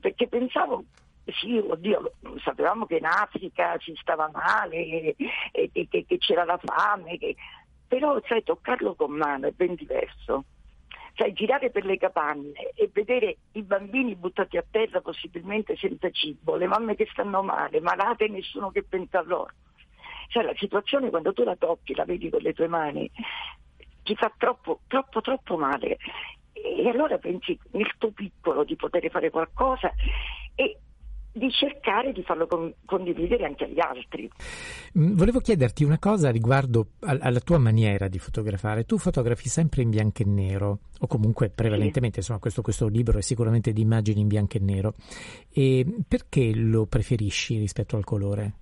perché 0.00 0.28
pensavo 0.28 0.84
sì, 1.32 1.56
oddio, 1.56 2.12
sapevamo 2.42 2.86
che 2.86 2.96
in 2.96 3.04
Africa 3.04 3.76
si 3.78 3.94
stava 4.00 4.30
male, 4.32 4.76
e, 4.76 5.16
e, 5.52 5.70
che, 5.88 6.04
che, 6.06 6.18
c'era 6.18 6.44
la 6.44 6.58
fame, 6.62 7.18
che... 7.18 7.36
però 7.86 8.20
sai, 8.26 8.42
toccarlo 8.42 8.94
con 8.94 9.12
mano 9.12 9.46
è 9.46 9.52
ben 9.52 9.74
diverso. 9.74 10.44
sai, 11.14 11.32
girare 11.32 11.70
per 11.70 11.84
le 11.84 11.98
capanne 11.98 12.72
e 12.74 12.90
vedere 12.92 13.36
i 13.52 13.62
bambini 13.62 14.16
buttati 14.16 14.56
a 14.56 14.64
terra 14.68 15.00
possibilmente 15.00 15.76
senza 15.76 16.10
cibo, 16.10 16.56
le 16.56 16.66
mamme 16.66 16.96
che 16.96 17.06
stanno 17.10 17.42
male, 17.42 17.80
malate 17.80 18.24
e 18.24 18.28
nessuno 18.28 18.70
che 18.70 18.82
pensa 18.82 19.18
a 19.18 19.22
loro. 19.22 19.52
Cioè 20.28 20.44
la 20.44 20.54
situazione 20.56 21.10
quando 21.10 21.32
tu 21.32 21.42
la 21.42 21.56
tocchi, 21.56 21.94
la 21.94 22.04
vedi 22.04 22.30
con 22.30 22.40
le 22.40 22.52
tue 22.52 22.68
mani, 22.68 23.10
ti 24.10 24.16
fa 24.16 24.32
troppo, 24.36 24.80
troppo, 24.88 25.20
troppo 25.20 25.56
male. 25.56 25.98
E 26.52 26.88
allora 26.88 27.16
pensi 27.18 27.56
nel 27.70 27.94
tuo 27.96 28.10
piccolo 28.10 28.64
di 28.64 28.74
poter 28.74 29.08
fare 29.08 29.30
qualcosa 29.30 29.92
e 30.56 30.78
di 31.32 31.48
cercare 31.52 32.10
di 32.10 32.24
farlo 32.24 32.48
con, 32.48 32.74
condividere 32.84 33.44
anche 33.44 33.64
agli 33.64 33.78
altri. 33.78 34.28
Mm, 34.98 35.14
volevo 35.14 35.38
chiederti 35.38 35.84
una 35.84 36.00
cosa 36.00 36.28
riguardo 36.30 36.88
alla 37.00 37.38
tua 37.38 37.58
maniera 37.58 38.08
di 38.08 38.18
fotografare. 38.18 38.84
Tu 38.84 38.98
fotografi 38.98 39.48
sempre 39.48 39.82
in 39.82 39.90
bianco 39.90 40.22
e 40.22 40.26
nero, 40.26 40.80
o 40.98 41.06
comunque 41.06 41.50
prevalentemente, 41.50 42.14
sì. 42.14 42.18
insomma, 42.18 42.40
questo, 42.40 42.62
questo, 42.62 42.88
libro 42.88 43.18
è 43.18 43.22
sicuramente 43.22 43.72
di 43.72 43.80
immagini 43.80 44.22
in 44.22 44.26
bianco 44.26 44.56
e 44.56 44.60
nero. 44.60 44.94
E 45.52 45.86
perché 46.08 46.52
lo 46.52 46.86
preferisci 46.86 47.58
rispetto 47.58 47.96
al 47.96 48.02
colore? 48.04 48.54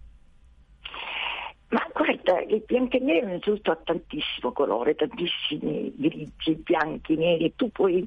Il 2.46 2.62
bianco 2.66 2.96
e 2.96 3.00
nero 3.00 3.26
innanzitutto 3.26 3.70
ha 3.70 3.76
tantissimo 3.76 4.52
colore, 4.52 4.94
tantissimi 4.94 5.92
grigi, 5.96 6.54
bianchi, 6.56 7.16
neri, 7.16 7.54
tu 7.56 7.70
puoi, 7.70 8.06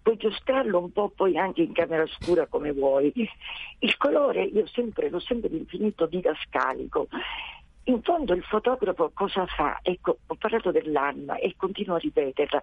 puoi 0.00 0.16
giostrarlo 0.16 0.78
un 0.78 0.92
po' 0.92 1.08
poi 1.08 1.36
anche 1.36 1.62
in 1.62 1.72
camera 1.72 2.06
scura 2.06 2.46
come 2.46 2.70
vuoi. 2.72 3.12
Il 3.80 3.96
colore 3.96 4.44
io 4.44 4.66
sempre, 4.68 5.10
l'ho 5.10 5.18
sempre 5.18 5.50
definito 5.50 6.06
didascalico. 6.06 7.08
In 7.84 8.02
fondo 8.02 8.34
il 8.34 8.42
fotografo 8.44 9.10
cosa 9.12 9.46
fa? 9.46 9.80
Ecco, 9.82 10.18
ho 10.24 10.34
parlato 10.36 10.70
dell'anima 10.70 11.36
e 11.36 11.54
continuo 11.56 11.96
a 11.96 11.98
ripeterla. 11.98 12.62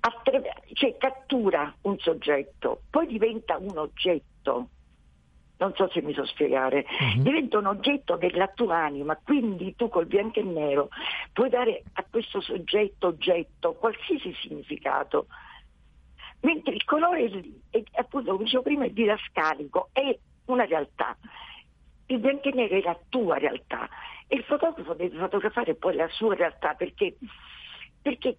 Attre- 0.00 0.54
cioè 0.72 0.96
cattura 0.96 1.74
un 1.82 1.98
soggetto, 1.98 2.82
poi 2.88 3.06
diventa 3.06 3.58
un 3.58 3.76
oggetto 3.76 4.68
non 5.60 5.74
so 5.74 5.88
se 5.90 6.00
mi 6.00 6.14
so 6.14 6.24
spiegare, 6.24 6.86
uh-huh. 6.88 7.22
diventa 7.22 7.58
un 7.58 7.66
oggetto 7.66 8.16
della 8.16 8.48
tua 8.48 8.78
anima, 8.78 9.16
quindi 9.22 9.74
tu 9.76 9.88
col 9.88 10.06
bianco 10.06 10.40
e 10.40 10.42
nero 10.42 10.88
puoi 11.32 11.50
dare 11.50 11.82
a 11.92 12.04
questo 12.08 12.40
soggetto 12.40 13.08
oggetto 13.08 13.74
qualsiasi 13.74 14.34
significato. 14.40 15.26
Mentre 16.40 16.74
il 16.74 16.84
colore, 16.84 17.30
è, 17.68 17.82
appunto, 17.92 18.32
come 18.32 18.44
dicevo 18.44 18.62
prima, 18.62 18.86
è 18.86 18.90
didascalico, 18.90 19.90
è 19.92 20.18
una 20.46 20.64
realtà. 20.64 21.14
Il 22.06 22.18
bianco 22.18 22.48
e 22.48 22.52
nero 22.54 22.76
è 22.76 22.82
la 22.82 22.98
tua 23.10 23.36
realtà 23.36 23.86
e 24.26 24.36
il 24.36 24.44
fotografo 24.44 24.94
deve 24.94 25.18
fotografare 25.18 25.74
poi 25.74 25.94
la 25.94 26.08
sua 26.08 26.34
realtà 26.34 26.72
perché, 26.72 27.16
perché 28.00 28.36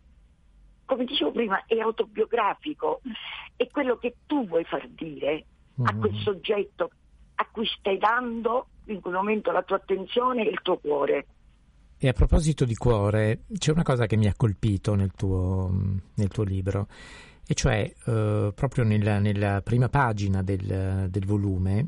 come 0.86 1.06
dicevo 1.06 1.32
prima, 1.32 1.64
è 1.68 1.78
autobiografico, 1.78 3.02
è 3.56 3.68
quello 3.68 3.98
che 3.98 4.16
tu 4.26 4.48
vuoi 4.48 4.64
far 4.64 4.88
dire 4.88 5.46
a 5.84 5.96
quel 5.96 6.12
mm-hmm. 6.12 6.22
soggetto 6.22 6.92
a 7.42 7.48
cui 7.52 7.66
stai 7.66 7.98
dando 7.98 8.68
in 8.86 9.02
quel 9.02 9.14
momento 9.14 9.52
la 9.52 9.64
tua 9.64 9.78
attenzione 9.78 10.46
e 10.46 10.50
il 10.50 10.60
tuo 10.62 10.78
cuore. 10.78 11.26
E 11.98 12.08
a 12.08 12.14
proposito 12.14 12.66
di 12.66 12.76
cuore, 12.76 13.44
c'è 13.58 13.72
una 13.72 13.84
cosa 13.84 14.06
che 14.06 14.18
mi 14.18 14.28
ha 14.28 14.34
colpito 14.36 14.96
nel 14.96 15.12
tuo, 15.12 15.72
nel 16.16 16.30
tuo 16.30 16.44
libro, 16.44 16.88
e 17.46 17.54
cioè 17.54 17.94
eh, 18.06 18.52
proprio 18.56 18.84
nella, 18.84 19.20
nella, 19.20 19.62
prima 19.62 19.90
pagina 19.90 20.42
del, 20.42 21.08
del 21.10 21.26
volume 21.26 21.88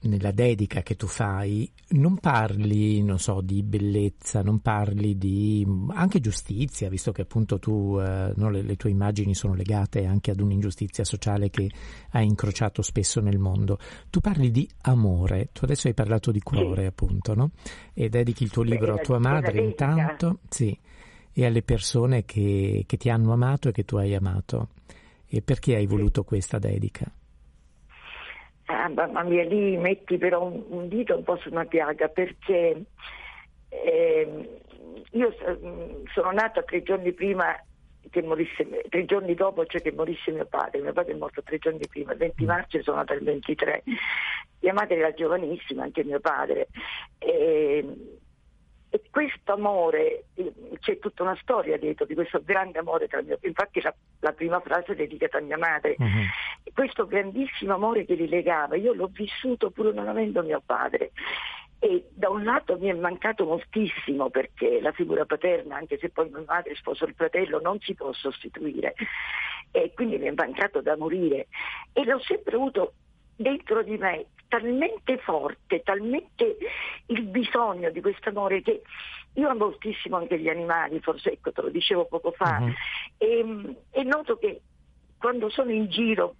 nella 0.00 0.30
dedica 0.30 0.82
che 0.82 0.94
tu 0.94 1.06
fai 1.06 1.70
non 1.90 2.18
parli, 2.18 3.02
non 3.02 3.18
so, 3.18 3.40
di 3.40 3.62
bellezza, 3.62 4.42
non 4.42 4.60
parli 4.60 5.18
di 5.18 5.66
anche 5.88 6.20
giustizia, 6.20 6.88
visto 6.88 7.10
che 7.10 7.22
appunto 7.22 7.58
tu, 7.58 7.98
eh, 7.98 8.32
no, 8.36 8.50
le, 8.50 8.62
le, 8.62 8.76
tue 8.76 8.90
immagini 8.90 9.34
sono 9.34 9.54
legate 9.54 10.04
anche 10.04 10.30
ad 10.30 10.40
un'ingiustizia 10.40 11.02
sociale 11.02 11.50
che 11.50 11.68
hai 12.10 12.26
incrociato 12.26 12.82
spesso 12.82 13.20
nel 13.20 13.38
mondo. 13.38 13.78
Tu 14.10 14.20
parli 14.20 14.50
di 14.50 14.68
amore, 14.82 15.48
tu 15.52 15.64
adesso 15.64 15.88
hai 15.88 15.94
parlato 15.94 16.30
di 16.30 16.40
cuore, 16.40 16.82
sì. 16.82 16.86
appunto, 16.86 17.34
no? 17.34 17.50
E 17.92 18.08
dedichi 18.08 18.44
il 18.44 18.50
tuo 18.50 18.62
libro 18.62 18.94
Beh, 18.94 19.00
a 19.00 19.02
tua 19.02 19.18
madre 19.18 19.60
intanto, 19.60 20.38
sì, 20.48 20.78
e 21.32 21.44
alle 21.44 21.62
persone 21.62 22.24
che, 22.24 22.84
che 22.86 22.96
ti 22.96 23.10
hanno 23.10 23.32
amato 23.32 23.68
e 23.70 23.72
che 23.72 23.84
tu 23.84 23.96
hai 23.96 24.14
amato. 24.14 24.68
E 25.26 25.42
perché 25.42 25.74
hai 25.74 25.86
voluto 25.86 26.24
questa 26.24 26.58
dedica? 26.58 27.10
Ah, 28.70 28.88
mamma 28.90 29.22
mia, 29.22 29.44
lì 29.44 29.78
metti 29.78 30.18
però 30.18 30.44
un, 30.44 30.62
un, 30.68 30.88
dito 30.88 31.16
un 31.16 31.22
po' 31.22 31.36
su 31.38 31.48
una 31.48 31.64
piaga 31.64 32.08
perché 32.08 32.84
eh, 33.70 34.60
io 35.12 35.34
sono 36.12 36.30
nata 36.32 36.62
tre 36.62 36.82
giorni 36.82 37.14
prima 37.14 37.58
che 38.10 38.22
morisse, 38.22 38.66
tre 38.90 39.06
giorni 39.06 39.34
dopo 39.34 39.64
cioè 39.64 39.80
che 39.80 39.92
morisse 39.92 40.32
mio 40.32 40.44
padre, 40.44 40.82
mio 40.82 40.92
padre 40.92 41.12
è 41.12 41.16
morto 41.16 41.42
tre 41.42 41.56
giorni 41.56 41.80
prima, 41.88 42.12
il 42.12 42.18
20 42.18 42.44
mm. 42.44 42.46
marzo 42.46 42.82
sono 42.82 42.98
nata 42.98 43.14
il 43.14 43.24
23, 43.24 43.82
mia 44.60 44.72
madre 44.74 44.96
era 44.96 45.14
giovanissima, 45.14 45.84
anche 45.84 46.04
mio 46.04 46.20
padre. 46.20 46.68
E, 47.16 48.17
e 48.90 49.02
questo 49.10 49.52
amore, 49.52 50.24
c'è 50.80 50.98
tutta 50.98 51.22
una 51.22 51.36
storia 51.40 51.76
dietro 51.76 52.06
di 52.06 52.14
questo 52.14 52.40
grande 52.42 52.78
amore 52.78 53.06
tra 53.06 53.20
mio 53.20 53.38
infatti 53.42 53.80
la, 53.82 53.94
la 54.20 54.32
prima 54.32 54.60
frase 54.60 54.92
è 54.92 54.96
dedicata 54.96 55.38
a 55.38 55.42
mia 55.42 55.58
madre, 55.58 55.96
uh-huh. 55.98 56.72
questo 56.72 57.06
grandissimo 57.06 57.74
amore 57.74 58.06
che 58.06 58.14
li 58.14 58.28
legava, 58.28 58.76
io 58.76 58.94
l'ho 58.94 59.10
vissuto 59.12 59.70
pur 59.70 59.92
non 59.92 60.08
avendo 60.08 60.42
mio 60.42 60.62
padre. 60.64 61.12
E 61.80 62.08
da 62.12 62.28
un 62.28 62.42
lato 62.42 62.76
mi 62.76 62.88
è 62.88 62.92
mancato 62.92 63.44
moltissimo 63.44 64.30
perché 64.30 64.80
la 64.80 64.90
figura 64.90 65.24
paterna, 65.26 65.76
anche 65.76 65.96
se 65.98 66.08
poi 66.08 66.28
mia 66.28 66.42
madre 66.44 66.74
sposò 66.74 67.06
il 67.06 67.14
fratello, 67.14 67.60
non 67.60 67.78
si 67.78 67.94
può 67.94 68.12
sostituire. 68.12 68.94
E 69.70 69.92
quindi 69.94 70.18
mi 70.18 70.26
è 70.26 70.32
mancato 70.34 70.80
da 70.80 70.96
morire. 70.96 71.46
E 71.92 72.04
l'ho 72.04 72.18
sempre 72.20 72.56
avuto 72.56 72.94
dentro 73.38 73.82
di 73.82 73.96
me 73.96 74.26
talmente 74.48 75.18
forte, 75.18 75.82
talmente 75.82 76.56
il 77.06 77.22
bisogno 77.22 77.90
di 77.90 78.00
questo 78.00 78.30
amore 78.30 78.62
che 78.62 78.82
io 79.34 79.48
amo 79.48 79.66
moltissimo 79.66 80.16
anche 80.16 80.38
gli 80.38 80.48
animali, 80.48 81.00
forse 81.00 81.32
ecco 81.32 81.52
te 81.52 81.62
lo 81.62 81.68
dicevo 81.68 82.06
poco 82.06 82.32
fa, 82.32 82.58
uh-huh. 82.60 82.72
e, 83.18 83.76
e 83.90 84.02
noto 84.02 84.38
che 84.38 84.60
quando 85.16 85.48
sono 85.50 85.70
in 85.70 85.88
giro 85.88 86.36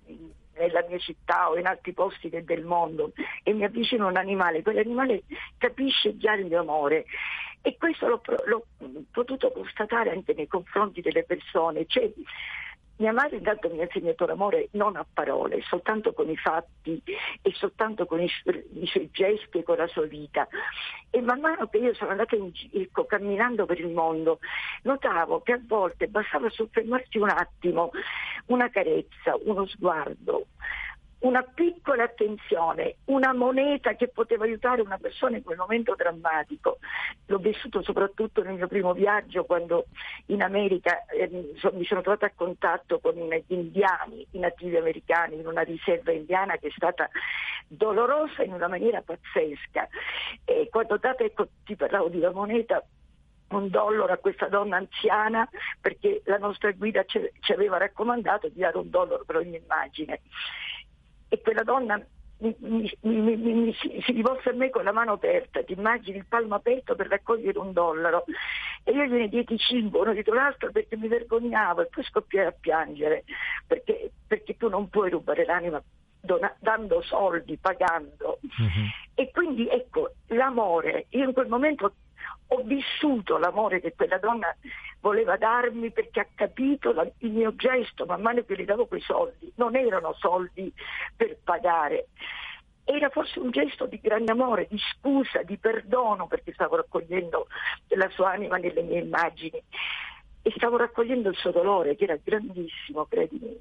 nella 0.56 0.84
mia 0.88 0.98
città 0.98 1.50
o 1.50 1.56
in 1.56 1.66
altri 1.66 1.92
posti 1.92 2.28
del 2.28 2.64
mondo 2.64 3.12
e 3.44 3.52
mi 3.52 3.64
avvicino 3.64 4.06
a 4.06 4.10
un 4.10 4.16
animale, 4.16 4.62
quell'animale 4.62 5.22
capisce 5.56 6.16
già 6.16 6.32
il 6.32 6.46
mio 6.46 6.60
amore 6.60 7.04
e 7.60 7.76
questo 7.76 8.08
l'ho, 8.08 8.22
l'ho 8.46 8.66
potuto 9.12 9.52
constatare 9.52 10.10
anche 10.10 10.32
nei 10.32 10.48
confronti 10.48 11.00
delle 11.00 11.22
persone. 11.22 11.84
Cioè, 11.86 12.10
mia 12.98 13.12
madre 13.12 13.36
intanto 13.36 13.68
mi 13.68 13.80
ha 13.80 13.84
insegnato 13.84 14.26
l'amore 14.26 14.68
non 14.72 14.96
a 14.96 15.06
parole, 15.10 15.60
soltanto 15.62 16.12
con 16.12 16.28
i 16.28 16.36
fatti 16.36 17.02
e 17.42 17.52
soltanto 17.54 18.06
con 18.06 18.20
i, 18.20 18.30
i 18.74 18.86
suoi 18.86 19.08
gesti 19.12 19.58
e 19.58 19.62
con 19.62 19.76
la 19.76 19.86
sua 19.86 20.06
vita. 20.06 20.46
E 21.10 21.20
man 21.20 21.40
mano 21.40 21.68
che 21.68 21.78
io 21.78 21.94
sono 21.94 22.10
andata 22.10 22.36
in 22.36 22.50
giro, 22.52 23.04
camminando 23.06 23.66
per 23.66 23.80
il 23.80 23.88
mondo, 23.88 24.40
notavo 24.82 25.40
che 25.40 25.52
a 25.52 25.60
volte 25.64 26.08
bastava 26.08 26.50
soffermarsi 26.50 27.18
un 27.18 27.30
attimo, 27.30 27.90
una 28.46 28.68
carezza, 28.68 29.36
uno 29.44 29.66
sguardo, 29.66 30.46
una 31.20 31.42
piccola 31.42 32.04
attenzione, 32.04 32.96
una 33.06 33.32
moneta 33.32 33.94
che 33.94 34.08
poteva 34.08 34.44
aiutare 34.44 34.82
una 34.82 34.98
persona 34.98 35.36
in 35.36 35.42
quel 35.42 35.58
momento 35.58 35.94
drammatico. 35.96 36.78
L'ho 37.26 37.38
vissuto 37.38 37.82
soprattutto 37.82 38.42
nel 38.42 38.54
mio 38.54 38.68
primo 38.68 38.92
viaggio 38.92 39.44
quando 39.44 39.86
in 40.26 40.42
America 40.42 41.04
eh, 41.06 41.28
mi 41.28 41.84
sono 41.84 42.02
trovata 42.02 42.26
a 42.26 42.32
contatto 42.34 43.00
con 43.00 43.14
gli 43.14 43.42
indiani, 43.48 44.26
i 44.32 44.38
nativi 44.38 44.76
americani, 44.76 45.36
in 45.36 45.46
una 45.46 45.62
riserva 45.62 46.12
indiana 46.12 46.56
che 46.56 46.68
è 46.68 46.72
stata 46.74 47.08
dolorosa 47.66 48.44
in 48.44 48.52
una 48.52 48.68
maniera 48.68 49.02
pazzesca. 49.02 49.88
E 50.44 50.68
quando 50.70 50.98
date, 50.98 51.24
ecco, 51.24 51.48
ti 51.64 51.74
parlavo 51.74 52.08
di 52.08 52.18
una 52.18 52.30
moneta 52.30 52.84
un 53.50 53.70
dollaro 53.70 54.12
a 54.12 54.18
questa 54.18 54.46
donna 54.46 54.76
anziana 54.76 55.48
perché 55.80 56.20
la 56.26 56.36
nostra 56.36 56.70
guida 56.72 57.02
ci, 57.04 57.18
aveva 57.50 57.78
raccomandato 57.78 58.48
di 58.48 58.60
dare 58.60 58.76
un 58.76 58.90
dollaro 58.90 59.24
per 59.24 59.36
ogni 59.36 59.56
immagine 59.56 60.20
e 61.28 61.40
quella 61.40 61.62
donna 61.62 62.00
mi, 62.40 62.54
mi, 62.60 63.36
mi, 63.36 63.74
si 63.74 64.12
rivolse 64.12 64.50
a 64.50 64.52
me 64.52 64.70
con 64.70 64.84
la 64.84 64.92
mano 64.92 65.12
aperta, 65.12 65.62
ti 65.64 65.72
immagini 65.72 66.18
il 66.18 66.26
palmo 66.26 66.54
aperto 66.54 66.94
per 66.94 67.08
raccogliere 67.08 67.58
un 67.58 67.72
dollaro 67.72 68.24
e 68.84 68.92
io 68.92 69.04
gliene 69.04 69.28
diedi 69.28 69.58
cinque, 69.58 70.00
uno 70.00 70.12
dietro 70.12 70.34
l'altro 70.34 70.70
perché 70.70 70.96
mi 70.96 71.08
vergognavo 71.08 71.82
e 71.82 71.86
poi 71.86 72.04
scoppiai 72.04 72.46
a 72.46 72.54
piangere 72.58 73.24
perché, 73.66 74.12
perché 74.26 74.56
tu 74.56 74.68
non 74.68 74.88
puoi 74.88 75.10
rubare 75.10 75.44
l'anima 75.44 75.82
dona, 76.20 76.54
dando 76.60 77.02
soldi, 77.02 77.56
pagando. 77.56 78.38
Uh-huh. 78.42 78.88
E 79.14 79.30
quindi 79.32 79.68
ecco, 79.68 80.12
l'amore, 80.28 81.06
io 81.10 81.24
in 81.24 81.32
quel 81.32 81.48
momento 81.48 81.92
ho 82.48 82.62
vissuto 82.62 83.38
l'amore 83.38 83.80
che 83.80 83.94
quella 83.94 84.18
donna 84.18 84.54
voleva 85.00 85.36
darmi 85.36 85.90
perché 85.90 86.20
ha 86.20 86.26
capito 86.34 86.92
la, 86.92 87.06
il 87.18 87.30
mio 87.30 87.54
gesto, 87.54 88.06
man 88.06 88.22
mano 88.22 88.42
che 88.44 88.56
le 88.56 88.64
davo 88.64 88.86
quei 88.86 89.00
soldi, 89.00 89.52
non 89.56 89.76
erano 89.76 90.14
soldi 90.14 90.72
per 91.14 91.38
pagare, 91.44 92.08
era 92.84 93.10
forse 93.10 93.38
un 93.38 93.50
gesto 93.50 93.86
di 93.86 94.00
grande 94.00 94.32
amore, 94.32 94.66
di 94.68 94.78
scusa, 94.78 95.42
di 95.42 95.58
perdono 95.58 96.26
perché 96.26 96.52
stavo 96.52 96.76
raccogliendo 96.76 97.46
la 97.88 98.08
sua 98.08 98.30
anima 98.30 98.56
nelle 98.56 98.82
mie 98.82 99.00
immagini. 99.00 99.62
e 100.40 100.52
stavo 100.56 100.78
raccogliendo 100.78 101.28
il 101.28 101.36
suo 101.36 101.50
dolore, 101.50 101.96
che 101.96 102.04
era 102.04 102.16
grandissimo, 102.22 103.04
credimi. 103.04 103.60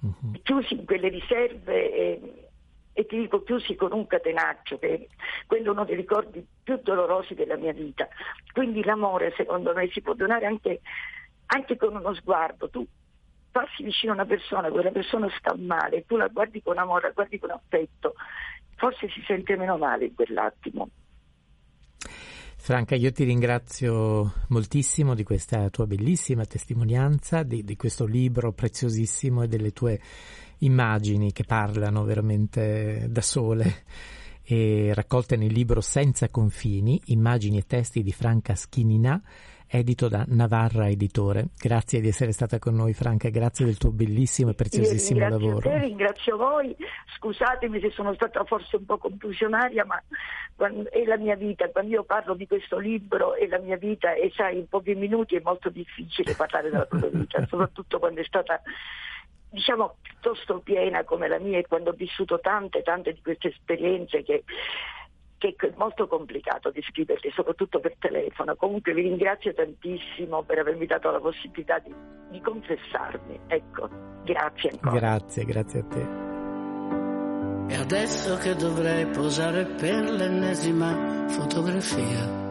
Uh-huh. 0.00 0.32
Chiusi 0.42 0.74
in 0.74 0.84
quelle 0.84 1.08
riserve 1.08 1.94
e, 1.94 2.48
e, 2.94 3.04
ti 3.06 3.18
dico 3.18 3.42
chiusi 3.42 3.74
con 3.74 3.92
un 3.92 4.06
catenaccio, 4.06 4.78
che 4.78 4.94
è 4.94 5.06
quello 5.46 5.72
uno 5.72 5.84
dei 5.84 5.96
ricordi 5.96 6.46
più 6.62 6.80
dolorosi 6.82 7.34
della 7.34 7.56
mia 7.56 7.72
vita. 7.72 8.08
Quindi 8.52 8.82
l'amore, 8.82 9.34
secondo 9.36 9.74
me, 9.74 9.88
si 9.90 10.00
può 10.00 10.14
donare 10.14 10.46
anche, 10.46 10.80
anche 11.46 11.76
con 11.76 11.96
uno 11.96 12.14
sguardo. 12.14 12.70
Tu 12.70 12.86
passi 13.50 13.82
vicino 13.82 14.12
a 14.12 14.14
una 14.14 14.26
persona, 14.26 14.70
quella 14.70 14.90
persona 14.90 15.28
sta 15.36 15.54
male, 15.56 16.06
tu 16.06 16.16
la 16.16 16.28
guardi 16.28 16.62
con 16.62 16.78
amore, 16.78 17.08
la 17.08 17.12
guardi 17.12 17.38
con 17.38 17.50
affetto, 17.50 18.14
forse 18.76 19.08
si 19.10 19.22
sente 19.26 19.56
meno 19.56 19.76
male 19.76 20.06
in 20.06 20.14
quell'attimo. 20.14 20.88
Franca, 22.64 22.94
io 22.94 23.12
ti 23.12 23.24
ringrazio 23.24 24.32
moltissimo 24.48 25.14
di 25.14 25.22
questa 25.22 25.68
tua 25.68 25.86
bellissima 25.86 26.46
testimonianza, 26.46 27.42
di, 27.42 27.62
di, 27.62 27.76
questo 27.76 28.06
libro 28.06 28.52
preziosissimo 28.52 29.42
e 29.42 29.48
delle 29.48 29.72
tue 29.72 30.00
immagini 30.58 31.32
che 31.32 31.44
parlano 31.44 32.04
veramente 32.04 33.06
da 33.08 33.22
sole 33.22 33.84
e 34.42 34.92
raccolte 34.94 35.36
nel 35.36 35.52
libro 35.52 35.80
Senza 35.80 36.28
confini, 36.28 37.00
immagini 37.06 37.58
e 37.58 37.66
testi 37.66 38.02
di 38.02 38.12
Franca 38.12 38.54
Schinina 38.54 39.20
edito 39.66 40.08
da 40.08 40.24
Navarra 40.28 40.88
Editore. 40.88 41.48
Grazie 41.58 42.00
di 42.00 42.08
essere 42.08 42.32
stata 42.32 42.58
con 42.58 42.74
noi 42.74 42.92
Franca, 42.92 43.28
grazie 43.30 43.64
del 43.64 43.78
tuo 43.78 43.90
bellissimo 43.90 44.50
e 44.50 44.54
preziosissimo 44.54 45.20
ringrazio 45.20 45.46
lavoro. 45.46 45.70
Te, 45.70 45.78
ringrazio 45.78 46.36
voi, 46.36 46.76
scusatemi 47.16 47.80
se 47.80 47.90
sono 47.90 48.14
stata 48.14 48.44
forse 48.44 48.76
un 48.76 48.84
po' 48.84 48.98
confusionaria, 48.98 49.84
ma 49.84 50.00
è 50.90 51.04
la 51.04 51.16
mia 51.16 51.34
vita, 51.34 51.68
quando 51.70 51.90
io 51.90 52.04
parlo 52.04 52.34
di 52.34 52.46
questo 52.46 52.78
libro 52.78 53.34
è 53.34 53.46
la 53.46 53.58
mia 53.58 53.76
vita 53.76 54.12
e 54.14 54.30
sai 54.34 54.58
in 54.58 54.68
pochi 54.68 54.94
minuti 54.94 55.34
è 55.34 55.40
molto 55.42 55.70
difficile 55.70 56.34
parlare 56.34 56.70
della 56.70 56.86
tua 56.86 57.08
vita, 57.08 57.44
soprattutto 57.48 57.98
quando 57.98 58.20
è 58.20 58.24
stata 58.24 58.60
diciamo 59.54 59.96
piuttosto 60.02 60.58
piena 60.58 61.04
come 61.04 61.28
la 61.28 61.38
mia 61.38 61.58
e 61.58 61.66
quando 61.66 61.90
ho 61.90 61.94
vissuto 61.94 62.40
tante 62.40 62.82
tante 62.82 63.12
di 63.12 63.22
queste 63.22 63.48
esperienze 63.48 64.22
che 64.22 64.42
che 65.36 65.54
è 65.58 65.72
molto 65.76 66.06
complicato 66.06 66.70
descriverli, 66.70 67.30
soprattutto 67.32 67.78
per 67.78 67.96
telefono. 67.98 68.56
Comunque 68.56 68.94
vi 68.94 69.02
ringrazio 69.02 69.52
tantissimo 69.52 70.42
per 70.42 70.60
avermi 70.60 70.86
dato 70.86 71.10
la 71.10 71.20
possibilità 71.20 71.78
di, 71.80 71.94
di 72.30 72.40
confessarmi. 72.40 73.40
Ecco, 73.48 73.90
grazie 74.24 74.70
ancora. 74.70 74.98
Grazie, 74.98 75.44
grazie 75.44 75.80
a 75.80 75.84
te. 75.84 76.22
E 77.68 77.76
adesso 77.76 78.38
che 78.38 78.54
dovrei 78.54 79.06
posare 79.06 79.66
per 79.66 80.10
l'ennesima 80.10 81.28
fotografia, 81.28 82.42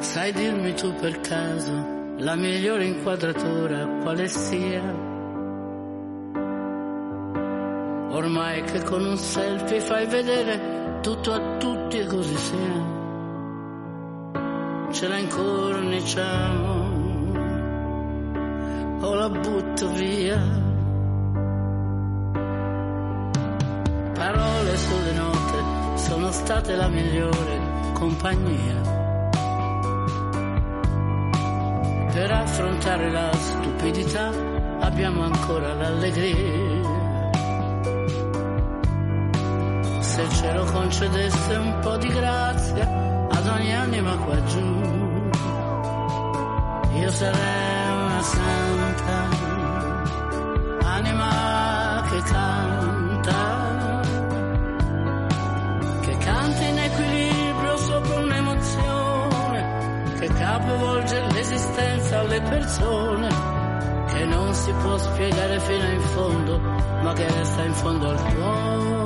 sai 0.00 0.32
dirmi 0.32 0.74
tu 0.74 0.92
per 0.94 1.20
caso 1.20 1.97
la 2.20 2.34
migliore 2.34 2.84
inquadratura 2.84 3.86
quale 4.02 4.26
sia? 4.26 4.82
Ormai 8.10 8.62
che 8.62 8.82
con 8.82 9.04
un 9.04 9.16
selfie 9.16 9.80
fai 9.80 10.06
vedere 10.06 10.98
tutto 11.00 11.32
a 11.32 11.56
tutti 11.58 11.98
e 11.98 12.06
così 12.06 12.36
sia. 12.36 12.96
Ce 14.90 15.06
la 15.06 15.18
incorniciamo 15.18 16.86
o 19.00 19.14
la 19.14 19.28
butto 19.28 19.92
via. 19.92 20.66
Parole 24.14 24.76
sulle 24.76 25.12
note 25.12 25.98
sono 25.98 26.32
state 26.32 26.74
la 26.74 26.88
migliore 26.88 27.92
compagnia. 27.92 28.97
Per 32.18 32.32
affrontare 32.32 33.12
la 33.12 33.32
stupidità 33.32 34.32
abbiamo 34.80 35.22
ancora 35.22 35.72
l'allegria. 35.72 36.82
se 40.00 40.22
il 40.22 40.32
cielo 40.32 40.64
concedesse 40.64 41.54
un 41.54 41.78
po' 41.78 41.96
di 41.96 42.08
grazia 42.08 43.28
ad 43.30 43.46
ogni 43.46 43.72
anima 43.72 44.16
qua 44.16 44.44
giù. 44.46 44.80
Io 46.98 47.10
sarei 47.12 47.77
persone, 62.68 63.28
che 64.08 64.24
non 64.26 64.52
si 64.52 64.70
può 64.72 64.98
spiegare 64.98 65.58
fino 65.60 65.90
in 65.90 66.00
fondo, 66.00 66.58
ma 66.58 67.12
che 67.14 67.26
resta 67.32 67.64
in 67.64 67.72
fondo 67.72 68.08
al 68.10 68.34
cuore. 68.34 68.97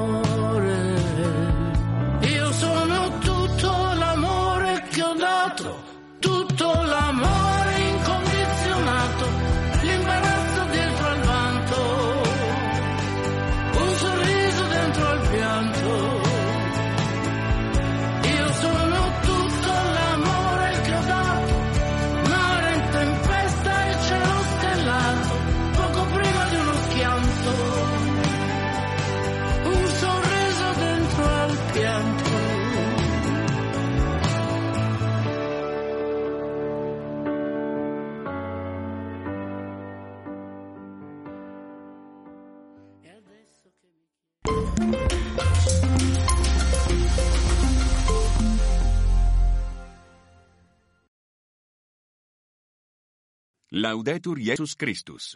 Laudetur 53.75 54.39
Jesus 54.39 54.77
Christus. 54.77 55.35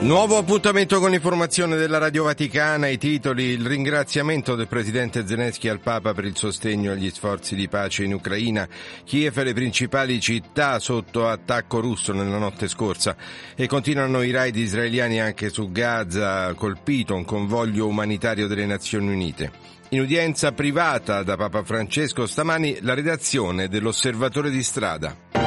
Nuovo 0.00 0.38
appuntamento 0.38 0.98
con 1.00 1.10
l'informazione 1.10 1.76
della 1.76 1.98
Radio 1.98 2.24
Vaticana, 2.24 2.88
i 2.88 2.96
titoli, 2.96 3.44
il 3.44 3.66
ringraziamento 3.66 4.54
del 4.54 4.68
Presidente 4.68 5.26
Zelensky 5.26 5.68
al 5.68 5.80
Papa 5.80 6.14
per 6.14 6.24
il 6.24 6.34
sostegno 6.34 6.92
agli 6.92 7.10
sforzi 7.10 7.54
di 7.54 7.68
pace 7.68 8.04
in 8.04 8.14
Ucraina, 8.14 8.66
Kiev 9.04 9.36
e 9.36 9.44
le 9.44 9.52
principali 9.52 10.18
città 10.18 10.78
sotto 10.78 11.28
attacco 11.28 11.80
russo 11.80 12.14
nella 12.14 12.38
notte 12.38 12.68
scorsa 12.68 13.14
e 13.54 13.66
continuano 13.66 14.22
i 14.22 14.30
raid 14.30 14.56
israeliani 14.56 15.20
anche 15.20 15.50
su 15.50 15.70
Gaza, 15.70 16.54
colpito 16.54 17.14
un 17.14 17.26
convoglio 17.26 17.86
umanitario 17.86 18.46
delle 18.46 18.64
Nazioni 18.64 19.12
Unite. 19.12 19.80
In 19.92 20.00
udienza 20.00 20.52
privata 20.52 21.22
da 21.22 21.36
Papa 21.36 21.62
Francesco 21.64 22.24
stamani 22.24 22.78
la 22.80 22.94
redazione 22.94 23.68
dell'Osservatore 23.68 24.48
di 24.48 24.62
strada. 24.62 25.41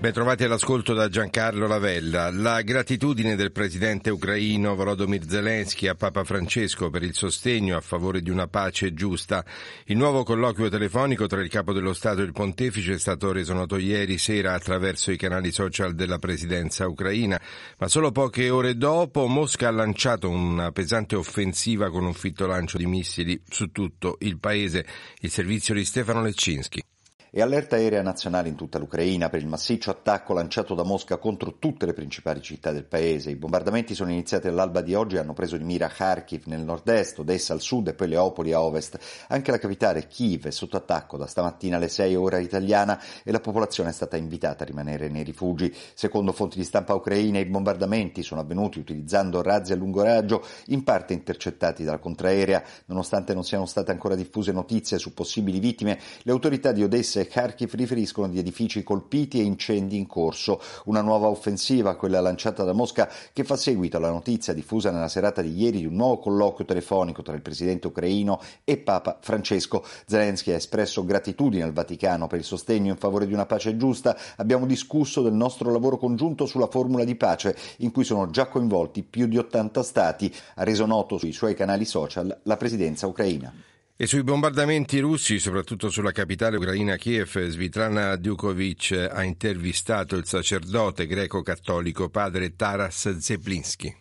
Bentrovati 0.00 0.44
all'ascolto 0.44 0.94
da 0.94 1.08
Giancarlo 1.08 1.66
Lavella. 1.66 2.30
La 2.30 2.62
gratitudine 2.62 3.34
del 3.34 3.50
presidente 3.50 4.10
ucraino 4.10 4.76
Volodymyr 4.76 5.28
Zelensky 5.28 5.88
a 5.88 5.96
Papa 5.96 6.22
Francesco 6.22 6.88
per 6.88 7.02
il 7.02 7.14
sostegno 7.14 7.76
a 7.76 7.80
favore 7.80 8.22
di 8.22 8.30
una 8.30 8.46
pace 8.46 8.94
giusta. 8.94 9.44
Il 9.86 9.96
nuovo 9.96 10.22
colloquio 10.22 10.68
telefonico 10.68 11.26
tra 11.26 11.40
il 11.40 11.48
capo 11.48 11.72
dello 11.72 11.94
Stato 11.94 12.20
e 12.20 12.26
il 12.26 12.32
pontefice 12.32 12.92
è 12.92 12.98
stato 12.98 13.32
reso 13.32 13.54
noto 13.54 13.76
ieri 13.76 14.18
sera 14.18 14.54
attraverso 14.54 15.10
i 15.10 15.16
canali 15.16 15.50
social 15.50 15.96
della 15.96 16.20
presidenza 16.20 16.86
ucraina, 16.86 17.40
ma 17.78 17.88
solo 17.88 18.12
poche 18.12 18.50
ore 18.50 18.76
dopo 18.76 19.26
Mosca 19.26 19.66
ha 19.66 19.72
lanciato 19.72 20.30
una 20.30 20.70
pesante 20.70 21.16
offensiva 21.16 21.90
con 21.90 22.04
un 22.04 22.14
fitto 22.14 22.46
lancio 22.46 22.78
di 22.78 22.86
missili 22.86 23.42
su 23.48 23.72
tutto 23.72 24.18
il 24.20 24.38
paese. 24.38 24.86
Il 25.22 25.30
servizio 25.30 25.74
di 25.74 25.84
Stefano 25.84 26.22
Leccinski. 26.22 26.80
E 27.30 27.42
allerta 27.42 27.76
aerea 27.76 28.02
nazionale 28.02 28.48
in 28.48 28.54
tutta 28.54 28.78
l'Ucraina 28.78 29.28
per 29.28 29.40
il 29.40 29.46
massiccio 29.46 29.90
attacco 29.90 30.32
lanciato 30.32 30.74
da 30.74 30.82
Mosca 30.82 31.18
contro 31.18 31.56
tutte 31.58 31.86
le 31.86 31.92
principali 31.92 32.40
città 32.40 32.72
del 32.72 32.84
paese. 32.84 33.30
I 33.30 33.36
bombardamenti 33.36 33.94
sono 33.94 34.10
iniziati 34.10 34.48
all'alba 34.48 34.80
di 34.80 34.94
oggi 34.94 35.16
e 35.16 35.18
hanno 35.18 35.34
preso 35.34 35.56
di 35.56 35.64
mira 35.64 35.88
Kharkiv 35.88 36.46
nel 36.46 36.60
nord-est, 36.60 37.18
Odessa 37.18 37.52
al 37.52 37.60
sud 37.60 37.88
e 37.88 37.94
poi 37.94 38.08
Leopoli 38.08 38.52
a 38.52 38.62
ovest. 38.62 38.98
Anche 39.28 39.50
la 39.50 39.58
capitale 39.58 40.06
Kiev 40.06 40.46
è 40.46 40.50
sotto 40.50 40.76
attacco 40.76 41.16
da 41.16 41.26
stamattina 41.26 41.76
alle 41.76 41.88
6 41.88 42.14
ora 42.14 42.38
italiana 42.38 43.00
e 43.22 43.30
la 43.30 43.40
popolazione 43.40 43.90
è 43.90 43.92
stata 43.92 44.16
invitata 44.16 44.64
a 44.64 44.66
rimanere 44.66 45.08
nei 45.08 45.22
rifugi. 45.22 45.74
Secondo 45.94 46.32
fonti 46.32 46.58
di 46.58 46.64
stampa 46.64 46.94
ucraine 46.94 47.40
i 47.40 47.46
bombardamenti 47.46 48.22
sono 48.22 48.40
avvenuti 48.40 48.78
utilizzando 48.78 49.42
razzi 49.42 49.72
a 49.72 49.76
lungo 49.76 50.02
raggio, 50.02 50.44
in 50.66 50.84
parte 50.84 51.12
intercettati 51.12 51.84
dalla 51.84 51.98
contraerea. 51.98 52.62
Nonostante 52.86 53.34
non 53.34 53.44
siano 53.44 53.66
state 53.66 53.90
ancora 53.90 54.14
diffuse 54.14 54.52
notizie 54.52 54.98
su 54.98 55.12
possibili 55.12 55.58
vittime, 55.58 55.98
le 56.22 56.32
autorità 56.32 56.72
di 56.72 56.82
Odessa 56.82 57.17
e 57.20 57.26
Kharkiv 57.26 57.74
riferiscono 57.74 58.28
di 58.28 58.38
edifici 58.38 58.82
colpiti 58.82 59.40
e 59.40 59.44
incendi 59.44 59.96
in 59.96 60.06
corso. 60.06 60.60
Una 60.84 61.00
nuova 61.00 61.28
offensiva, 61.28 61.96
quella 61.96 62.20
lanciata 62.20 62.64
da 62.64 62.72
Mosca, 62.72 63.10
che 63.32 63.44
fa 63.44 63.56
seguito 63.56 63.96
alla 63.96 64.10
notizia 64.10 64.52
diffusa 64.52 64.90
nella 64.90 65.08
serata 65.08 65.42
di 65.42 65.54
ieri 65.54 65.78
di 65.78 65.86
un 65.86 65.94
nuovo 65.94 66.18
colloquio 66.18 66.66
telefonico 66.66 67.22
tra 67.22 67.34
il 67.34 67.42
presidente 67.42 67.86
ucraino 67.86 68.40
e 68.64 68.78
Papa 68.78 69.18
Francesco. 69.20 69.84
Zelensky 70.06 70.52
ha 70.52 70.56
espresso 70.56 71.04
gratitudine 71.04 71.62
al 71.62 71.72
Vaticano 71.72 72.26
per 72.26 72.38
il 72.38 72.44
sostegno 72.44 72.92
in 72.92 72.98
favore 72.98 73.26
di 73.26 73.32
una 73.32 73.46
pace 73.46 73.76
giusta. 73.76 74.16
Abbiamo 74.36 74.66
discusso 74.66 75.22
del 75.22 75.34
nostro 75.34 75.70
lavoro 75.70 75.98
congiunto 75.98 76.46
sulla 76.46 76.68
formula 76.68 77.04
di 77.04 77.16
pace, 77.16 77.56
in 77.78 77.90
cui 77.90 78.04
sono 78.04 78.30
già 78.30 78.46
coinvolti 78.46 79.02
più 79.02 79.26
di 79.26 79.38
80 79.38 79.82
stati, 79.82 80.34
ha 80.54 80.64
reso 80.64 80.86
noto 80.86 81.18
sui 81.18 81.32
suoi 81.32 81.54
canali 81.54 81.84
social 81.84 82.40
la 82.42 82.56
presidenza 82.56 83.06
ucraina. 83.06 83.67
E 84.00 84.06
sui 84.06 84.22
bombardamenti 84.22 85.00
russi, 85.00 85.40
soprattutto 85.40 85.90
sulla 85.90 86.12
capitale 86.12 86.56
ucraina 86.56 86.94
Kiev, 86.94 87.48
Svitlana 87.48 88.14
Djukovic 88.14 88.92
ha 89.10 89.24
intervistato 89.24 90.14
il 90.14 90.24
sacerdote 90.24 91.04
greco-cattolico 91.04 92.08
padre 92.08 92.54
Taras 92.54 93.18
Zeplinski. 93.18 93.92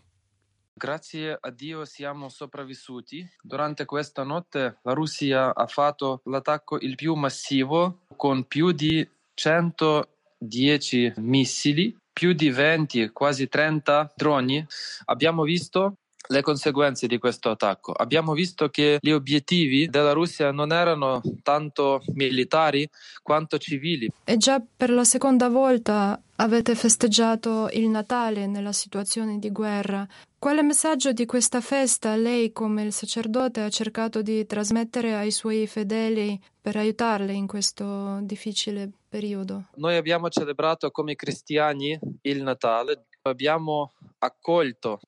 Grazie 0.71 1.35
a 1.41 1.49
Dio 1.49 1.83
siamo 1.85 2.29
sopravvissuti. 2.29 3.27
Durante 3.41 3.85
questa 3.85 4.21
notte 4.21 4.77
la 4.83 4.93
Russia 4.93 5.55
ha 5.55 5.65
fatto 5.65 6.21
l'attacco 6.25 6.77
il 6.79 6.93
più 6.93 7.15
massivo 7.15 8.01
con 8.15 8.43
più 8.43 8.73
di 8.73 9.03
110 9.33 11.13
missili, 11.15 11.97
più 12.13 12.33
di 12.33 12.51
20, 12.51 13.09
quasi 13.09 13.47
30 13.47 14.13
droni. 14.15 14.63
Abbiamo 15.05 15.41
visto 15.41 15.95
le 16.29 16.41
conseguenze 16.41 17.07
di 17.07 17.17
questo 17.17 17.49
attacco. 17.49 17.91
Abbiamo 17.91 18.33
visto 18.33 18.69
che 18.69 18.97
gli 18.99 19.11
obiettivi 19.11 19.87
della 19.87 20.11
Russia 20.11 20.51
non 20.51 20.71
erano 20.71 21.21
tanto 21.41 22.01
militari 22.13 22.87
quanto 23.21 23.57
civili. 23.57 24.09
E 24.23 24.37
già 24.37 24.61
per 24.75 24.89
la 24.89 25.03
seconda 25.03 25.49
volta 25.49 26.19
avete 26.37 26.75
festeggiato 26.75 27.69
il 27.71 27.87
Natale 27.87 28.45
nella 28.45 28.73
situazione 28.73 29.39
di 29.39 29.51
guerra. 29.51 30.07
Quale 30.39 30.61
messaggio 30.61 31.13
di 31.13 31.25
questa 31.25 31.61
festa 31.61 32.15
lei, 32.15 32.51
come 32.51 32.83
il 32.83 32.93
sacerdote, 32.93 33.61
ha 33.61 33.69
cercato 33.69 34.21
di 34.21 34.45
trasmettere 34.45 35.15
ai 35.15 35.31
suoi 35.31 35.65
fedeli 35.65 36.39
per 36.61 36.75
aiutarli 36.75 37.35
in 37.35 37.47
questo 37.47 38.19
difficile 38.21 38.91
periodo? 39.09 39.69
Noi 39.75 39.95
abbiamo 39.95 40.29
celebrato 40.29 40.91
come 40.91 41.15
cristiani 41.15 41.97
il 42.21 42.43
Natale, 42.43 43.05
abbiamo 43.23 43.93
accolto 44.19 44.99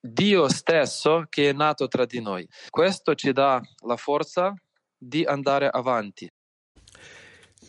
Dio 0.00 0.48
stesso 0.48 1.26
che 1.28 1.50
è 1.50 1.52
nato 1.52 1.88
tra 1.88 2.06
di 2.06 2.20
noi. 2.20 2.48
Questo 2.70 3.14
ci 3.14 3.32
dà 3.32 3.60
la 3.84 3.96
forza 3.96 4.54
di 4.96 5.24
andare 5.24 5.68
avanti. 5.68 6.28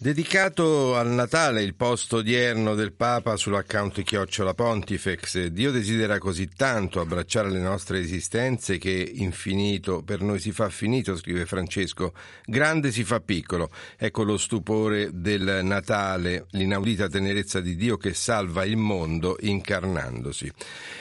Dedicato 0.02 0.96
al 0.96 1.10
Natale 1.10 1.62
il 1.62 1.76
post 1.76 2.14
odierno 2.14 2.74
del 2.74 2.94
Papa 2.94 3.36
sull'account 3.36 4.02
Chiocciola 4.02 4.54
Pontifex, 4.54 5.48
Dio 5.48 5.72
desidera 5.72 6.20
così 6.20 6.48
tanto 6.56 7.02
abbracciare 7.02 7.50
le 7.50 7.60
nostre 7.60 8.00
esistenze 8.00 8.78
che 8.78 9.12
infinito 9.16 10.02
per 10.02 10.22
noi 10.22 10.40
si 10.40 10.54
fa 10.54 10.70
finito, 10.70 11.18
scrive 11.18 11.46
Francesco, 11.46 12.14
grande 12.46 12.94
si 12.94 13.04
fa 13.04 13.20
piccolo. 13.20 13.72
Ecco 13.98 14.24
lo 14.24 14.38
stupore 14.38 15.10
del 15.12 15.60
Natale, 15.64 16.46
l'inaudita 16.52 17.10
tenerezza 17.10 17.60
di 17.60 17.76
Dio 17.76 17.98
che 17.98 18.14
salva 18.14 18.64
il 18.64 18.78
mondo 18.78 19.36
incarnandosi. 19.42 20.50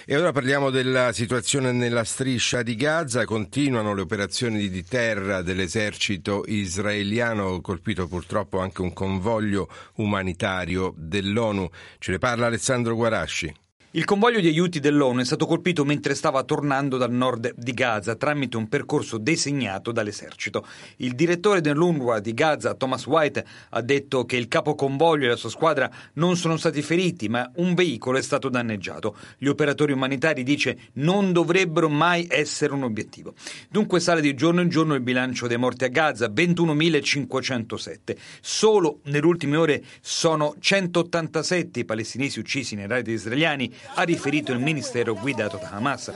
E 0.06 0.16
ora 0.16 0.32
parliamo 0.32 0.70
della 0.70 1.12
situazione 1.12 1.70
nella 1.70 2.02
striscia 2.02 2.62
di 2.64 2.74
Gaza, 2.74 3.26
continuano 3.26 3.94
le 3.94 4.00
operazioni 4.00 4.68
di 4.68 4.82
terra 4.82 5.40
dell'esercito 5.42 6.42
israeliano 6.48 7.60
colpito 7.60 8.08
purtroppo 8.08 8.58
anche 8.58 8.80
un 8.80 8.86
un 8.89 8.93
convoglio 8.93 9.69
umanitario 9.97 10.94
dell'ONU. 10.97 11.69
Ce 11.98 12.10
ne 12.10 12.19
parla 12.19 12.47
Alessandro 12.47 12.94
Guarasci. 12.94 13.55
Il 13.93 14.05
convoglio 14.05 14.40
di 14.40 14.48
aiuti 14.48 14.81
dell'ONU 14.81 15.20
è 15.20 15.24
stato 15.24 15.47
colpito 15.47 15.82
mentre 15.82 16.15
stava 16.15 16.43
tornando 16.43 16.98
dal 16.98 17.10
nord 17.10 17.55
di 17.56 17.73
Gaza 17.73 18.16
tramite 18.16 18.59
un 18.59 18.69
percorso 18.69 19.16
designato 19.16 19.93
dall'esercito. 19.93 20.66
Il 20.97 21.15
direttore 21.15 21.62
dell'UNRWA 21.62 22.20
di 22.20 22.35
Gaza, 22.35 22.74
Thomas 22.74 23.06
White, 23.06 23.47
ha 23.70 23.81
detto 23.81 24.27
che 24.27 24.36
il 24.36 24.47
capo 24.47 24.74
convoglio 24.74 25.24
e 25.24 25.28
la 25.28 25.36
sua 25.36 25.48
squadra 25.48 25.90
non 26.15 26.36
sono 26.36 26.59
stati 26.59 26.82
feriti, 26.82 27.31
ma 27.31 27.51
un 27.55 27.73
veicolo 27.73 28.19
è 28.19 28.23
stato 28.23 28.51
danneggiato. 28.51 29.16
Gli 29.39 29.47
operatori 29.47 29.93
umanitari, 29.93 30.43
dice, 30.43 30.90
non 30.94 31.32
dovrebbero 31.32 31.89
mai 31.89 32.27
essere 32.28 32.74
un 32.74 32.82
obiettivo. 32.82 33.32
Dunque 33.70 34.01
sale 34.01 34.20
di 34.20 34.35
giorno 34.35 34.60
in 34.60 34.69
giorno 34.69 34.97
il 34.97 35.01
bilancio 35.01 35.47
dei 35.47 35.56
morti 35.56 35.85
a 35.85 35.89
Gaza, 35.89 36.27
21.507. 36.27 38.16
Solo 38.43 39.01
nelle 39.05 39.24
ultime 39.24 39.56
ore 39.56 39.82
sono 40.02 40.56
187 40.60 41.81
i 41.81 41.85
palestinesi 41.86 42.39
uccisi 42.39 42.74
nei 42.74 42.86
raid 42.86 43.06
israeliani 43.06 43.77
ha 43.94 44.02
riferito 44.02 44.52
il 44.52 44.59
ministero 44.59 45.14
guidato 45.14 45.56
da 45.56 45.70
Hamas. 45.70 46.12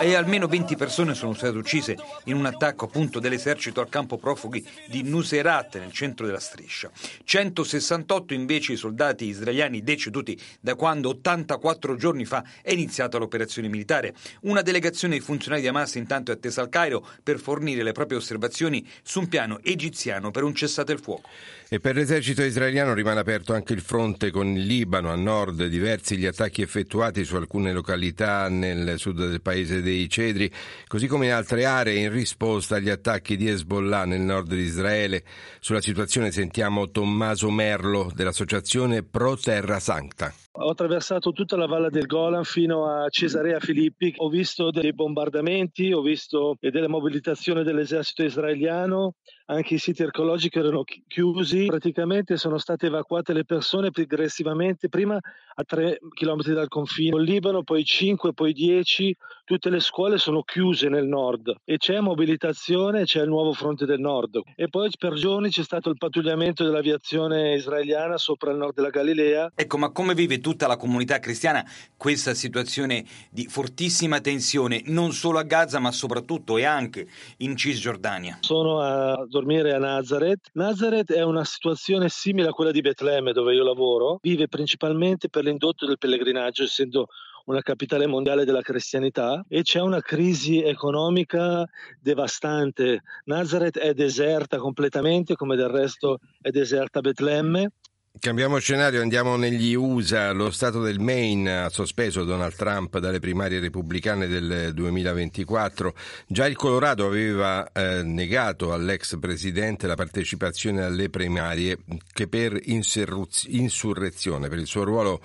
E 0.00 0.14
almeno 0.14 0.46
20 0.46 0.76
persone 0.76 1.14
sono 1.14 1.34
state 1.34 1.56
uccise 1.56 1.96
in 2.24 2.36
un 2.36 2.46
attacco 2.46 2.86
appunto 2.86 3.20
dell'esercito 3.20 3.80
al 3.80 3.88
campo 3.88 4.16
profughi 4.16 4.66
di 4.86 5.02
Nuseirat 5.02 5.78
nel 5.78 5.92
centro 5.92 6.26
della 6.26 6.40
striscia. 6.40 6.90
168 7.24 8.34
invece 8.34 8.72
i 8.72 8.76
soldati 8.76 9.26
israeliani 9.26 9.82
deceduti 9.82 10.40
da 10.60 10.74
quando 10.74 11.10
84 11.10 11.96
giorni 11.96 12.24
fa 12.24 12.44
è 12.62 12.72
iniziata 12.72 13.18
l'operazione 13.18 13.68
militare. 13.68 14.14
Una 14.42 14.62
delegazione 14.62 15.18
di 15.18 15.20
funzionari 15.20 15.62
di 15.62 15.68
Hamas 15.68 15.94
intanto 15.96 16.30
è 16.30 16.34
attesa 16.34 16.62
al 16.62 16.68
Cairo 16.68 17.06
per 17.22 17.38
fornire 17.38 17.82
le 17.82 17.92
proprie 17.92 18.18
osservazioni 18.18 18.86
su 19.02 19.20
un 19.20 19.28
piano 19.28 19.58
egiziano 19.62 20.30
per 20.30 20.44
un 20.44 20.54
cessate 20.54 20.92
il 20.92 21.00
fuoco. 21.00 21.28
E 21.72 21.78
per 21.78 21.94
l'esercito 21.94 22.42
israeliano 22.42 22.94
rimane 22.94 23.20
aperto 23.20 23.54
anche 23.54 23.74
il 23.74 23.80
fronte 23.80 24.32
con 24.32 24.48
il 24.48 24.66
Libano 24.66 25.08
a 25.12 25.14
nord, 25.14 25.66
diversi 25.66 26.16
gli 26.16 26.26
attacchi 26.26 26.62
effettuati 26.62 27.22
su 27.22 27.36
alcune 27.36 27.72
località 27.72 28.48
nel 28.48 28.98
sud 28.98 29.24
del 29.24 29.40
paese 29.40 29.80
dei 29.80 30.08
Cedri, 30.08 30.50
così 30.88 31.06
come 31.06 31.26
in 31.26 31.32
altre 31.32 31.66
aree 31.66 32.00
in 32.00 32.10
risposta 32.10 32.74
agli 32.74 32.88
attacchi 32.88 33.36
di 33.36 33.46
Hezbollah 33.48 34.04
nel 34.04 34.20
nord 34.20 34.48
di 34.48 34.62
Israele. 34.62 35.22
Sulla 35.60 35.80
situazione 35.80 36.32
sentiamo 36.32 36.90
Tommaso 36.90 37.50
Merlo 37.50 38.10
dell'associazione 38.12 39.04
Pro 39.04 39.36
Terra 39.36 39.78
Sancta. 39.78 40.34
Ho 40.54 40.70
attraversato 40.70 41.30
tutta 41.30 41.56
la 41.56 41.66
valle 41.66 41.90
del 41.90 42.06
Golan 42.06 42.42
fino 42.42 42.86
a 42.86 43.08
Cesarea 43.08 43.60
Filippi, 43.60 44.12
ho 44.16 44.28
visto 44.28 44.72
dei 44.72 44.92
bombardamenti, 44.92 45.92
ho 45.92 46.02
visto 46.02 46.56
delle 46.58 46.88
mobilitazioni 46.88 47.62
dell'esercito 47.62 48.24
israeliano, 48.24 49.14
anche 49.50 49.74
i 49.74 49.78
siti 49.78 50.02
archeologici 50.02 50.56
erano 50.56 50.84
chiusi, 50.84 51.66
praticamente 51.66 52.36
sono 52.36 52.56
state 52.56 52.86
evacuate 52.86 53.32
le 53.32 53.44
persone 53.44 53.90
progressivamente, 53.90 54.88
prima 54.88 55.16
a 55.16 55.64
3 55.64 55.98
km 56.14 56.52
dal 56.52 56.68
confine 56.68 57.10
con 57.10 57.22
Libano, 57.22 57.64
poi 57.64 57.84
5, 57.84 58.32
poi 58.32 58.52
10, 58.52 59.16
tutte 59.50 59.68
le 59.68 59.80
scuole 59.80 60.16
sono 60.16 60.44
chiuse 60.44 60.88
nel 60.88 61.08
nord 61.08 61.52
e 61.64 61.76
c'è 61.76 61.98
mobilitazione, 61.98 63.02
c'è 63.02 63.22
il 63.22 63.28
nuovo 63.28 63.52
fronte 63.52 63.84
del 63.84 63.98
nord 63.98 64.40
e 64.54 64.68
poi 64.68 64.88
per 64.96 65.14
giorni 65.14 65.50
c'è 65.50 65.64
stato 65.64 65.90
il 65.90 65.96
pattugliamento 65.98 66.62
dell'aviazione 66.62 67.54
israeliana 67.54 68.16
sopra 68.16 68.52
il 68.52 68.58
nord 68.58 68.76
della 68.76 68.90
Galilea. 68.90 69.50
Ecco, 69.52 69.76
ma 69.76 69.90
come 69.90 70.14
vive 70.14 70.38
tutta 70.38 70.68
la 70.68 70.76
comunità 70.76 71.18
cristiana 71.18 71.68
questa 71.96 72.32
situazione 72.32 73.04
di 73.28 73.48
fortissima 73.48 74.20
tensione, 74.20 74.82
non 74.84 75.10
solo 75.10 75.40
a 75.40 75.42
Gaza 75.42 75.80
ma 75.80 75.90
soprattutto 75.90 76.56
e 76.56 76.64
anche 76.64 77.08
in 77.38 77.56
Cisgiordania? 77.56 78.38
Sono 78.42 78.78
a 78.78 79.26
dormire 79.28 79.72
a 79.74 79.78
Nazareth. 79.78 80.50
Nazareth 80.52 81.12
è 81.12 81.22
una 81.22 81.44
situazione 81.44 82.08
simile 82.08 82.50
a 82.50 82.52
quella 82.52 82.70
di 82.70 82.82
Betlemme 82.82 83.32
dove 83.32 83.52
io 83.52 83.64
lavoro, 83.64 84.20
vive 84.22 84.46
principalmente 84.46 85.28
per 85.28 85.42
l'indotto 85.42 85.86
del 85.86 85.98
pellegrinaggio, 85.98 86.62
essendo 86.62 87.08
una 87.50 87.62
capitale 87.62 88.06
mondiale 88.06 88.44
della 88.44 88.62
cristianità 88.62 89.44
e 89.48 89.62
c'è 89.62 89.80
una 89.80 90.00
crisi 90.00 90.62
economica 90.62 91.68
devastante. 92.00 93.02
Nazareth 93.24 93.78
è 93.78 93.92
deserta 93.92 94.58
completamente, 94.58 95.34
come 95.34 95.56
del 95.56 95.68
resto 95.68 96.18
è 96.40 96.50
deserta 96.50 97.00
Betlemme 97.00 97.72
Cambiamo 98.18 98.58
scenario, 98.58 99.00
andiamo 99.00 99.36
negli 99.36 99.72
USA. 99.72 100.32
Lo 100.32 100.50
Stato 100.50 100.82
del 100.82 100.98
Maine 100.98 101.62
ha 101.62 101.68
sospeso 101.70 102.24
Donald 102.24 102.54
Trump 102.54 102.98
dalle 102.98 103.20
primarie 103.20 103.60
repubblicane 103.60 104.26
del 104.26 104.72
2024. 104.74 105.94
Già 106.26 106.46
il 106.46 106.56
Colorado 106.56 107.06
aveva 107.06 107.70
eh, 107.72 108.02
negato 108.02 108.72
all'ex 108.74 109.16
presidente 109.18 109.86
la 109.86 109.94
partecipazione 109.94 110.82
alle 110.82 111.08
primarie 111.08 111.78
che 112.12 112.26
per 112.26 112.60
insurrezione, 112.64 114.48
per 114.48 114.58
il 114.58 114.66
suo 114.66 114.84
ruolo 114.84 115.22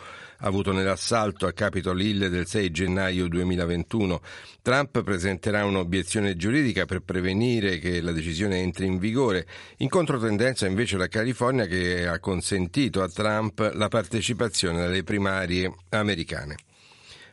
avuto 0.48 0.72
nell'assalto 0.72 1.48
a 1.48 1.54
Capitol 1.54 2.02
Hill 2.02 2.28
del 2.28 2.46
6 2.46 2.72
gennaio 2.72 3.28
2021. 3.28 4.22
Trump 4.62 5.04
presenterà 5.04 5.66
un'obiezione 5.66 6.36
giuridica 6.36 6.86
per 6.86 7.02
prevenire 7.02 7.80
che 7.80 8.00
la 8.02 8.12
decisione 8.12 8.60
entri 8.60 8.86
in 8.86 9.00
vigore. 9.00 9.48
In 9.78 9.90
controtendenza 9.90 10.68
invece 10.68 10.98
la 10.98 11.08
California 11.08 11.66
che 11.66 12.08
ha 12.08 12.20
consentito 12.20 13.02
a 13.02 13.10
Trump 13.10 13.72
la 13.74 13.88
partecipazione 13.88 14.84
alle 14.84 15.04
primarie 15.04 15.74
americane. 15.90 16.56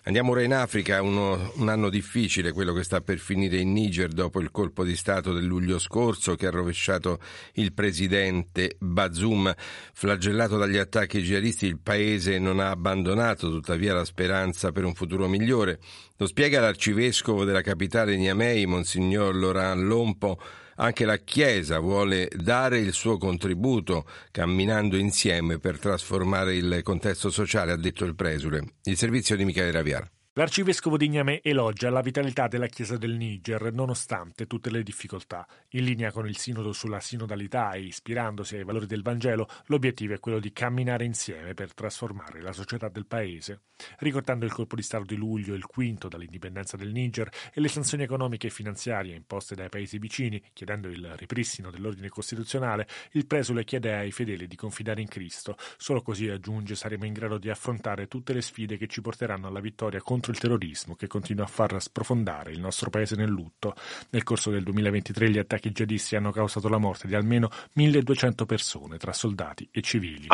Andiamo 0.04 0.32
ora 0.32 0.42
in 0.42 0.52
Africa, 0.52 1.00
uno, 1.00 1.52
un 1.58 1.68
anno 1.68 1.88
difficile, 1.88 2.50
quello 2.50 2.72
che 2.72 2.82
sta 2.82 3.00
per 3.02 3.18
finire 3.18 3.58
in 3.58 3.72
Niger 3.72 4.08
dopo 4.08 4.40
il 4.40 4.50
colpo 4.50 4.82
di 4.82 4.96
Stato 4.96 5.32
del 5.32 5.44
luglio 5.44 5.78
scorso 5.78 6.34
che 6.34 6.48
ha 6.48 6.50
rovesciato 6.50 7.20
il 7.52 7.72
presidente 7.72 8.74
Bazoum. 8.80 9.54
Flagellato 9.92 10.58
dagli 10.58 10.76
attacchi 10.76 11.22
jihadisti, 11.22 11.66
il 11.66 11.78
paese 11.78 12.40
non 12.40 12.58
ha 12.58 12.70
abbandonato 12.70 13.48
tuttavia 13.48 13.94
la 13.94 14.04
speranza 14.04 14.72
per 14.72 14.84
un 14.84 14.94
futuro 14.94 15.28
migliore. 15.28 15.78
Lo 16.16 16.26
spiega 16.26 16.60
l'arcivescovo 16.60 17.44
della 17.44 17.62
capitale 17.62 18.16
Niamey, 18.16 18.64
Monsignor 18.64 19.36
Laurent 19.36 19.82
Lompo, 19.82 20.36
anche 20.82 21.04
la 21.04 21.18
Chiesa 21.18 21.78
vuole 21.78 22.28
dare 22.34 22.78
il 22.78 22.92
suo 22.92 23.16
contributo 23.16 24.04
camminando 24.30 24.96
insieme 24.96 25.58
per 25.58 25.78
trasformare 25.78 26.56
il 26.56 26.80
contesto 26.82 27.30
sociale, 27.30 27.72
ha 27.72 27.76
detto 27.76 28.04
il 28.04 28.16
presule. 28.16 28.74
Il 28.84 28.96
servizio 28.96 29.36
di 29.36 29.44
Michele 29.44 29.70
Raviar. 29.70 30.10
L'arcivescovo 30.34 30.96
di 30.96 31.10
Niamey 31.10 31.40
elogia 31.42 31.90
la 31.90 32.00
vitalità 32.00 32.48
della 32.48 32.66
Chiesa 32.66 32.96
del 32.96 33.16
Niger 33.16 33.70
nonostante 33.70 34.46
tutte 34.46 34.70
le 34.70 34.82
difficoltà. 34.82 35.46
In 35.72 35.84
linea 35.84 36.10
con 36.10 36.26
il 36.26 36.38
sinodo 36.38 36.72
sulla 36.72 37.00
sinodalità 37.00 37.72
e 37.72 37.82
ispirandosi 37.82 38.56
ai 38.56 38.64
valori 38.64 38.86
del 38.86 39.02
Vangelo, 39.02 39.46
l'obiettivo 39.66 40.14
è 40.14 40.20
quello 40.20 40.38
di 40.38 40.50
camminare 40.50 41.04
insieme 41.04 41.52
per 41.52 41.74
trasformare 41.74 42.40
la 42.40 42.52
società 42.52 42.88
del 42.88 43.04
paese. 43.04 43.64
Ricordando 43.98 44.46
il 44.46 44.52
colpo 44.52 44.74
di 44.74 44.80
Stato 44.80 45.04
di 45.04 45.16
luglio, 45.16 45.52
il 45.52 45.66
quinto 45.66 46.08
dall'indipendenza 46.08 46.78
del 46.78 46.92
Niger, 46.92 47.28
e 47.52 47.60
le 47.60 47.68
sanzioni 47.68 48.04
economiche 48.04 48.46
e 48.46 48.50
finanziarie 48.50 49.14
imposte 49.14 49.54
dai 49.54 49.68
paesi 49.68 49.98
vicini, 49.98 50.42
chiedendo 50.54 50.88
il 50.88 51.14
ripristino 51.14 51.70
dell'ordine 51.70 52.08
costituzionale, 52.08 52.88
il 53.12 53.26
presule 53.26 53.64
chiede 53.64 53.94
ai 53.94 54.12
fedeli 54.12 54.46
di 54.46 54.56
confidare 54.56 55.02
in 55.02 55.08
Cristo. 55.08 55.58
Solo 55.76 56.00
così, 56.00 56.30
aggiunge, 56.30 56.74
saremo 56.74 57.04
in 57.04 57.12
grado 57.12 57.36
di 57.36 57.50
affrontare 57.50 58.08
tutte 58.08 58.32
le 58.32 58.40
sfide 58.40 58.78
che 58.78 58.86
ci 58.86 59.02
porteranno 59.02 59.46
alla 59.46 59.60
vittoria 59.60 60.00
contro 60.00 60.20
contro 60.22 60.30
il 60.30 60.38
terrorismo 60.38 60.94
che 60.94 61.08
continua 61.08 61.44
a 61.44 61.48
far 61.48 61.82
sprofondare 61.82 62.52
il 62.52 62.60
nostro 62.60 62.90
paese 62.90 63.16
nel 63.16 63.28
lutto. 63.28 63.74
Nel 64.10 64.22
corso 64.22 64.50
del 64.50 64.62
2023 64.62 65.30
gli 65.30 65.38
attacchi 65.38 65.72
jihadisti 65.72 66.14
hanno 66.14 66.30
causato 66.30 66.68
la 66.68 66.78
morte 66.78 67.08
di 67.08 67.16
almeno 67.16 67.50
1200 67.72 68.46
persone 68.46 68.98
tra 68.98 69.12
soldati 69.12 69.68
e 69.72 69.82
civili. 69.82 70.26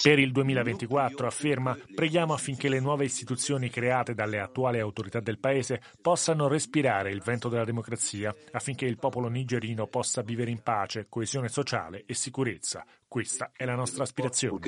Per 0.00 0.18
il 0.18 0.30
2024 0.30 1.26
afferma 1.26 1.76
preghiamo 1.92 2.32
affinché 2.32 2.68
le 2.68 2.78
nuove 2.78 3.04
istituzioni 3.04 3.68
create 3.70 4.14
dalle 4.14 4.38
attuali 4.38 4.78
autorità 4.78 5.18
del 5.18 5.40
paese 5.40 5.82
possano 6.00 6.46
respirare 6.46 7.10
il 7.10 7.22
vento 7.22 7.48
della 7.48 7.64
democrazia 7.64 8.32
affinché 8.52 8.84
il 8.84 8.98
popolo 8.98 9.28
nigerino 9.28 9.88
possa 9.88 10.22
vivere 10.22 10.50
in 10.52 10.62
pace, 10.62 11.06
coesione 11.08 11.48
sociale 11.48 12.04
e 12.06 12.14
sicurezza. 12.14 12.84
Questa 13.08 13.50
è 13.56 13.64
la 13.64 13.74
nostra 13.74 14.04
aspirazione. 14.04 14.60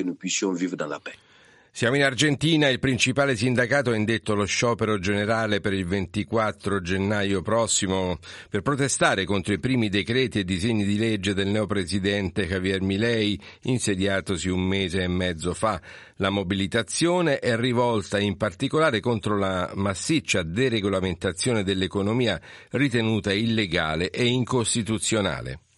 Siamo 1.73 1.95
in 1.95 2.03
Argentina, 2.03 2.69
il 2.69 2.81
principale 2.81 3.37
sindacato 3.37 3.93
ha 3.93 3.97
indetto 3.97 4.35
lo 4.35 4.45
sciopero 4.45 4.99
generale 4.99 5.61
per 5.61 5.73
il 5.73 5.87
24 5.87 6.83
gennaio 6.83 7.43
prossimo 7.43 8.19
per 8.51 8.61
protestare 8.61 9.25
contro 9.25 9.55
i 9.55 9.61
primi 9.61 9.89
decreti 9.89 10.41
e 10.41 10.45
disegni 10.45 10.85
di 10.85 10.99
legge 10.99 11.33
del 11.33 11.47
neopresidente 11.47 12.47
Javier 12.47 12.83
Milei, 12.83 13.41
insediatosi 13.63 14.49
un 14.49 14.63
mese 14.63 15.05
e 15.05 15.09
mezzo 15.09 15.55
fa. 15.55 15.81
La 16.17 16.31
mobilitazione 16.31 17.39
è 17.39 17.57
rivolta 17.57 18.19
in 18.19 18.37
particolare 18.37 18.99
contro 18.99 19.39
la 19.39 19.71
massiccia 19.77 20.43
deregolamentazione 20.43 21.63
dell'economia 21.63 22.39
ritenuta 22.71 23.33
illegale 23.33 24.11
e 24.11 24.27
incostituzionale. 24.27 25.70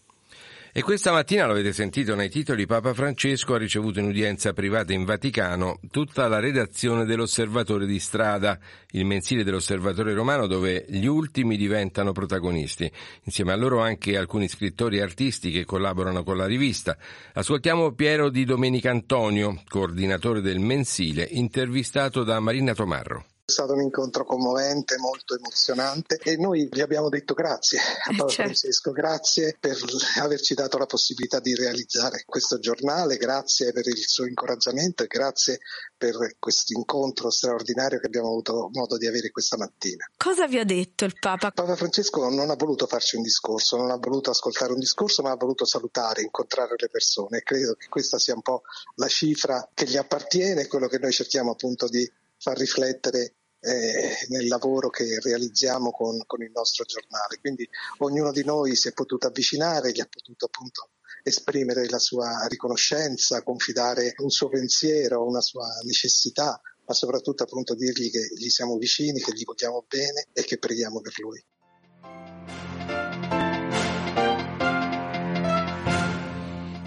E 0.75 0.81
questa 0.81 1.13
mattina, 1.13 1.45
lo 1.45 1.53
avete 1.53 1.75
sentito 1.75 2.15
nei 2.15 2.31
titoli, 2.31 2.65
Papa 2.65 2.95
Francesco 2.95 3.53
ha 3.53 3.59
ricevuto 3.59 3.99
in 3.99 4.07
udienza 4.07 4.55
privata 4.55 4.95
in 4.95 5.05
Vaticano 5.05 5.79
tutta 5.91 6.27
la 6.29 6.39
redazione 6.39 7.05
dell'Osservatore 7.05 7.85
di 7.85 7.99
Strada, 7.99 8.59
il 8.93 9.05
mensile 9.05 9.45
dell'Osservatore 9.45 10.15
Romano 10.15 10.47
dove 10.47 10.87
gli 10.89 11.05
ultimi 11.05 11.59
diventano 11.59 12.13
protagonisti. 12.13 12.91
Insieme 13.25 13.53
a 13.53 13.57
loro 13.57 13.83
anche 13.83 14.17
alcuni 14.17 14.49
scrittori 14.49 14.97
e 14.97 15.03
artisti 15.03 15.51
che 15.51 15.67
collaborano 15.67 16.25
con 16.25 16.39
la 16.39 16.47
rivista. 16.47 16.97
Ascoltiamo 17.35 17.93
Piero 17.93 18.31
di 18.31 18.47
Domenica 18.47 18.89
Antonio, 18.89 19.63
coordinatore 19.69 20.41
del 20.41 20.59
mensile, 20.59 21.29
intervistato 21.33 22.25
da 22.25 22.41
Marina 22.41 22.73
Tomarro. 22.73 23.32
È 23.53 23.57
stato 23.57 23.75
un 23.75 23.83
incontro 23.83 24.25
commovente, 24.25 24.97
molto 24.97 25.37
emozionante 25.37 26.17
e 26.23 26.39
noi 26.39 26.71
gli 26.73 26.81
abbiamo 26.81 27.11
detto 27.11 27.35
grazie 27.35 27.79
a 27.81 27.83
Papa 28.17 28.31
certo. 28.31 28.33
Francesco, 28.33 28.93
grazie 28.93 29.57
per 29.61 29.77
averci 30.23 30.55
dato 30.55 30.79
la 30.79 30.87
possibilità 30.87 31.39
di 31.39 31.55
realizzare 31.55 32.23
questo 32.25 32.59
giornale, 32.59 33.19
grazie 33.19 33.73
per 33.73 33.87
il 33.87 33.99
suo 33.99 34.25
incoraggiamento 34.25 35.03
e 35.03 35.07
grazie 35.07 35.59
per 35.99 36.37
questo 36.39 36.73
incontro 36.73 37.29
straordinario 37.29 38.01
che 38.01 38.07
abbiamo 38.07 38.29
avuto 38.29 38.71
modo 38.73 38.97
di 38.97 39.07
avere 39.07 39.31
questa 39.31 39.59
mattina. 39.59 40.11
Cosa 40.17 40.47
vi 40.47 40.59
ha 40.59 40.65
detto 40.65 41.05
il 41.05 41.15
Papa? 41.21 41.51
Papa 41.51 41.77
Francesco 41.77 42.31
non 42.31 42.49
ha 42.49 42.57
voluto 42.57 42.87
farci 42.87 43.17
un 43.17 43.23
discorso, 43.23 43.77
non 43.77 43.91
ha 43.91 43.99
voluto 43.99 44.31
ascoltare 44.31 44.73
un 44.73 44.79
discorso, 44.79 45.21
ma 45.21 45.31
ha 45.31 45.37
voluto 45.37 45.67
salutare, 45.67 46.23
incontrare 46.23 46.75
le 46.79 46.89
persone. 46.89 47.43
Credo 47.43 47.75
che 47.75 47.89
questa 47.91 48.19
sia 48.19 48.33
un 48.33 48.41
po' 48.41 48.63
la 48.95 49.09
cifra 49.09 49.69
che 49.75 49.85
gli 49.85 49.99
appartiene, 49.99 50.67
quello 50.69 50.89
che 50.89 50.99
noi 50.99 51.13
cerchiamo 51.13 51.51
appunto 51.51 51.87
di 51.87 52.11
far 52.39 52.57
riflettere 52.57 53.35
eh, 53.63 54.27
nel 54.29 54.49
lavoro 54.49 54.91
che 54.91 55.21
realizziamo 55.21 55.93
con, 55.93 56.19
con, 56.27 56.43
il 56.43 56.51
nostro 56.53 56.85
giornale. 56.85 57.39
Quindi 57.41 57.69
ognuno 57.99 58.33
di 58.33 58.45
noi 58.45 58.75
si 58.75 58.89
è 58.89 58.93
potuto 58.93 59.29
avvicinare, 59.29 59.93
gli 59.93 60.01
ha 60.01 60.09
potuto 60.11 60.47
appunto 60.47 60.91
esprimere 61.23 61.89
la 61.89 62.01
sua 62.01 62.47
riconoscenza, 62.49 63.43
confidare 63.43 64.15
un 64.19 64.31
suo 64.31 64.49
pensiero, 64.49 65.25
una 65.25 65.41
sua 65.41 65.69
necessità, 65.85 66.61
ma 66.85 66.95
soprattutto 66.95 67.45
appunto 67.45 67.75
dirgli 67.75 68.11
che 68.11 68.29
gli 68.37 68.49
siamo 68.49 68.77
vicini, 68.77 69.21
che 69.21 69.33
gli 69.33 69.45
vogliamo 69.45 69.85
bene 69.89 70.27
e 70.33 70.43
che 70.43 70.59
preghiamo 70.59 71.01
per 71.01 71.13
lui. 71.21 71.43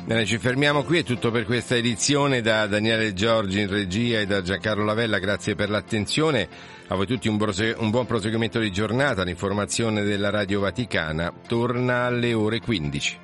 Bene, 0.05 0.23
ci 0.23 0.37
fermiamo 0.37 0.83
qui, 0.83 0.99
è 0.99 1.03
tutto 1.03 1.31
per 1.31 1.45
questa 1.45 1.75
edizione 1.75 2.41
da 2.41 2.67
Daniele 2.67 3.13
Giorgi 3.13 3.61
in 3.61 3.67
regia 3.67 4.19
e 4.19 4.27
da 4.27 4.43
Giancarlo 4.43 4.83
Lavella, 4.83 5.17
grazie 5.17 5.55
per 5.55 5.71
l'attenzione, 5.71 6.47
a 6.89 6.95
voi 6.95 7.07
tutti 7.07 7.27
un, 7.27 7.37
brose- 7.37 7.75
un 7.75 7.89
buon 7.89 8.05
proseguimento 8.05 8.59
di 8.59 8.71
giornata, 8.71 9.23
l'informazione 9.23 10.03
della 10.03 10.29
Radio 10.29 10.59
Vaticana 10.59 11.33
torna 11.47 12.03
alle 12.03 12.35
ore 12.35 12.59
15. 12.59 13.19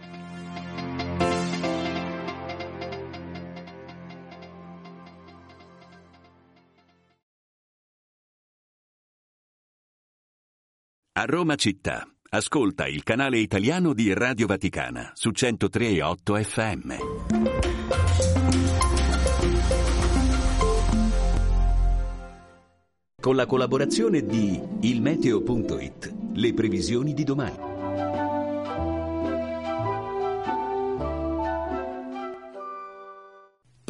A 11.11 11.25
Roma 11.25 11.53
città 11.53 12.07
Ascolta 12.33 12.87
il 12.87 13.03
canale 13.03 13.39
italiano 13.39 13.93
di 13.93 14.13
Radio 14.13 14.47
Vaticana 14.47 15.11
su 15.15 15.31
103.8 15.31 16.41
FM. 16.41 16.93
Con 23.21 23.35
la 23.35 23.45
collaborazione 23.45 24.25
di 24.25 24.57
ilmeteo.it, 24.79 26.13
le 26.35 26.53
previsioni 26.53 27.13
di 27.13 27.25
domani. 27.25 27.70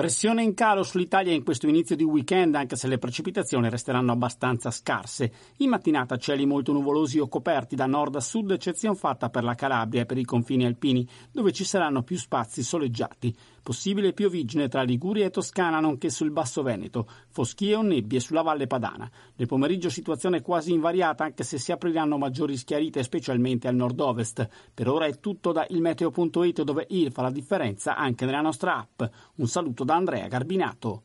Pressione 0.01 0.41
in 0.41 0.55
calo 0.55 0.81
sull'Italia 0.81 1.31
in 1.31 1.43
questo 1.43 1.67
inizio 1.67 1.95
di 1.95 2.03
weekend, 2.03 2.55
anche 2.55 2.75
se 2.75 2.87
le 2.87 2.97
precipitazioni 2.97 3.69
resteranno 3.69 4.11
abbastanza 4.11 4.71
scarse. 4.71 5.31
In 5.57 5.69
mattinata 5.69 6.17
cieli 6.17 6.47
molto 6.47 6.71
nuvolosi 6.71 7.19
o 7.19 7.27
coperti 7.27 7.75
da 7.75 7.85
nord 7.85 8.15
a 8.15 8.19
sud, 8.19 8.49
eccezione 8.49 8.95
fatta 8.95 9.29
per 9.29 9.43
la 9.43 9.53
Calabria 9.53 10.01
e 10.01 10.05
per 10.07 10.17
i 10.17 10.25
confini 10.25 10.65
alpini, 10.65 11.07
dove 11.31 11.51
ci 11.51 11.63
saranno 11.63 12.01
più 12.01 12.17
spazi 12.17 12.63
soleggiati. 12.63 13.31
Possibile 13.63 14.13
piovigine 14.13 14.67
tra 14.67 14.81
Liguria 14.81 15.25
e 15.25 15.29
Toscana, 15.29 15.79
nonché 15.79 16.09
sul 16.09 16.31
Basso 16.31 16.63
Veneto, 16.63 17.07
foschie 17.29 17.75
o 17.75 17.81
nebbie 17.81 18.19
sulla 18.19 18.41
Valle 18.41 18.67
Padana. 18.67 19.09
Nel 19.35 19.47
pomeriggio 19.47 19.89
situazione 19.89 20.41
quasi 20.41 20.71
invariata, 20.71 21.23
anche 21.23 21.43
se 21.43 21.59
si 21.59 21.71
apriranno 21.71 22.17
maggiori 22.17 22.57
schiarite, 22.57 23.03
specialmente 23.03 23.67
al 23.67 23.75
nord-ovest. 23.75 24.47
Per 24.73 24.87
ora 24.89 25.05
è 25.05 25.19
tutto 25.19 25.51
da 25.51 25.65
ilmeteo.it, 25.69 26.63
dove 26.63 26.87
il 26.89 27.11
fa 27.11 27.21
la 27.21 27.31
differenza 27.31 27.95
anche 27.95 28.25
nella 28.25 28.41
nostra 28.41 28.77
app. 28.77 29.03
Un 29.35 29.47
saluto 29.47 29.83
da 29.83 29.95
Andrea 29.95 30.27
Garbinato. 30.27 31.03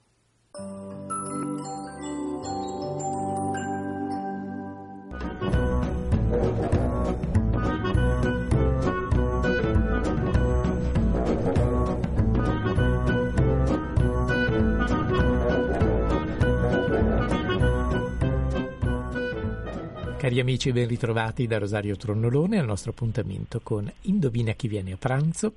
Cari 20.26 20.40
amici, 20.40 20.72
ben 20.72 20.88
ritrovati 20.88 21.46
da 21.46 21.58
Rosario 21.58 21.94
Tronnolone 21.94 22.58
al 22.58 22.66
nostro 22.66 22.90
appuntamento 22.90 23.60
con 23.62 23.88
Indovina 24.02 24.54
chi 24.54 24.66
viene 24.66 24.90
a 24.90 24.96
pranzo. 24.96 25.52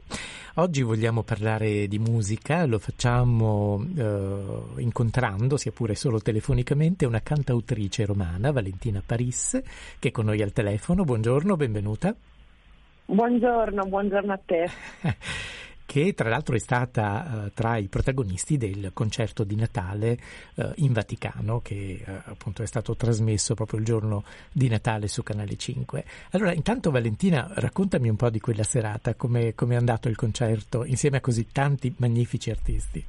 Oggi 0.57 0.83
vogliamo 0.83 1.23
parlare 1.23 1.87
di 1.87 1.97
musica, 1.97 2.67
lo 2.67 2.77
facciamo 2.77 3.83
eh, 3.97 4.81
incontrando, 4.81 5.57
sia 5.57 5.71
pure 5.71 5.95
solo 5.95 6.21
telefonicamente, 6.21 7.07
una 7.07 7.21
cantautrice 7.21 8.05
romana, 8.05 8.51
Valentina 8.51 9.01
Paris, 9.03 9.59
che 9.97 10.09
è 10.09 10.11
con 10.11 10.25
noi 10.25 10.39
al 10.43 10.53
telefono. 10.53 11.03
Buongiorno, 11.03 11.55
benvenuta. 11.55 12.15
Buongiorno, 13.05 13.85
buongiorno 13.87 14.33
a 14.33 14.39
te. 14.45 14.69
che 15.89 16.13
tra 16.13 16.29
l'altro 16.29 16.53
è 16.53 16.59
stata 16.59 17.45
uh, 17.45 17.51
tra 17.51 17.77
i 17.77 17.87
protagonisti 17.87 18.57
del 18.57 18.91
concerto 18.93 19.43
di 19.43 19.55
Natale 19.55 20.19
uh, 20.53 20.71
in 20.75 20.93
Vaticano, 20.93 21.61
che 21.61 22.03
uh, 22.05 22.11
appunto 22.25 22.61
è 22.61 22.67
stato 22.67 22.95
trasmesso 22.95 23.55
proprio 23.55 23.79
il 23.79 23.85
giorno 23.85 24.23
di 24.51 24.67
Natale 24.67 25.07
su 25.07 25.23
Canale 25.23 25.57
5. 25.57 26.05
Allora, 26.33 26.53
intanto 26.53 26.91
Valentina, 26.91 27.49
raccontami 27.55 28.07
un 28.07 28.17
po' 28.17 28.29
di 28.29 28.39
quella 28.39 28.61
serata, 28.61 29.15
come 29.15 29.55
è 29.55 29.75
andato 29.75 30.09
il 30.09 30.15
concerto 30.15 30.85
insieme 30.85 31.17
a 31.17 31.21
così 31.21 31.47
tanti 31.51 31.91
magnifici 31.97 32.51
artisti. 32.51 33.03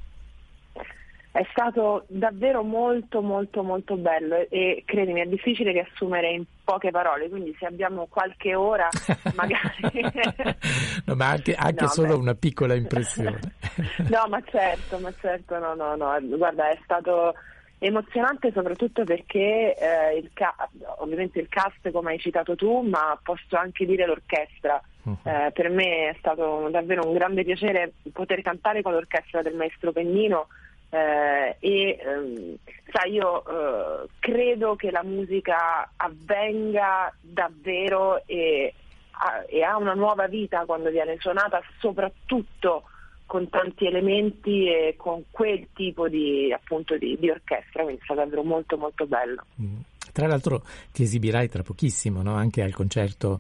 È 1.32 1.46
stato 1.52 2.06
davvero 2.08 2.64
molto 2.64 3.22
molto 3.22 3.62
molto 3.62 3.96
bello 3.96 4.46
e 4.48 4.82
credimi 4.84 5.20
è 5.20 5.26
difficile 5.26 5.70
riassumere 5.70 6.28
in 6.32 6.44
poche 6.64 6.90
parole, 6.90 7.28
quindi 7.28 7.54
se 7.56 7.66
abbiamo 7.66 8.06
qualche 8.10 8.56
ora 8.56 8.88
magari... 9.36 10.02
no, 11.06 11.14
ma 11.14 11.28
anche, 11.28 11.54
anche 11.54 11.84
no, 11.84 11.88
solo 11.88 12.14
beh. 12.14 12.20
una 12.20 12.34
piccola 12.34 12.74
impressione. 12.74 13.38
no, 14.10 14.26
ma 14.28 14.42
certo, 14.44 14.98
ma 14.98 15.12
certo, 15.20 15.58
no, 15.60 15.74
no, 15.74 15.94
no, 15.94 16.18
guarda 16.36 16.68
è 16.68 16.78
stato 16.82 17.34
emozionante 17.78 18.50
soprattutto 18.52 19.04
perché 19.04 19.74
eh, 19.74 20.16
il 20.18 20.30
ca- 20.34 20.68
ovviamente 20.98 21.38
il 21.38 21.48
cast 21.48 21.90
come 21.92 22.10
hai 22.10 22.18
citato 22.18 22.56
tu, 22.56 22.80
ma 22.80 23.18
posso 23.22 23.56
anche 23.56 23.86
dire 23.86 24.04
l'orchestra. 24.04 24.82
Uh-huh. 25.02 25.16
Eh, 25.22 25.50
per 25.52 25.70
me 25.70 26.08
è 26.10 26.16
stato 26.18 26.68
davvero 26.70 27.06
un 27.06 27.14
grande 27.14 27.44
piacere 27.44 27.92
poter 28.12 28.42
cantare 28.42 28.82
con 28.82 28.92
l'orchestra 28.92 29.42
del 29.42 29.54
maestro 29.54 29.92
Pennino 29.92 30.48
eh, 30.90 31.56
e 31.60 31.98
ehm, 32.02 32.56
sai, 32.90 33.12
io 33.12 33.44
eh, 33.44 34.08
credo 34.18 34.74
che 34.74 34.90
la 34.90 35.04
musica 35.04 35.88
avvenga 35.96 37.14
davvero 37.20 38.26
e, 38.26 38.74
a, 39.12 39.44
e, 39.46 39.62
ha 39.62 39.76
una 39.76 39.94
nuova 39.94 40.26
vita 40.26 40.64
quando 40.64 40.90
viene 40.90 41.16
suonata, 41.20 41.62
soprattutto 41.78 42.84
con 43.24 43.48
tanti 43.48 43.86
elementi 43.86 44.66
e 44.66 44.94
con 44.96 45.22
quel 45.30 45.68
tipo 45.72 46.08
di, 46.08 46.52
appunto, 46.52 46.98
di, 46.98 47.16
di 47.20 47.30
orchestra, 47.30 47.84
quindi 47.84 48.00
è 48.00 48.04
stato 48.04 48.20
davvero 48.20 48.42
molto 48.42 48.76
molto 48.76 49.06
bello. 49.06 49.44
Mm. 49.62 49.78
Tra 50.12 50.26
l'altro 50.26 50.64
ti 50.90 51.04
esibirai 51.04 51.48
tra 51.48 51.62
pochissimo, 51.62 52.22
no? 52.22 52.34
anche 52.34 52.62
al 52.62 52.74
concerto 52.74 53.38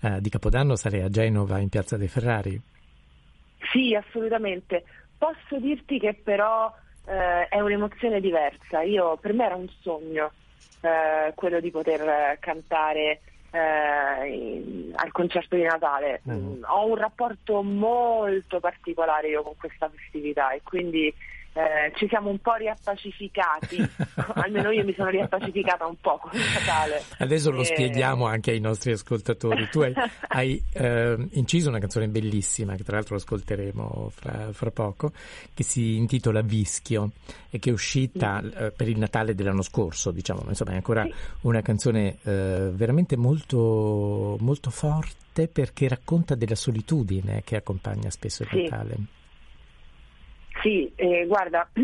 eh, 0.00 0.20
di 0.20 0.30
Capodanno 0.30 0.76
sarei 0.76 1.02
a 1.02 1.08
Genova 1.08 1.58
in 1.58 1.68
Piazza 1.68 1.96
dei 1.96 2.06
Ferrari. 2.06 2.60
Sì, 3.72 3.92
assolutamente. 3.92 4.84
Posso 5.18 5.58
dirti 5.58 5.98
che 5.98 6.14
però 6.14 6.72
eh, 7.06 7.48
è 7.48 7.60
un'emozione 7.60 8.20
diversa. 8.20 8.82
Io, 8.82 9.16
per 9.16 9.32
me 9.32 9.44
era 9.44 9.54
un 9.54 9.68
sogno 9.80 10.32
eh, 10.80 11.32
quello 11.34 11.60
di 11.60 11.70
poter 11.70 12.38
cantare 12.40 13.20
eh, 13.50 14.92
al 14.94 15.12
concerto 15.12 15.56
di 15.56 15.62
Natale. 15.62 16.22
Mm. 16.28 16.64
Ho 16.64 16.86
un 16.86 16.96
rapporto 16.96 17.62
molto 17.62 18.60
particolare 18.60 19.28
io 19.28 19.42
con 19.42 19.56
questa 19.56 19.90
festività 19.94 20.52
e 20.52 20.62
quindi 20.62 21.12
eh, 21.54 21.92
ci 21.96 22.08
siamo 22.08 22.30
un 22.30 22.38
po' 22.38 22.54
riappacificati, 22.54 23.76
almeno 24.34 24.70
io 24.70 24.84
mi 24.84 24.94
sono 24.94 25.10
riappacificata 25.10 25.86
un 25.86 25.96
po' 26.00 26.18
con 26.18 26.30
Natale. 26.32 27.02
Adesso 27.18 27.50
lo 27.50 27.60
e... 27.60 27.64
spieghiamo 27.66 28.26
anche 28.26 28.52
ai 28.52 28.60
nostri 28.60 28.92
ascoltatori. 28.92 29.68
Tu 29.68 29.80
hai, 29.80 29.94
hai 30.28 30.62
eh, 30.72 31.28
inciso 31.32 31.68
una 31.68 31.78
canzone 31.78 32.08
bellissima, 32.08 32.74
che 32.74 32.84
tra 32.84 32.96
l'altro 32.96 33.16
ascolteremo 33.16 34.10
fra, 34.14 34.52
fra, 34.52 34.70
poco, 34.70 35.12
che 35.52 35.62
si 35.62 35.96
intitola 35.96 36.40
Vischio 36.40 37.10
e 37.50 37.58
che 37.58 37.68
è 37.68 37.72
uscita 37.72 38.40
mm. 38.40 38.48
eh, 38.56 38.70
per 38.70 38.88
il 38.88 38.98
Natale 38.98 39.34
dell'anno 39.34 39.62
scorso, 39.62 40.10
diciamo, 40.10 40.40
ma 40.44 40.50
insomma 40.50 40.72
è 40.72 40.76
ancora 40.76 41.02
sì. 41.02 41.12
una 41.42 41.60
canzone 41.60 42.16
eh, 42.22 42.70
veramente 42.72 43.16
molto, 43.16 44.36
molto 44.40 44.70
forte 44.70 45.48
perché 45.48 45.88
racconta 45.88 46.34
della 46.34 46.54
solitudine 46.54 47.42
che 47.44 47.56
accompagna 47.56 48.08
spesso 48.08 48.42
il 48.42 48.48
sì. 48.50 48.62
Natale. 48.62 48.96
Sì, 50.62 50.90
eh, 50.94 51.26
guarda, 51.26 51.68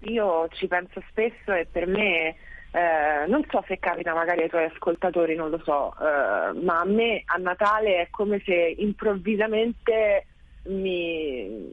io 0.00 0.48
ci 0.50 0.68
penso 0.68 1.02
spesso 1.08 1.52
e 1.52 1.66
per 1.70 1.86
me, 1.86 2.36
eh, 2.70 3.26
non 3.26 3.42
so 3.50 3.64
se 3.66 3.78
capita 3.78 4.12
magari 4.12 4.42
ai 4.42 4.50
tuoi 4.50 4.64
ascoltatori, 4.64 5.34
non 5.34 5.48
lo 5.48 5.60
so, 5.64 5.94
eh, 5.98 6.52
ma 6.62 6.80
a 6.80 6.84
me 6.84 7.22
a 7.24 7.38
Natale 7.38 8.02
è 8.02 8.08
come 8.10 8.42
se 8.44 8.74
improvvisamente 8.76 10.26
mi, 10.64 11.72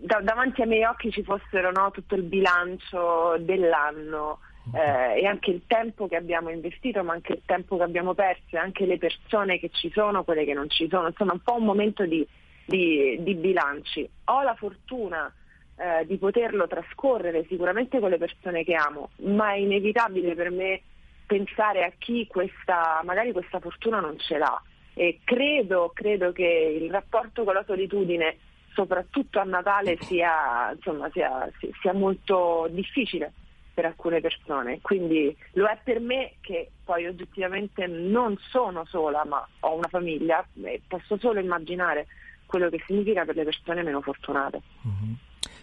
da, 0.00 0.20
davanti 0.22 0.62
ai 0.62 0.68
miei 0.68 0.84
occhi 0.84 1.10
ci 1.10 1.22
fossero 1.22 1.70
no, 1.70 1.90
tutto 1.90 2.14
il 2.14 2.22
bilancio 2.22 3.36
dell'anno. 3.38 4.40
Eh, 4.74 5.20
e 5.20 5.26
anche 5.26 5.52
il 5.52 5.62
tempo 5.68 6.08
che 6.08 6.16
abbiamo 6.16 6.50
investito, 6.50 7.04
ma 7.04 7.12
anche 7.12 7.34
il 7.34 7.42
tempo 7.46 7.76
che 7.76 7.84
abbiamo 7.84 8.14
perso, 8.14 8.56
e 8.56 8.58
anche 8.58 8.84
le 8.84 8.98
persone 8.98 9.60
che 9.60 9.70
ci 9.70 9.92
sono, 9.92 10.24
quelle 10.24 10.44
che 10.44 10.54
non 10.54 10.68
ci 10.68 10.88
sono, 10.90 11.06
insomma 11.06 11.34
un 11.34 11.40
po' 11.40 11.54
un 11.54 11.64
momento 11.64 12.04
di, 12.04 12.26
di, 12.66 13.16
di 13.20 13.34
bilanci. 13.34 14.08
Ho 14.24 14.42
la 14.42 14.54
fortuna 14.54 15.32
eh, 15.76 16.04
di 16.06 16.18
poterlo 16.18 16.66
trascorrere 16.66 17.46
sicuramente 17.48 18.00
con 18.00 18.10
le 18.10 18.18
persone 18.18 18.64
che 18.64 18.74
amo, 18.74 19.10
ma 19.22 19.52
è 19.52 19.56
inevitabile 19.56 20.34
per 20.34 20.50
me 20.50 20.82
pensare 21.26 21.84
a 21.84 21.92
chi 21.96 22.26
questa, 22.26 23.00
magari 23.04 23.32
questa 23.32 23.60
fortuna 23.60 24.00
non 24.00 24.18
ce 24.18 24.38
l'ha. 24.38 24.62
E 24.94 25.20
credo, 25.24 25.92
credo 25.94 26.32
che 26.32 26.78
il 26.80 26.90
rapporto 26.90 27.44
con 27.44 27.54
la 27.54 27.64
solitudine, 27.66 28.38
soprattutto 28.72 29.38
a 29.38 29.44
Natale, 29.44 29.98
sia, 30.00 30.72
insomma, 30.72 31.10
sia, 31.10 31.50
sia 31.80 31.92
molto 31.92 32.66
difficile 32.70 33.32
per 33.74 33.84
alcune 33.84 34.22
persone. 34.22 34.80
Quindi 34.80 35.36
lo 35.52 35.66
è 35.66 35.78
per 35.84 36.00
me 36.00 36.36
che 36.40 36.70
poi 36.82 37.06
oggettivamente 37.06 37.86
non 37.86 38.34
sono 38.48 38.86
sola, 38.86 39.22
ma 39.26 39.46
ho 39.60 39.74
una 39.74 39.88
famiglia 39.88 40.46
e 40.62 40.80
posso 40.88 41.18
solo 41.18 41.40
immaginare 41.40 42.06
quello 42.46 42.68
che 42.70 42.82
significa 42.86 43.24
per 43.24 43.36
le 43.36 43.44
persone 43.44 43.82
meno 43.82 44.00
fortunate. 44.00 44.60
Mm-hmm. 44.86 45.12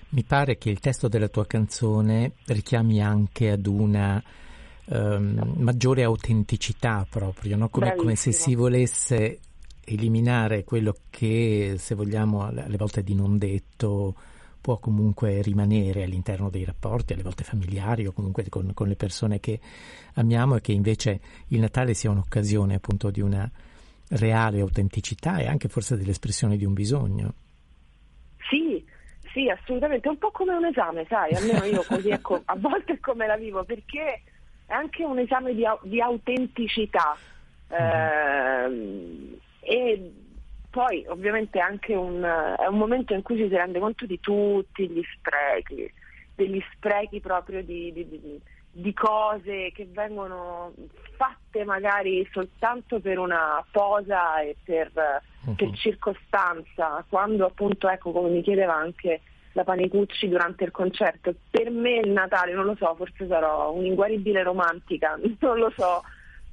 Mi 0.09 0.23
pare 0.23 0.57
che 0.57 0.69
il 0.69 0.79
testo 0.79 1.07
della 1.07 1.27
tua 1.27 1.47
canzone 1.47 2.33
richiami 2.45 3.01
anche 3.01 3.49
ad 3.49 3.65
una 3.65 4.21
um, 4.85 5.55
maggiore 5.57 6.03
autenticità 6.03 7.05
proprio, 7.09 7.57
no? 7.57 7.69
come, 7.69 7.95
come, 7.95 8.15
se 8.15 8.31
si 8.31 8.53
volesse 8.53 9.39
eliminare 9.85 10.63
quello 10.63 10.95
che, 11.09 11.75
se 11.77 11.95
vogliamo, 11.95 12.45
alle 12.45 12.77
volte 12.77 13.03
di 13.03 13.15
non 13.15 13.37
detto 13.37 14.15
può 14.63 14.77
comunque 14.77 15.41
rimanere 15.41 16.03
all'interno 16.03 16.49
dei 16.49 16.63
rapporti, 16.63 17.11
alle 17.11 17.23
volte 17.23 17.43
familiari 17.43 18.05
o 18.07 18.13
comunque 18.13 18.47
con, 18.47 18.71
con 18.73 18.87
le 18.87 18.95
persone 18.95 19.41
che 19.41 19.59
amiamo 20.13 20.55
e 20.55 20.61
che 20.61 20.71
invece 20.71 21.19
il 21.47 21.59
Natale 21.59 21.93
sia 21.93 22.11
un'occasione 22.11 22.75
appunto 22.75 23.11
di 23.11 23.19
una 23.19 23.49
reale 24.17 24.59
autenticità 24.59 25.37
e 25.37 25.47
anche 25.47 25.67
forse 25.67 25.97
dell'espressione 25.97 26.57
di 26.57 26.65
un 26.65 26.73
bisogno. 26.73 27.33
Sì, 28.49 28.83
sì, 29.31 29.49
assolutamente, 29.49 30.07
è 30.07 30.11
un 30.11 30.17
po' 30.17 30.31
come 30.31 30.53
un 30.53 30.65
esame, 30.65 31.05
sai, 31.07 31.33
almeno 31.33 31.63
io 31.63 31.83
così 31.87 32.09
ecco, 32.11 32.41
a 32.45 32.55
volte 32.55 32.93
è 32.93 32.99
come 32.99 33.25
la 33.25 33.37
vivo, 33.37 33.63
perché 33.63 34.21
è 34.65 34.73
anche 34.73 35.03
un 35.03 35.19
esame 35.19 35.53
di, 35.53 35.63
di 35.83 36.01
autenticità 36.01 37.17
eh, 37.69 39.39
e 39.61 40.11
poi 40.69 41.05
ovviamente 41.07 41.59
anche 41.59 41.95
un, 41.95 42.23
è 42.23 42.67
un 42.67 42.77
momento 42.77 43.13
in 43.13 43.21
cui 43.21 43.37
ci 43.37 43.47
si 43.47 43.55
rende 43.55 43.79
conto 43.79 44.05
di 44.05 44.19
tutti 44.19 44.89
gli 44.89 45.01
sprechi, 45.17 45.91
degli 46.35 46.63
sprechi 46.73 47.19
proprio 47.19 47.63
di, 47.63 47.91
di, 47.93 48.07
di 48.07 48.41
di 48.75 48.93
cose 48.93 49.71
che 49.71 49.87
vengono 49.89 50.73
fatte 51.15 51.63
magari 51.63 52.27
soltanto 52.31 52.99
per 52.99 53.19
una 53.19 53.63
posa 53.71 54.41
e 54.41 54.55
per 54.63 54.91
uh-huh. 55.45 55.55
per 55.55 55.71
circostanza, 55.73 57.03
quando 57.07 57.45
appunto, 57.45 57.89
ecco, 57.89 58.11
come 58.11 58.29
mi 58.29 58.41
chiedeva 58.41 58.75
anche 58.75 59.21
la 59.53 59.63
Panicucci 59.63 60.27
durante 60.27 60.63
il 60.63 60.71
concerto, 60.71 61.33
per 61.49 61.69
me 61.69 61.99
il 61.99 62.09
Natale, 62.09 62.53
non 62.53 62.65
lo 62.65 62.75
so, 62.75 62.95
forse 62.95 63.27
sarò 63.27 63.71
un'inguaribile 63.71 64.41
romantica, 64.41 65.17
non 65.39 65.57
lo 65.57 65.71
so, 65.75 66.03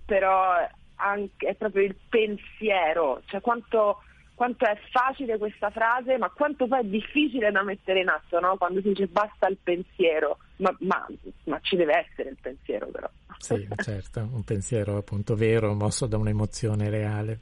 però 0.05 0.55
anche, 0.97 1.47
è 1.47 1.55
proprio 1.55 1.85
il 1.85 1.97
pensiero, 2.09 3.23
cioè 3.27 3.41
quanto, 3.41 4.03
quanto, 4.41 4.65
è 4.65 4.75
facile 4.91 5.37
questa 5.37 5.69
frase, 5.69 6.17
ma 6.17 6.31
quanto 6.31 6.67
poi 6.67 6.81
è 6.81 6.85
difficile 6.85 7.51
da 7.51 7.63
mettere 7.63 8.01
in 8.01 8.09
atto, 8.09 8.41
no? 8.41 8.57
quando 8.57 8.81
si 8.81 8.89
dice 8.89 9.07
basta 9.07 9.47
il 9.49 9.59
pensiero, 9.63 10.39
ma, 10.57 10.75
ma, 10.81 11.07
ma 11.45 11.59
ci 11.61 11.77
deve 11.77 12.07
essere 12.09 12.31
il 12.31 12.39
pensiero 12.41 12.87
però. 12.87 13.11
Sì, 13.37 13.69
certo, 13.77 14.21
un 14.33 14.43
pensiero 14.43 14.97
appunto 14.97 15.35
vero, 15.35 15.75
mosso 15.75 16.07
da 16.07 16.17
un'emozione 16.17 16.89
reale. 16.89 17.41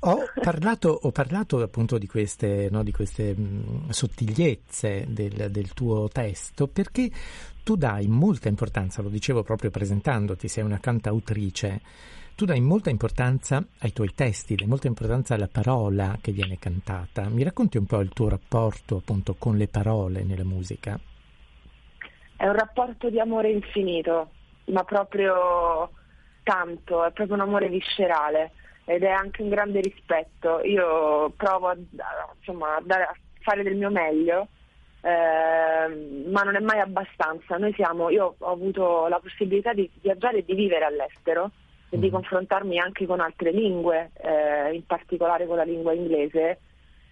Ho 0.00 0.24
parlato, 0.40 0.98
ho 1.02 1.10
parlato, 1.10 1.60
appunto 1.60 1.98
di 1.98 2.06
queste, 2.06 2.68
no, 2.70 2.82
di 2.82 2.92
queste 2.92 3.34
mh, 3.34 3.90
sottigliezze 3.90 5.04
del, 5.08 5.50
del, 5.50 5.74
tuo 5.74 6.08
testo 6.08 6.68
perché 6.68 7.10
tu 7.62 7.76
dai 7.76 8.06
molta 8.06 8.48
importanza, 8.48 9.02
lo 9.02 9.10
dicevo 9.10 9.42
proprio 9.42 9.70
presentandoti, 9.70 10.48
sei 10.48 10.64
una 10.64 10.80
cantautrice, 10.80 11.80
tu 12.38 12.44
dai 12.44 12.60
molta 12.60 12.88
importanza 12.88 13.60
ai 13.80 13.92
tuoi 13.92 14.14
testi, 14.14 14.54
dai 14.54 14.68
molta 14.68 14.86
importanza 14.86 15.34
alla 15.34 15.48
parola 15.50 16.16
che 16.20 16.30
viene 16.30 16.56
cantata. 16.56 17.28
Mi 17.28 17.42
racconti 17.42 17.78
un 17.78 17.86
po' 17.86 17.98
il 17.98 18.10
tuo 18.10 18.28
rapporto 18.28 18.98
appunto 18.98 19.34
con 19.36 19.56
le 19.56 19.66
parole 19.66 20.22
nella 20.22 20.44
musica? 20.44 20.96
È 22.36 22.46
un 22.46 22.52
rapporto 22.52 23.10
di 23.10 23.18
amore 23.18 23.50
infinito, 23.50 24.30
ma 24.66 24.84
proprio 24.84 25.90
tanto, 26.44 27.04
è 27.04 27.10
proprio 27.10 27.34
un 27.34 27.42
amore 27.42 27.68
viscerale 27.68 28.52
ed 28.84 29.02
è 29.02 29.10
anche 29.10 29.42
un 29.42 29.48
grande 29.48 29.80
rispetto. 29.80 30.60
Io 30.62 31.32
provo 31.34 31.70
a, 31.70 31.76
insomma, 32.38 32.76
a, 32.76 32.82
dare, 32.84 33.02
a 33.02 33.14
fare 33.40 33.64
del 33.64 33.74
mio 33.74 33.90
meglio, 33.90 34.46
eh, 35.00 36.24
ma 36.30 36.42
non 36.42 36.54
è 36.54 36.60
mai 36.60 36.78
abbastanza. 36.78 37.58
Siamo, 37.74 38.10
io 38.10 38.36
ho 38.38 38.52
avuto 38.52 39.08
la 39.08 39.18
possibilità 39.18 39.72
di 39.72 39.90
viaggiare 40.00 40.38
e 40.38 40.44
di 40.44 40.54
vivere 40.54 40.84
all'estero 40.84 41.50
e 41.90 41.98
di 41.98 42.08
mm. 42.08 42.12
confrontarmi 42.12 42.78
anche 42.78 43.06
con 43.06 43.20
altre 43.20 43.50
lingue, 43.50 44.10
eh, 44.20 44.74
in 44.74 44.84
particolare 44.86 45.46
con 45.46 45.56
la 45.56 45.64
lingua 45.64 45.92
inglese 45.92 46.60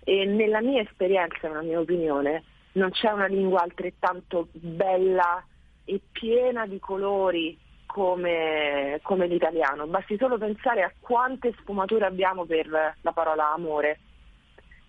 e 0.08 0.24
nella 0.24 0.60
mia 0.60 0.82
esperienza, 0.82 1.48
nella 1.48 1.62
mia 1.62 1.80
opinione, 1.80 2.44
non 2.72 2.90
c'è 2.90 3.10
una 3.10 3.26
lingua 3.26 3.62
altrettanto 3.62 4.48
bella 4.52 5.44
e 5.84 6.00
piena 6.12 6.66
di 6.66 6.78
colori 6.78 7.58
come, 7.86 9.00
come 9.02 9.26
l'italiano, 9.26 9.86
basti 9.86 10.16
solo 10.16 10.38
pensare 10.38 10.82
a 10.82 10.92
quante 11.00 11.54
sfumature 11.58 12.04
abbiamo 12.04 12.44
per 12.44 12.68
la 12.68 13.12
parola 13.12 13.52
amore. 13.52 13.98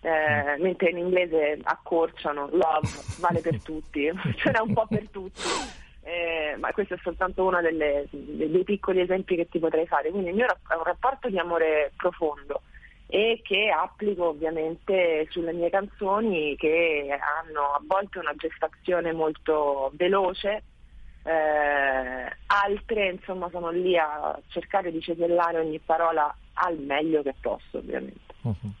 Eh, 0.00 0.58
mm. 0.58 0.62
mentre 0.62 0.90
in 0.90 0.98
inglese 0.98 1.58
accorciano, 1.60 2.48
love 2.52 2.88
vale 3.18 3.40
per 3.40 3.60
tutti, 3.60 4.08
ce 4.36 4.50
n'è 4.52 4.60
un 4.60 4.72
po' 4.72 4.86
per 4.86 5.08
tutti, 5.08 5.40
eh, 6.08 6.56
ma 6.56 6.72
questo 6.72 6.94
è 6.94 6.98
soltanto 7.02 7.44
uno 7.44 7.60
delle, 7.60 8.06
dei 8.10 8.64
piccoli 8.64 9.00
esempi 9.00 9.36
che 9.36 9.48
ti 9.48 9.58
potrei 9.58 9.86
fare. 9.86 10.10
Quindi 10.10 10.30
il 10.30 10.36
mio 10.36 10.46
è 10.46 10.74
un 10.74 10.82
rapporto 10.82 11.28
di 11.28 11.38
amore 11.38 11.92
profondo 11.96 12.62
e 13.06 13.40
che 13.42 13.68
applico 13.68 14.28
ovviamente 14.28 15.26
sulle 15.30 15.52
mie 15.52 15.68
canzoni 15.68 16.56
che 16.56 17.08
hanno 17.10 17.72
a 17.72 17.82
volte 17.86 18.18
una 18.18 18.34
gestazione 18.34 19.12
molto 19.12 19.90
veloce 19.94 20.62
eh, 21.24 22.36
altre 22.46 23.10
insomma 23.10 23.48
sono 23.50 23.70
lì 23.70 23.96
a 23.96 24.38
cercare 24.48 24.90
di 24.90 25.00
cesellare 25.00 25.58
ogni 25.58 25.78
parola 25.78 26.34
al 26.54 26.78
meglio 26.78 27.22
che 27.22 27.34
posso 27.38 27.78
ovviamente. 27.78 28.34
Uh-huh. 28.42 28.72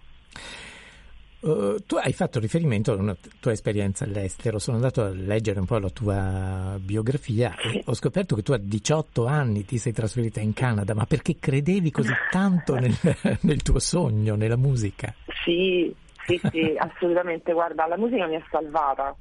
Uh, 1.40 1.76
tu 1.86 1.94
hai 1.94 2.12
fatto 2.12 2.40
riferimento 2.40 2.90
a 2.92 2.96
una 2.96 3.16
tua 3.38 3.52
esperienza 3.52 4.04
all'estero, 4.04 4.58
sono 4.58 4.76
andato 4.76 5.02
a 5.02 5.08
leggere 5.10 5.60
un 5.60 5.66
po' 5.66 5.78
la 5.78 5.90
tua 5.90 6.76
biografia 6.80 7.54
e 7.54 7.82
ho 7.84 7.94
scoperto 7.94 8.34
che 8.34 8.42
tu 8.42 8.50
a 8.50 8.58
18 8.58 9.24
anni 9.24 9.64
ti 9.64 9.78
sei 9.78 9.92
trasferita 9.92 10.40
in 10.40 10.52
Canada, 10.52 10.94
ma 10.94 11.06
perché 11.06 11.36
credevi 11.38 11.92
così 11.92 12.12
tanto 12.30 12.74
nel, 12.74 12.92
nel 13.42 13.62
tuo 13.62 13.78
sogno, 13.78 14.34
nella 14.34 14.56
musica? 14.56 15.14
Sì, 15.44 15.94
sì, 16.26 16.40
sì, 16.50 16.74
assolutamente, 16.76 17.52
guarda, 17.52 17.86
la 17.86 17.96
musica 17.96 18.26
mi 18.26 18.34
ha 18.34 18.44
salvata, 18.50 19.14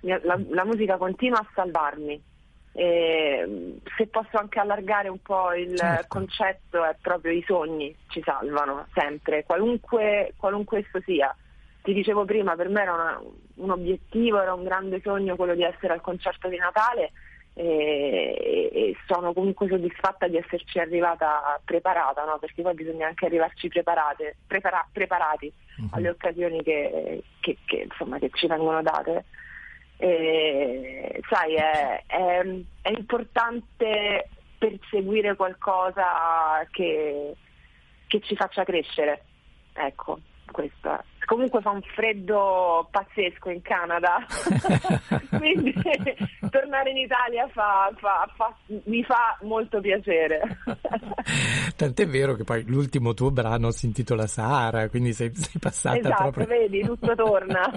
la, 0.00 0.40
la 0.48 0.64
musica 0.64 0.96
continua 0.96 1.38
a 1.38 1.50
salvarmi 1.54 2.20
e, 2.72 3.78
se 3.96 4.06
posso 4.06 4.38
anche 4.38 4.58
allargare 4.58 5.08
un 5.08 5.20
po' 5.20 5.52
il 5.52 5.76
certo. 5.76 6.06
concetto, 6.08 6.84
è 6.84 6.96
proprio 7.00 7.32
i 7.32 7.44
sogni 7.46 7.94
ci 8.08 8.22
salvano 8.24 8.86
sempre, 8.94 9.44
qualunque, 9.44 10.32
qualunque 10.36 10.78
esso 10.78 11.00
sia. 11.04 11.34
Ti 11.82 11.92
dicevo 11.92 12.24
prima, 12.24 12.54
per 12.54 12.68
me 12.68 12.82
era 12.82 12.94
una, 12.94 13.20
un 13.56 13.70
obiettivo, 13.70 14.40
era 14.40 14.54
un 14.54 14.62
grande 14.62 15.00
sogno 15.02 15.36
quello 15.36 15.54
di 15.54 15.64
essere 15.64 15.92
al 15.92 16.00
concerto 16.00 16.48
di 16.48 16.56
Natale 16.56 17.12
e, 17.54 18.70
e 18.72 18.96
sono 19.06 19.32
comunque 19.32 19.68
soddisfatta 19.68 20.26
di 20.26 20.36
esserci 20.36 20.78
arrivata 20.78 21.60
preparata, 21.64 22.24
no? 22.24 22.38
perché 22.38 22.62
poi 22.62 22.74
bisogna 22.74 23.08
anche 23.08 23.26
arrivarci 23.26 23.68
preparate, 23.68 24.36
prepara, 24.46 24.86
preparati 24.90 25.52
uh-huh. 25.78 25.88
alle 25.92 26.10
occasioni 26.10 26.62
che, 26.62 27.22
che, 27.40 27.58
che, 27.64 27.88
insomma, 27.90 28.18
che 28.18 28.30
ci 28.32 28.46
vengono 28.46 28.82
date. 28.82 29.24
E, 29.98 31.20
sai, 31.28 31.54
è, 31.54 32.02
è, 32.06 32.44
è, 32.82 32.90
importante 32.90 34.28
perseguire 34.58 35.36
qualcosa 35.36 36.66
che, 36.70 37.34
che 38.06 38.20
ci 38.20 38.34
faccia 38.34 38.64
crescere. 38.64 39.24
Ecco, 39.74 40.18
questo. 40.50 41.04
Comunque 41.24 41.60
fa 41.60 41.70
un 41.70 41.82
freddo 41.94 42.88
pazzesco 42.90 43.50
in 43.50 43.62
Canada, 43.62 44.18
quindi 45.38 45.72
tornare 46.50 46.90
in 46.90 46.96
Italia 46.98 47.48
fa, 47.48 47.92
fa, 47.96 48.28
fa, 48.36 48.54
mi 48.84 49.02
fa 49.04 49.38
molto 49.42 49.80
piacere. 49.80 50.58
Tant'è 51.76 52.06
vero 52.06 52.34
che 52.34 52.44
poi 52.44 52.64
l'ultimo 52.66 53.14
tuo 53.14 53.30
brano 53.30 53.70
si 53.70 53.86
intitola 53.86 54.26
Sahara, 54.26 54.88
quindi 54.88 55.12
sei, 55.12 55.34
sei 55.34 55.60
passata 55.60 55.98
esatto, 55.98 56.30
proprio... 56.30 56.46
vedi, 56.46 56.82
tutto 56.82 57.14
torna 57.14 57.70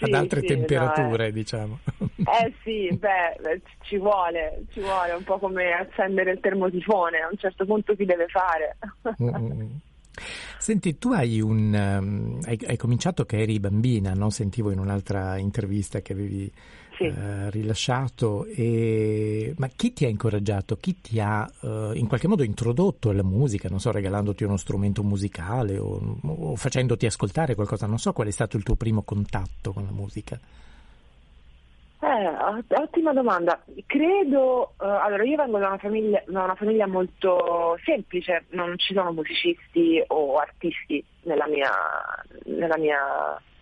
ad 0.00 0.12
altre 0.12 0.40
sì, 0.40 0.46
temperature, 0.46 1.26
no, 1.26 1.32
diciamo. 1.32 1.78
Eh 1.96 2.52
sì, 2.62 2.88
beh, 2.96 3.60
ci 3.82 3.96
vuole, 3.98 4.64
ci 4.72 4.80
vuole, 4.80 5.12
un 5.12 5.24
po' 5.24 5.38
come 5.38 5.72
accendere 5.72 6.32
il 6.32 6.40
termosifone, 6.40 7.18
a 7.18 7.28
un 7.30 7.36
certo 7.38 7.64
punto 7.64 7.94
si 7.96 8.04
deve 8.04 8.26
fare. 8.26 8.76
Mm-hmm. 9.22 9.68
Senti, 10.58 10.98
tu 10.98 11.12
hai, 11.12 11.40
un, 11.40 11.72
um, 11.72 12.38
hai, 12.44 12.58
hai, 12.66 12.76
cominciato 12.76 13.24
che 13.24 13.40
eri 13.40 13.60
bambina, 13.60 14.12
no? 14.14 14.30
sentivo 14.30 14.70
in 14.70 14.78
un'altra 14.78 15.36
intervista 15.36 16.00
che 16.00 16.12
avevi 16.12 16.50
sì. 16.96 17.04
uh, 17.04 17.50
rilasciato, 17.50 18.46
e... 18.46 19.54
ma 19.58 19.68
chi 19.68 19.92
ti 19.92 20.04
ha 20.04 20.08
incoraggiato, 20.08 20.76
chi 20.76 21.00
ti 21.00 21.20
ha 21.20 21.48
uh, 21.60 21.92
in 21.92 22.06
qualche 22.06 22.28
modo 22.28 22.42
introdotto 22.42 23.10
alla 23.10 23.22
musica, 23.22 23.68
non 23.68 23.80
so, 23.80 23.90
regalandoti 23.90 24.44
uno 24.44 24.56
strumento 24.56 25.02
musicale 25.02 25.78
o, 25.78 26.18
o 26.22 26.56
facendoti 26.56 27.06
ascoltare 27.06 27.54
qualcosa, 27.54 27.86
non 27.86 27.98
so 27.98 28.12
qual 28.12 28.28
è 28.28 28.32
stato 28.32 28.56
il 28.56 28.62
tuo 28.62 28.76
primo 28.76 29.02
contatto 29.02 29.72
con 29.72 29.84
la 29.84 29.92
musica? 29.92 30.40
Eh, 31.98 32.76
ottima 32.78 33.12
domanda. 33.14 33.62
Credo, 33.86 34.74
uh, 34.78 34.84
allora 34.84 35.24
io 35.24 35.36
vengo 35.36 35.58
da 35.58 35.68
una, 35.68 35.78
famiglia, 35.78 36.22
da 36.26 36.42
una, 36.44 36.54
famiglia, 36.54 36.86
molto 36.86 37.78
semplice, 37.84 38.44
non 38.50 38.76
ci 38.78 38.92
sono 38.92 39.12
musicisti 39.12 40.02
o 40.08 40.36
artisti 40.36 41.02
nella 41.22 41.46
mia, 41.48 41.72
nella 42.44 42.76
mia 42.76 43.00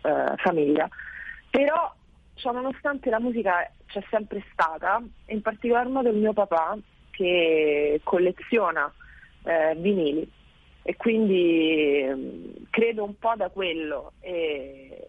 uh, 0.03 0.37
famiglia, 0.37 0.89
però 1.49 1.95
cioè, 2.35 2.53
nonostante 2.53 3.09
la 3.09 3.21
musica 3.21 3.71
c'è 3.87 4.03
sempre 4.11 4.45
stata, 4.53 5.01
in 5.27 5.41
particolar 5.41 5.87
modo 5.87 6.09
il 6.09 6.17
mio 6.17 6.33
papà 6.33 6.77
che 7.11 8.01
colleziona 8.03 8.93
uh, 9.43 9.77
vinili 9.77 10.29
e 10.87 10.97
quindi 10.97 12.05
mm, 12.07 12.65
credo 12.69 13.05
un 13.05 13.19
po' 13.19 13.33
da 13.37 13.49
quello 13.49 14.13
e 14.21 15.07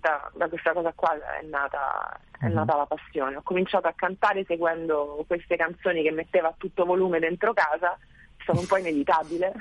da, 0.00 0.28
da 0.34 0.48
questa 0.48 0.72
cosa 0.72 0.92
qua 0.92 1.14
è 1.14 1.44
nata, 1.46 2.18
è 2.40 2.48
mhm. 2.48 2.54
nata, 2.54 2.76
la 2.76 2.86
passione. 2.86 3.36
Ho 3.36 3.42
cominciato 3.42 3.86
a 3.86 3.92
cantare 3.94 4.44
seguendo 4.44 5.24
queste 5.28 5.54
canzoni 5.54 6.02
che 6.02 6.10
metteva 6.10 6.48
a 6.48 6.54
tutto 6.58 6.84
volume 6.84 7.20
dentro 7.20 7.52
casa, 7.52 7.92
è 7.92 8.42
stato 8.42 8.58
un 8.58 8.66
po' 8.66 8.78
inevitabile 8.78 9.52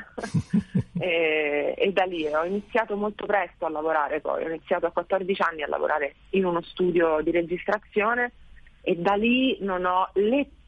e, 0.99 1.75
e, 1.77 1.91
da 1.91 2.05
lì 2.05 2.25
ho 2.25 2.43
iniziato 2.43 2.95
molto 2.95 3.27
presto 3.27 3.67
a 3.67 3.69
lavorare 3.69 4.21
poi, 4.21 4.45
ho 4.45 4.47
iniziato 4.47 4.87
a 4.87 4.91
14 4.91 5.41
anni 5.43 5.61
a 5.61 5.67
lavorare 5.67 6.15
in 6.31 6.45
uno 6.45 6.63
studio 6.63 7.21
di 7.21 7.29
registrazione 7.29 8.31
e 8.81 8.95
da 8.95 9.13
lì 9.13 9.57
non 9.61 9.85
ho 9.85 10.09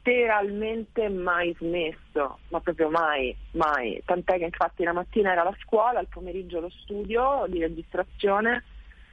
letteralmente 0.02 1.08
mai 1.08 1.54
smesso, 1.58 2.38
ma 2.48 2.60
proprio 2.60 2.90
mai, 2.90 3.34
mai. 3.52 4.02
Tant'è 4.04 4.38
che 4.38 4.44
infatti 4.44 4.82
la 4.82 4.92
mattina 4.92 5.32
era 5.32 5.44
la 5.44 5.54
scuola, 5.62 6.00
al 6.00 6.08
pomeriggio 6.08 6.60
lo 6.60 6.70
studio 6.82 7.44
di 7.48 7.60
registrazione, 7.60 8.64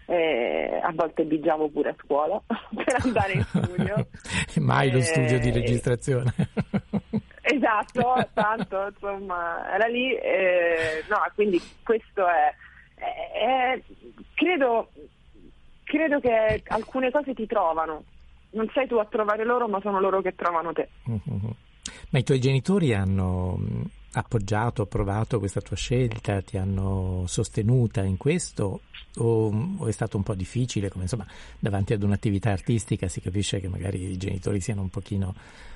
eh, 0.05 0.79
a 0.81 0.91
volte 0.93 1.23
bigiavo 1.23 1.69
pure 1.69 1.89
a 1.89 1.95
scuola 2.03 2.41
per 2.73 2.95
andare 3.03 3.33
in 3.33 3.43
studio. 3.43 4.07
mai 4.59 4.91
lo 4.91 5.01
studio 5.01 5.39
di 5.39 5.51
registrazione. 5.51 6.33
Esatto, 7.41 8.15
esatto, 8.17 8.29
tanto 8.33 8.87
insomma 8.87 9.71
era 9.71 9.85
lì, 9.85 10.15
eh, 10.15 11.03
no, 11.07 11.21
quindi 11.35 11.61
questo 11.83 12.27
è, 12.27 12.53
è, 12.95 13.73
è 13.75 13.81
credo, 14.33 14.89
credo 15.83 16.19
che 16.19 16.63
alcune 16.67 17.11
cose 17.11 17.35
ti 17.35 17.45
trovano, 17.45 18.03
non 18.51 18.69
sei 18.73 18.87
tu 18.87 18.95
a 18.95 19.05
trovare 19.05 19.43
loro, 19.43 19.67
ma 19.67 19.79
sono 19.81 19.99
loro 19.99 20.21
che 20.21 20.35
trovano 20.35 20.73
te. 20.73 20.89
Mm-hmm. 21.09 21.49
Ma 22.11 22.19
i 22.19 22.23
tuoi 22.23 22.39
genitori 22.39 22.93
hanno 22.93 23.57
mm, 23.57 23.81
appoggiato, 24.13 24.83
approvato 24.83 25.39
questa 25.39 25.61
tua 25.61 25.75
scelta, 25.75 26.41
ti 26.41 26.57
hanno 26.57 27.23
sostenuta 27.27 28.03
in 28.03 28.17
questo 28.17 28.81
o, 29.17 29.75
o, 29.79 29.87
è 29.87 29.91
stato 29.91 30.17
un 30.17 30.23
po' 30.23 30.35
difficile? 30.35 30.89
Come 30.89 31.03
insomma, 31.03 31.25
davanti 31.59 31.93
ad 31.93 32.03
un'attività 32.03 32.51
artistica 32.51 33.07
si 33.07 33.21
capisce 33.21 33.59
che 33.59 33.67
magari 33.67 34.01
i 34.11 34.17
genitori 34.17 34.59
siano 34.59 34.81
un 34.81 34.89
pochino 34.89 35.33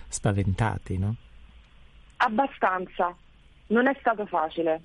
spaventati, 0.07 0.97
no? 0.97 1.15
Abbastanza. 2.17 3.15
Non 3.67 3.87
è 3.87 3.95
stato 3.99 4.25
facile. 4.25 4.81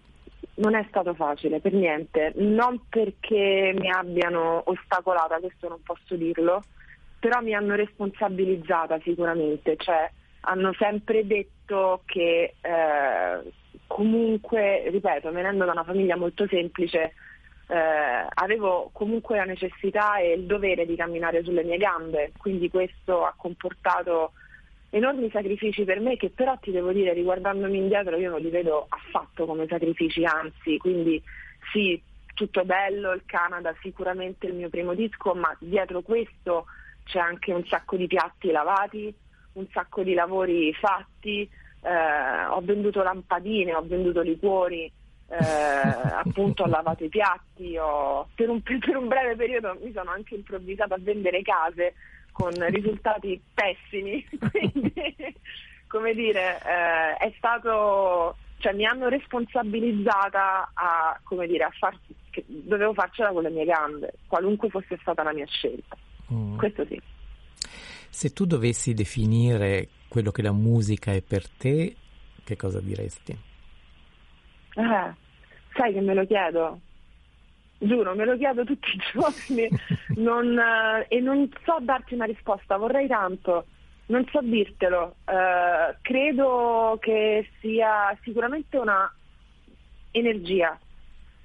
Non 0.55 0.75
è 0.75 0.85
stato 0.89 1.15
facile 1.15 1.61
per 1.61 1.73
niente, 1.73 2.33
non 2.37 2.81
perché 2.89 3.75
mi 3.77 3.91
abbiano 3.91 4.63
ostacolata, 4.65 5.39
questo 5.39 5.69
non 5.69 5.81
posso 5.83 6.17
dirlo, 6.17 6.63
però 7.19 7.41
mi 7.41 7.55
hanno 7.55 7.75
responsabilizzata 7.75 8.99
sicuramente, 9.03 9.77
cioè 9.77 10.11
hanno 10.43 10.73
sempre 10.79 11.27
detto 11.27 12.03
che 12.07 12.55
eh, 12.61 13.53
comunque, 13.87 14.89
ripeto, 14.91 15.31
venendo 15.33 15.65
da 15.65 15.73
una 15.73 15.85
famiglia 15.85 16.17
molto 16.17 16.47
semplice, 16.47 17.15
eh, 17.69 18.27
avevo 18.35 18.91
comunque 18.93 19.37
la 19.37 19.45
necessità 19.45 20.19
e 20.19 20.33
il 20.33 20.45
dovere 20.45 20.87
di 20.87 20.97
camminare 20.97 21.43
sulle 21.43 21.65
mie 21.65 21.77
gambe, 21.77 22.33
quindi 22.37 22.71
questo 22.71 23.25
ha 23.25 23.35
comportato 23.37 24.33
enormi 24.91 25.29
sacrifici 25.31 25.85
per 25.85 26.01
me 26.01 26.17
che 26.17 26.31
però 26.31 26.57
ti 26.57 26.71
devo 26.71 26.93
dire, 26.93 27.13
riguardandomi 27.13 27.77
indietro, 27.77 28.17
io 28.17 28.31
non 28.31 28.41
li 28.41 28.49
vedo 28.49 28.87
affatto 28.89 29.45
come 29.45 29.67
sacrifici, 29.67 30.25
anzi, 30.25 30.79
quindi 30.79 31.23
sì, 31.73 32.01
tutto 32.33 32.65
bello, 32.65 33.13
il 33.13 33.23
Canada 33.27 33.75
sicuramente 33.83 34.47
il 34.47 34.55
mio 34.55 34.71
primo 34.71 34.95
disco, 34.95 35.35
ma 35.35 35.55
dietro 35.59 36.01
questo 36.01 36.67
c'è 37.09 37.19
anche 37.19 37.53
un 37.53 37.65
sacco 37.67 37.97
di 37.97 38.07
piatti 38.07 38.51
lavati, 38.51 39.13
un 39.55 39.67
sacco 39.73 40.03
di 40.03 40.15
lavori 40.15 40.73
fatti, 40.75 41.49
eh, 41.83 42.45
ho 42.47 42.61
venduto 42.61 43.03
lampadine, 43.03 43.75
ho 43.75 43.83
venduto 43.83 44.21
liquori, 44.21 44.85
eh, 45.29 45.37
appunto 45.37 46.65
ho 46.65 46.67
lavato 46.67 47.05
i 47.05 47.09
piatti, 47.09 47.77
ho, 47.77 48.29
per, 48.35 48.49
un, 48.49 48.63
per, 48.63 48.97
un, 48.97 49.09
breve 49.09 49.37
periodo 49.37 49.77
mi 49.81 49.93
sono 49.93 50.11
anche 50.11 50.35
improvvisata 50.35 50.95
a 50.95 51.01
vendere 51.01 51.43
case 51.43 51.95
con 52.33 52.53
risultati 52.69 53.41
pessimi, 53.53 54.25
quindi 54.51 55.17
come 55.89 56.15
dire 56.15 56.61
eh, 56.65 57.15
è 57.17 57.33
stato, 57.37 58.37
cioè 58.59 58.75
mi 58.75 58.85
hanno 58.85 59.09
responsabilizzata 59.09 60.71
a, 60.75 61.19
come 61.25 61.47
dire, 61.47 61.65
a 61.65 61.71
far, 61.71 61.99
dovevo 62.47 62.93
farcela 62.93 63.31
con 63.31 63.43
le 63.43 63.51
mie 63.51 63.65
gambe, 63.65 64.15
qualunque 64.27 64.69
fosse 64.69 64.99
stata 65.01 65.23
la 65.23 65.33
mia 65.33 65.47
scelta, 65.47 65.97
mm. 66.33 66.57
questo 66.57 66.85
sì. 66.87 67.01
Se 68.11 68.33
tu 68.33 68.47
dovessi 68.47 68.95
definire 68.95 69.89
quello 70.09 70.31
che 70.31 70.43
la 70.43 70.53
musica 70.53 71.13
è 71.13 71.23
per 71.23 71.49
te, 71.49 71.95
che 72.43 72.57
cosa 72.57 72.81
diresti? 72.81 73.33
Eh, 74.75 75.15
sai 75.75 75.93
che 75.93 76.01
me 76.01 76.15
lo 76.15 76.27
chiedo, 76.27 76.81
giuro, 77.79 78.15
me 78.15 78.25
lo 78.25 78.37
chiedo 78.37 78.65
tutti 78.65 78.89
i 78.89 79.01
giorni 79.13 79.69
non, 80.17 80.59
eh, 80.59 81.07
e 81.09 81.21
non 81.21 81.49
so 81.65 81.79
darti 81.81 82.15
una 82.15 82.25
risposta, 82.25 82.77
vorrei 82.77 83.07
tanto, 83.07 83.67
non 84.07 84.27
so 84.31 84.41
dirtelo. 84.41 85.17
Eh, 85.25 85.97
credo 86.03 86.99
che 87.01 87.49
sia 87.61 88.17
sicuramente 88.23 88.77
una 88.79 89.13
energia. 90.11 90.79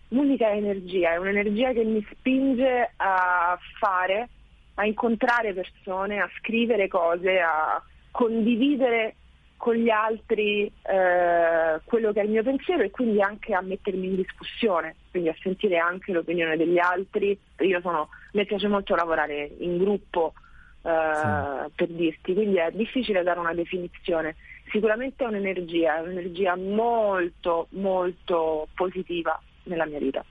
Musica 0.10 0.50
è 0.50 0.58
energia, 0.58 1.14
è 1.14 1.18
un'energia 1.18 1.72
che 1.74 1.84
mi 1.84 2.06
spinge 2.12 2.94
a 2.98 3.58
fare, 3.80 4.30
a 4.76 4.86
incontrare 4.86 5.54
persone, 5.54 6.20
a 6.20 6.30
scrivere 6.38 6.88
cose, 6.88 7.40
a 7.40 7.82
condividere 8.12 9.16
con 9.64 9.76
gli 9.76 9.90
altri 9.90 10.66
eh, 10.66 11.80
quello 11.86 12.12
che 12.12 12.20
è 12.20 12.24
il 12.24 12.30
mio 12.32 12.44
pensiero 12.44 12.84
e 12.84 12.92
quindi 12.92 13.22
anche 13.22 13.54
a 13.54 13.62
mettermi 13.62 14.08
in 14.08 14.16
discussione, 14.18 14.96
quindi 15.10 15.30
a 15.30 15.36
sentire 15.40 15.78
anche 15.78 16.12
l'opinione 16.12 16.58
degli 16.58 16.80
altri. 16.80 17.38
Io 17.60 17.80
sono, 17.80 18.10
mi 18.34 18.46
piace 18.46 18.68
molto 18.68 18.94
lavorare 18.94 19.52
in 19.60 19.78
gruppo 19.78 20.34
eh, 20.82 21.12
sì. 21.16 21.72
per 21.76 21.88
dirti, 21.88 22.34
quindi 22.34 22.58
è 22.58 22.72
difficile 22.72 23.24
dare 23.24 23.40
una 23.40 23.54
definizione. 23.54 24.36
Sicuramente 24.70 25.24
è 25.24 25.28
un'energia, 25.28 25.96
è 25.96 26.02
un'energia 26.02 26.58
molto 26.58 27.68
molto 27.70 28.68
positiva 28.76 29.40
nella 29.64 29.86
mia 29.86 30.00
vita. 30.00 30.26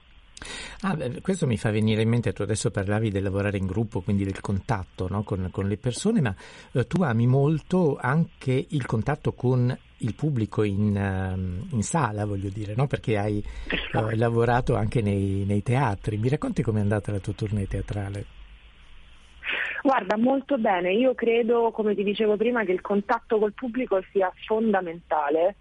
Ah, 0.81 0.95
beh, 0.95 1.21
questo 1.21 1.47
mi 1.47 1.57
fa 1.57 1.71
venire 1.71 2.01
in 2.01 2.09
mente, 2.09 2.33
tu 2.33 2.41
adesso 2.41 2.71
parlavi 2.71 3.09
del 3.09 3.23
lavorare 3.23 3.57
in 3.57 3.65
gruppo, 3.65 4.01
quindi 4.01 4.23
del 4.23 4.41
contatto 4.41 5.07
no? 5.09 5.23
con, 5.23 5.49
con, 5.51 5.67
le 5.67 5.77
persone, 5.77 6.21
ma 6.21 6.35
eh, 6.73 6.85
tu 6.87 7.01
ami 7.01 7.27
molto 7.27 7.97
anche 7.99 8.65
il 8.69 8.85
contatto 8.85 9.33
con 9.33 9.75
il 9.97 10.15
pubblico 10.15 10.63
in, 10.63 10.95
uh, 10.95 11.75
in 11.75 11.81
sala, 11.81 12.25
voglio 12.25 12.49
dire, 12.49 12.73
no? 12.75 12.87
perché 12.87 13.17
hai 13.17 13.43
uh, 13.93 14.15
lavorato 14.15 14.75
anche 14.75 15.01
nei, 15.01 15.45
nei 15.45 15.63
teatri. 15.63 16.17
Mi 16.17 16.29
racconti 16.29 16.61
com'è 16.61 16.81
andata 16.81 17.11
la 17.11 17.19
tua 17.19 17.33
tournée 17.33 17.67
teatrale? 17.67 18.25
Guarda, 19.81 20.17
molto 20.17 20.57
bene. 20.57 20.93
Io 20.93 21.13
credo, 21.13 21.71
come 21.71 21.95
ti 21.95 22.03
dicevo 22.03 22.37
prima, 22.37 22.63
che 22.63 22.71
il 22.71 22.81
contatto 22.81 23.37
col 23.37 23.53
pubblico 23.53 24.01
sia 24.11 24.31
fondamentale 24.45 25.55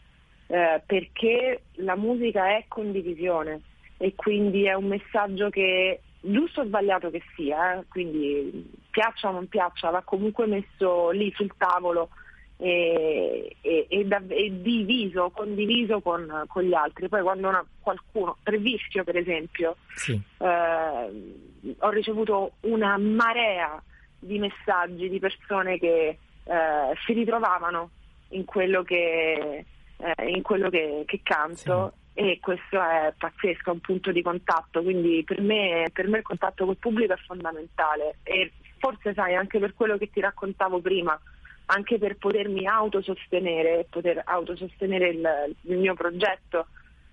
eh, 0.46 0.82
perché 0.84 1.62
la 1.76 1.96
musica 1.96 2.56
è 2.56 2.64
condivisione 2.68 3.60
e 4.02 4.14
quindi 4.16 4.64
è 4.64 4.74
un 4.74 4.86
messaggio 4.86 5.48
che 5.48 6.00
giusto 6.18 6.62
o 6.62 6.64
sbagliato 6.64 7.08
che 7.10 7.22
sia, 7.36 7.78
eh, 7.78 7.84
quindi 7.88 8.68
piaccia 8.90 9.28
o 9.28 9.32
non 9.32 9.46
piaccia, 9.46 9.90
va 9.90 10.02
comunque 10.02 10.44
messo 10.46 11.10
lì 11.10 11.32
sul 11.36 11.52
tavolo 11.56 12.08
e, 12.56 13.56
e, 13.60 13.86
e, 13.88 14.04
da, 14.04 14.20
e 14.26 14.60
diviso, 14.60 15.30
condiviso 15.30 16.00
con, 16.00 16.44
con, 16.48 16.64
gli 16.64 16.74
altri. 16.74 17.08
Poi 17.08 17.22
quando 17.22 17.46
una, 17.46 17.64
qualcuno, 17.80 18.38
Trevischio 18.42 19.04
per 19.04 19.16
esempio, 19.16 19.76
sì. 19.94 20.20
eh, 20.38 21.76
ho 21.78 21.90
ricevuto 21.90 22.54
una 22.62 22.98
marea 22.98 23.80
di 24.18 24.40
messaggi 24.40 25.08
di 25.08 25.20
persone 25.20 25.78
che 25.78 26.18
eh, 26.42 26.96
si 27.06 27.12
ritrovavano 27.12 27.90
in 28.30 28.44
quello 28.46 28.82
che, 28.82 29.64
eh, 29.96 30.28
in 30.28 30.42
quello 30.42 30.70
che, 30.70 31.04
che 31.06 31.20
canto 31.22 31.92
e 32.14 32.38
questo 32.40 32.80
è 32.80 33.12
pazzesco, 33.16 33.70
è 33.70 33.72
un 33.72 33.80
punto 33.80 34.12
di 34.12 34.22
contatto, 34.22 34.82
quindi 34.82 35.22
per 35.24 35.40
me, 35.40 35.88
per 35.92 36.08
me 36.08 36.18
il 36.18 36.24
contatto 36.24 36.66
col 36.66 36.76
pubblico 36.76 37.14
è 37.14 37.18
fondamentale. 37.26 38.18
E 38.22 38.52
forse 38.78 39.14
sai 39.14 39.34
anche 39.34 39.58
per 39.58 39.74
quello 39.74 39.96
che 39.96 40.10
ti 40.10 40.20
raccontavo 40.20 40.80
prima, 40.80 41.18
anche 41.66 41.98
per 41.98 42.16
potermi 42.16 42.66
autosostenere, 42.66 43.86
poter 43.88 44.20
autosostenere 44.24 45.08
il, 45.08 45.56
il 45.62 45.78
mio 45.78 45.94
progetto, 45.94 46.66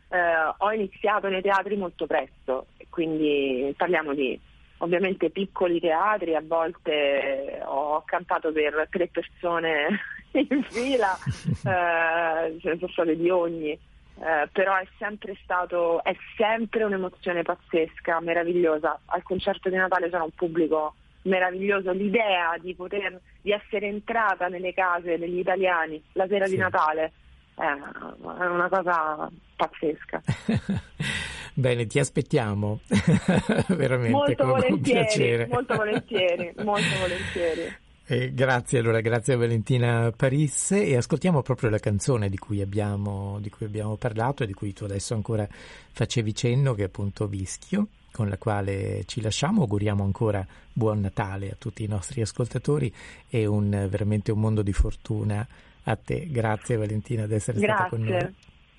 eh, 0.09 0.17
ho 0.57 0.71
iniziato 0.71 1.29
nei 1.29 1.41
teatri 1.41 1.77
molto 1.77 2.05
presto, 2.05 2.67
quindi 2.89 3.73
parliamo 3.77 4.13
di 4.13 4.37
ovviamente 4.79 5.29
piccoli 5.29 5.79
teatri, 5.79 6.35
a 6.35 6.43
volte 6.43 7.61
ho 7.63 8.01
cantato 8.05 8.51
per 8.51 8.87
tre 8.89 9.07
persone 9.07 9.99
in 10.31 10.63
fila, 10.63 11.15
eh, 11.23 12.59
ce 12.59 12.69
ne 12.69 12.77
sono 12.77 12.91
state 12.91 13.15
di 13.15 13.29
ogni 13.29 13.77
eh, 14.19 14.49
però 14.51 14.75
è 14.75 14.87
sempre 14.97 15.37
stato, 15.43 16.03
è 16.03 16.15
sempre 16.35 16.83
un'emozione 16.83 17.43
pazzesca, 17.43 18.19
meravigliosa. 18.19 18.99
Al 19.05 19.23
concerto 19.23 19.69
di 19.69 19.75
Natale 19.75 20.09
c'era 20.09 20.23
un 20.23 20.33
pubblico 20.35 20.95
meraviglioso, 21.23 21.91
l'idea 21.91 22.55
di 22.59 22.73
poter, 22.75 23.19
di 23.41 23.51
essere 23.51 23.87
entrata 23.87 24.47
nelle 24.47 24.73
case 24.73 25.17
degli 25.17 25.39
italiani 25.39 26.01
la 26.13 26.27
sera 26.27 26.45
sì. 26.45 26.51
di 26.51 26.57
Natale 26.57 27.11
è 27.55 28.45
una 28.45 28.69
cosa 28.69 29.29
pazzesca. 29.55 30.21
Bene, 31.53 31.87
ti 31.87 31.99
aspettiamo 31.99 32.79
veramente 33.67 34.11
molto 34.11 34.43
con 34.45 34.59
volentieri, 34.59 34.99
piacere. 34.99 35.47
Molto 35.47 35.75
volentieri, 35.75 36.53
molto 36.63 36.97
volentieri. 36.99 37.75
Eh, 38.11 38.33
grazie 38.33 38.79
allora, 38.79 39.01
grazie 39.01 39.35
a 39.35 39.37
Valentina 39.37 40.11
Parisse 40.11 40.83
e 40.83 40.95
ascoltiamo 40.95 41.43
proprio 41.43 41.69
la 41.69 41.77
canzone 41.77 42.27
di 42.27 42.39
cui, 42.39 42.59
abbiamo, 42.59 43.37
di 43.39 43.51
cui 43.51 43.67
abbiamo 43.67 43.97
parlato 43.97 44.41
e 44.41 44.47
di 44.47 44.53
cui 44.53 44.73
tu 44.73 44.85
adesso 44.85 45.13
ancora 45.13 45.47
facevi 45.91 46.33
cenno, 46.33 46.73
che 46.73 46.81
è 46.81 46.85
appunto 46.85 47.27
Vischio, 47.27 47.85
con 48.11 48.27
la 48.27 48.39
quale 48.39 49.03
ci 49.05 49.21
lasciamo. 49.21 49.61
Auguriamo 49.61 50.03
ancora 50.03 50.43
buon 50.73 51.01
Natale 51.01 51.51
a 51.51 51.55
tutti 51.55 51.83
i 51.83 51.87
nostri 51.87 52.21
ascoltatori 52.21 52.91
e 53.29 53.45
un, 53.45 53.69
veramente 53.87 54.31
un 54.31 54.39
mondo 54.39 54.63
di 54.63 54.73
fortuna 54.73 55.47
a 55.83 55.95
te. 55.95 56.25
Grazie 56.31 56.77
Valentina 56.77 57.27
di 57.27 57.35
essere 57.35 57.59
grazie. 57.59 57.75
stata 57.75 57.89
con 57.89 58.03
noi. 58.05 58.35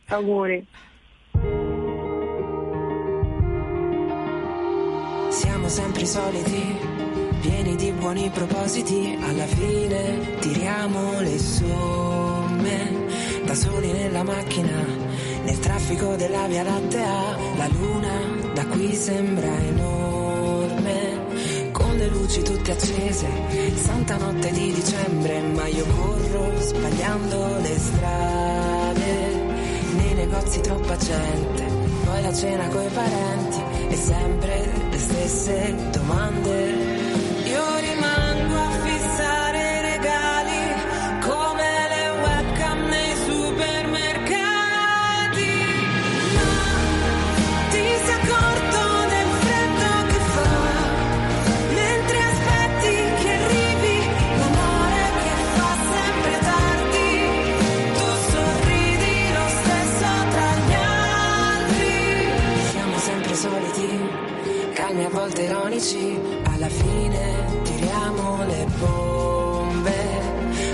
Auguri. 0.06 0.66
Siamo 5.30 5.68
sempre 5.68 6.04
soliti 6.04 6.89
pieni 7.40 7.74
di 7.76 7.90
buoni 7.92 8.30
propositi, 8.30 9.18
alla 9.20 9.46
fine 9.46 10.38
tiriamo 10.40 11.20
le 11.20 11.38
somme. 11.38 13.08
Da 13.44 13.54
soli 13.54 13.90
nella 13.92 14.22
macchina, 14.22 14.84
nel 15.44 15.58
traffico 15.58 16.14
della 16.16 16.46
Via 16.46 16.62
Lattea, 16.62 17.36
la 17.56 17.68
luna 17.68 18.12
da 18.54 18.66
qui 18.66 18.94
sembra 18.94 19.52
enorme, 19.56 21.18
con 21.72 21.96
le 21.96 22.08
luci 22.08 22.42
tutte 22.42 22.72
accese, 22.72 23.26
santa 23.74 24.16
notte 24.18 24.50
di 24.52 24.72
dicembre, 24.72 25.40
ma 25.40 25.66
io 25.66 25.84
corro 25.96 26.60
sbagliando 26.60 27.58
le 27.60 27.78
strade, 27.78 29.34
nei 29.96 30.14
negozi 30.14 30.60
troppa 30.60 30.96
gente, 30.96 31.64
poi 32.04 32.22
la 32.22 32.34
cena 32.34 32.68
coi 32.68 32.88
parenti 32.88 33.62
e 33.88 33.96
sempre 33.96 34.68
le 34.90 34.98
stesse 34.98 35.74
domande. 35.90 36.89
Volte 65.20 65.42
ironici, 65.42 66.18
alla 66.44 66.68
fine 66.68 67.60
tiriamo 67.62 68.42
le 68.46 68.66
bombe. 68.78 69.92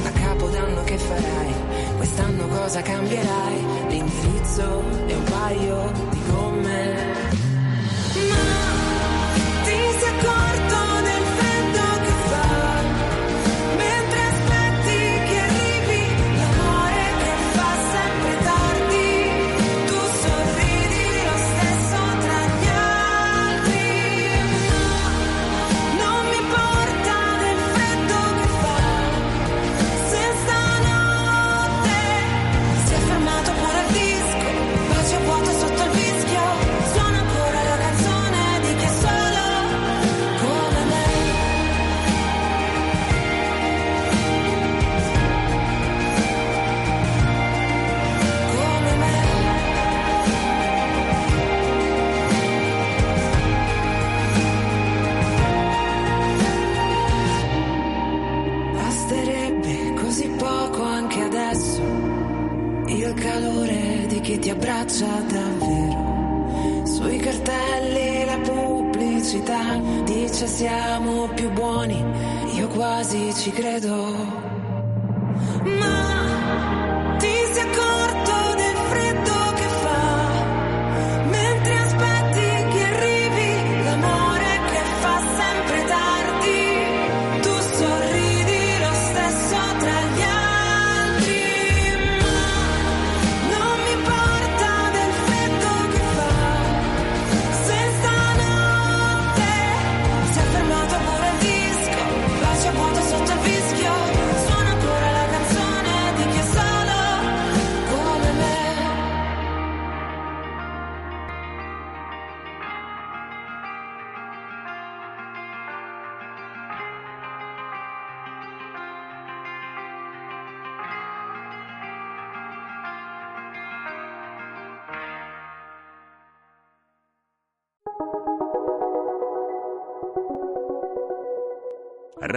A 0.05 0.10
capodanno 0.10 0.85
che 0.85 0.97
farai? 0.97 1.52
Quest'anno 1.97 2.47
cosa 2.47 2.81
cambierai? 2.81 3.64
L'indirizzo 3.89 4.85
e 5.09 5.14
un 5.14 5.24
paio 5.24 5.93
di 6.10 6.23
gomme. 6.31 7.16
Abbraccia 64.87 65.21
davvero. 65.27 66.85
Sui 66.87 67.19
cartelli 67.19 68.25
la 68.25 68.39
pubblicità 68.39 69.79
dice 70.05 70.47
siamo 70.47 71.29
più 71.35 71.51
buoni, 71.51 72.03
io 72.55 72.69
quasi 72.69 73.35
ci 73.35 73.51
credo. 73.51 73.95
Ma 75.63 76.06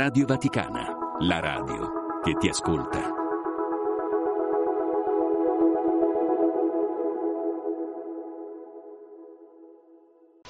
Radio 0.01 0.23
Vaticana, 0.25 0.95
la 1.19 1.39
radio 1.41 1.91
che 2.23 2.33
ti 2.35 2.47
ascolta. 2.47 3.01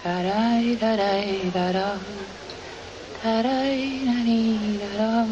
Da-dai, 0.03 0.77
da-da. 0.77 1.97
Da-dai, 3.23 4.01
da-dee, 4.05 4.77
da-da. 4.77 5.25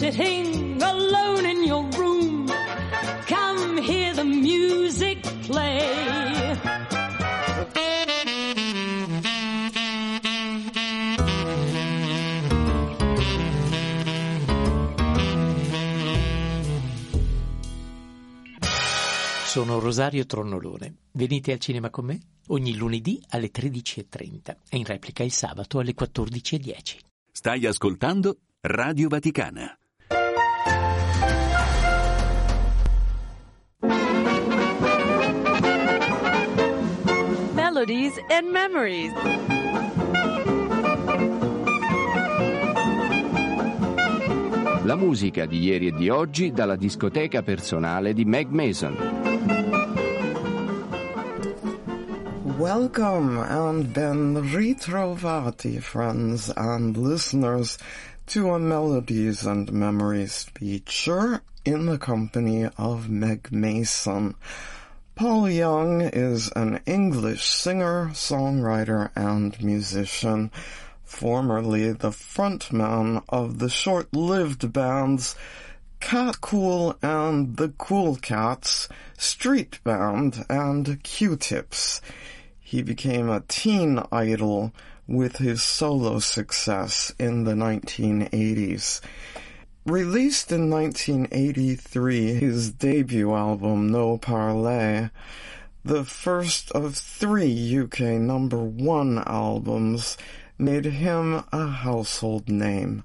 sitting 0.00 0.80
alone 0.82 1.44
in 1.44 1.62
your 1.62 1.86
room? 1.98 2.46
Come 3.26 3.82
hear 3.82 4.14
the 4.14 4.24
music 4.24 5.20
play. 5.46 6.58
Sono 19.44 19.80
Rosario 19.80 20.24
Tronnolone. 20.24 20.94
Venite 21.10 21.52
al 21.52 21.58
cinema 21.58 21.90
con 21.90 22.06
me 22.06 22.20
ogni 22.46 22.74
lunedì 22.74 23.22
alle 23.30 23.50
13.30 23.50 24.56
e 24.70 24.76
in 24.78 24.84
replica 24.84 25.22
il 25.22 25.32
sabato 25.32 25.78
alle 25.78 25.94
14.10. 25.94 26.96
Stai 27.30 27.66
ascoltando 27.66 28.38
Radio 28.62 29.08
Vaticana. 29.08 29.79
Melodies 37.80 38.18
and 38.28 38.50
memories. 38.50 39.12
La 44.82 44.96
musica 44.96 45.46
di 45.46 45.60
ieri 45.60 45.86
e 45.86 45.92
di 45.92 46.10
oggi 46.10 46.52
dalla 46.52 46.76
discoteca 46.76 47.42
personale 47.42 48.12
di 48.12 48.26
Meg 48.26 48.50
Mason. 48.50 48.94
Welcome 52.58 53.38
and 53.48 53.86
ben 53.94 54.34
ritrovati, 54.52 55.80
friends 55.80 56.52
and 56.54 56.98
listeners, 56.98 57.78
to 58.26 58.52
a 58.52 58.58
Melodies 58.58 59.46
and 59.46 59.70
Memories 59.72 60.44
feature 60.52 61.40
in 61.64 61.86
the 61.86 61.96
company 61.96 62.68
of 62.76 63.08
Meg 63.08 63.48
Mason. 63.50 64.34
Paul 65.20 65.50
Young 65.50 66.00
is 66.00 66.50
an 66.56 66.80
English 66.86 67.44
singer, 67.44 68.08
songwriter, 68.14 69.10
and 69.14 69.62
musician, 69.62 70.50
formerly 71.04 71.92
the 71.92 72.08
frontman 72.08 73.22
of 73.28 73.58
the 73.58 73.68
short-lived 73.68 74.72
bands 74.72 75.36
Cat 76.00 76.40
Cool 76.40 76.96
and 77.02 77.58
the 77.58 77.68
Cool 77.76 78.16
Cats, 78.16 78.88
Street 79.18 79.78
Band, 79.84 80.46
and 80.48 81.02
Q-Tips. 81.02 82.00
He 82.58 82.80
became 82.80 83.28
a 83.28 83.44
teen 83.46 84.02
idol 84.10 84.72
with 85.06 85.36
his 85.36 85.62
solo 85.62 86.20
success 86.20 87.12
in 87.18 87.44
the 87.44 87.52
1980s. 87.52 89.02
Released 89.90 90.52
in 90.52 90.70
1983, 90.70 92.34
his 92.34 92.70
debut 92.70 93.34
album 93.34 93.88
No 93.88 94.18
Parler, 94.18 95.10
the 95.84 96.04
first 96.04 96.70
of 96.70 96.94
three 96.94 97.76
UK 97.76 97.98
number 98.20 98.62
one 98.62 99.18
albums, 99.26 100.16
made 100.56 100.84
him 100.84 101.42
a 101.50 101.66
household 101.66 102.48
name. 102.48 103.02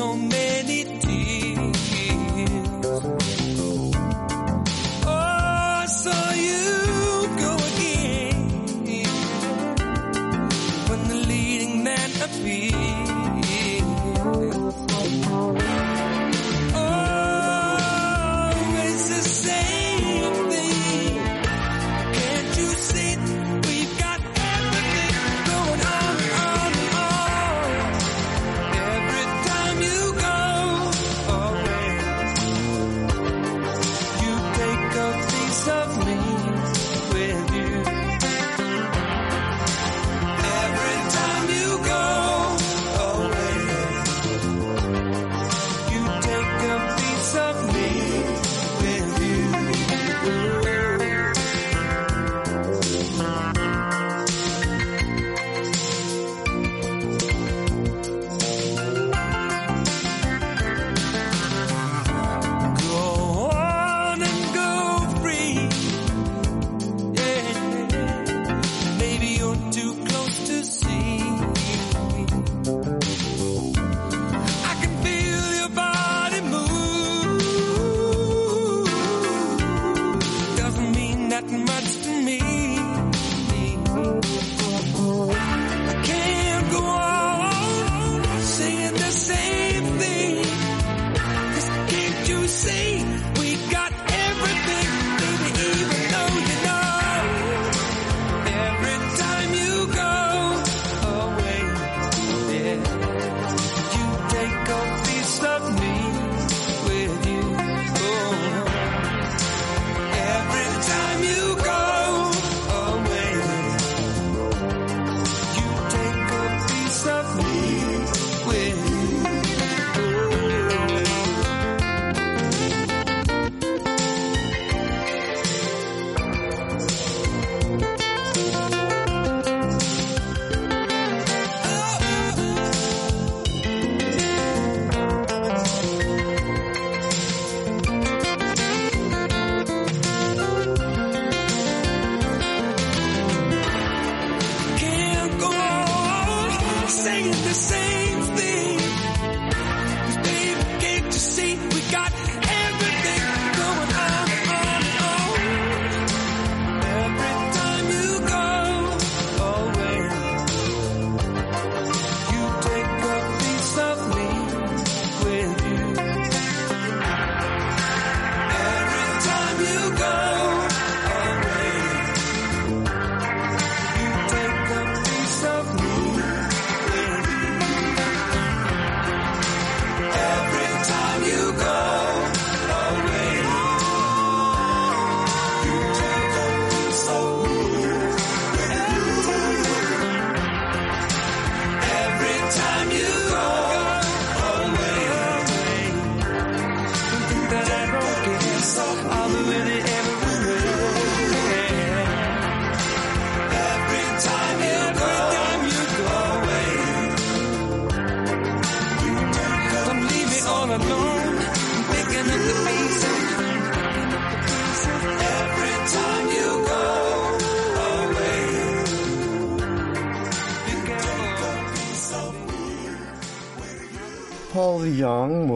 on 0.00 0.29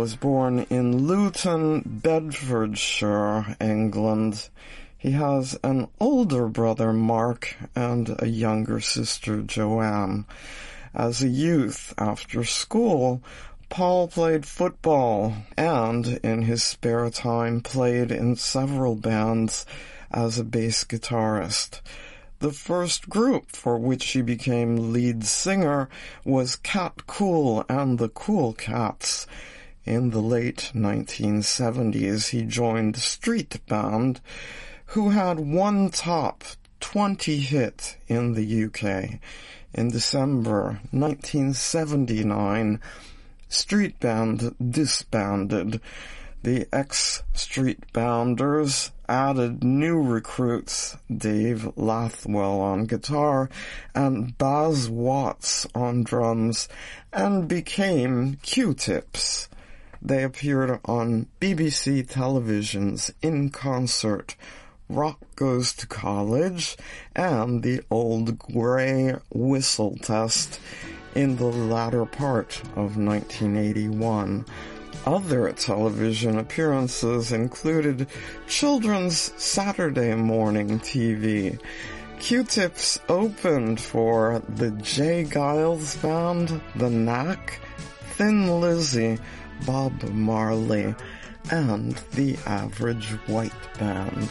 was 0.05 0.17
born 0.17 0.67
in 0.69 1.07
Luton, 1.07 1.81
Bedfordshire, 1.87 3.57
England. 3.59 4.51
He 4.99 5.13
has 5.13 5.59
an 5.65 5.89
older 5.99 6.47
brother, 6.47 6.93
Mark, 6.93 7.57
and 7.75 8.15
a 8.19 8.27
younger 8.27 8.81
sister, 8.81 9.41
Joanne. 9.41 10.27
As 10.95 11.23
a 11.23 11.29
youth, 11.29 11.95
after 11.97 12.45
school, 12.45 13.23
Paul 13.71 14.09
played 14.09 14.45
football 14.45 15.33
and, 15.57 16.07
in 16.23 16.43
his 16.43 16.63
spare 16.63 17.09
time, 17.09 17.63
played 17.63 18.11
in 18.13 18.37
several 18.37 18.97
bands 18.97 19.65
as 20.11 20.39
a 20.39 20.45
bass 20.45 20.85
guitarist. 20.85 21.81
The 22.41 22.53
first 22.53 23.09
group 23.09 23.53
for 23.53 23.79
which 23.79 24.05
he 24.09 24.21
became 24.21 24.93
lead 24.93 25.25
singer 25.25 25.89
was 26.27 26.57
Cat 26.57 27.07
Cool 27.07 27.65
and 27.71 27.99
the 27.99 28.11
Cool 28.11 28.53
Cats. 28.53 29.24
In 29.86 30.11
the 30.11 30.20
late 30.20 30.73
1970s, 30.74 32.31
he 32.31 32.43
joined 32.43 32.97
Street 32.97 33.61
Band, 33.66 34.23
who 34.86 35.11
had 35.11 35.39
one 35.40 35.90
top 35.90 36.43
20 36.81 37.36
hit 37.40 37.98
in 38.09 38.32
the 38.32 38.65
UK. 38.65 39.20
In 39.74 39.90
December 39.90 40.81
1979, 40.90 42.81
Street 43.51 44.01
Band 44.01 44.55
disbanded. 44.59 45.82
The 46.43 46.66
ex-Street 46.73 47.93
Bounders 47.93 48.90
added 49.06 49.62
new 49.62 50.01
recruits, 50.02 50.97
Dave 51.15 51.69
Lathwell 51.77 52.61
on 52.61 52.86
guitar 52.86 53.51
and 53.94 54.36
Baz 54.39 54.89
Watts 54.89 55.66
on 55.74 56.05
drums, 56.05 56.69
and 57.12 57.47
became 57.47 58.36
Q-Tips. 58.43 59.48
They 60.07 60.23
appeared 60.23 60.81
on 60.85 61.29
BBC 61.41 62.07
television's 62.07 63.11
In 63.23 63.49
Concert, 63.49 64.37
Rock 64.91 65.19
Goes 65.35 65.73
to 65.77 65.87
College, 65.87 66.77
and 67.17 67.63
the 67.63 67.81
Old 67.91 68.39
Grey 68.39 69.15
Whistle 69.33 69.97
Test 70.03 70.61
in 71.15 71.37
the 71.37 71.47
latter 71.47 72.05
part 72.05 72.61
of 72.77 72.99
1981. 72.99 74.45
Other 75.07 75.51
television 75.53 76.39
appearances 76.39 77.33
included 77.33 78.07
children's 78.47 79.33
Saturday 79.43 80.15
morning 80.15 80.81
TV. 80.81 81.59
Q-Tips 82.21 83.01
opened 83.09 83.81
for 83.81 84.43
the 84.51 84.71
Jay 84.73 85.25
Giles 85.25 85.97
Band, 85.97 86.61
The 86.77 86.91
Knack, 86.91 87.59
Thin 88.17 88.61
Lizzy, 88.61 89.19
Bob 89.66 90.03
Marley, 90.11 90.95
and 91.51 91.95
the 92.12 92.36
Average 92.47 93.11
White 93.27 93.53
Band. 93.78 94.31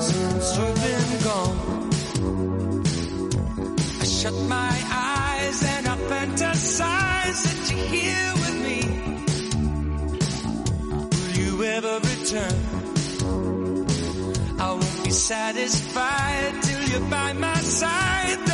Since 0.00 0.56
you've 0.56 0.74
been 0.74 1.22
gone, 1.24 1.90
I 4.00 4.04
shut 4.04 4.34
my 4.48 4.74
eyes 4.90 5.62
and 5.64 5.88
I 5.88 5.96
fantasize 6.10 7.42
that 7.44 7.70
you're 7.70 7.86
here 7.86 8.32
with 8.42 8.56
me. 8.66 8.80
Will 11.10 11.34
you 11.38 11.64
ever 11.64 11.94
return? 12.00 12.60
I 14.60 14.62
won't 14.70 15.04
be 15.04 15.10
satisfied 15.10 16.62
till 16.62 16.82
you're 16.88 17.10
by 17.10 17.32
my 17.34 17.56
side. 17.56 18.53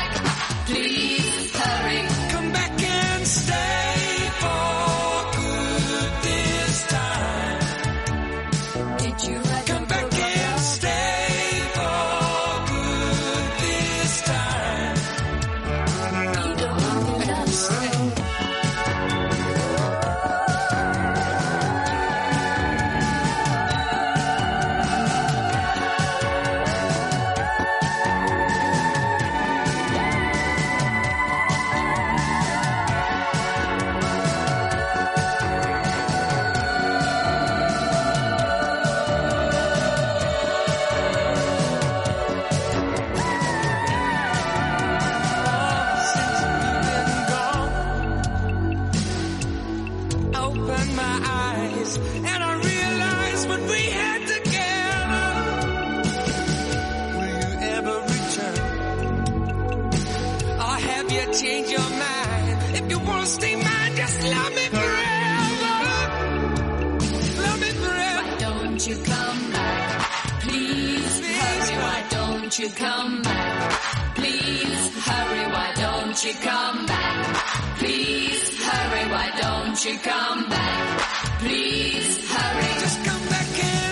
You 76.23 76.33
come 76.35 76.85
back? 76.85 77.77
Please 77.79 78.63
hurry. 78.63 79.09
Why 79.09 79.31
don't 79.41 79.85
you 79.85 79.97
come 79.97 80.49
back? 80.49 81.39
Please. 81.39 81.80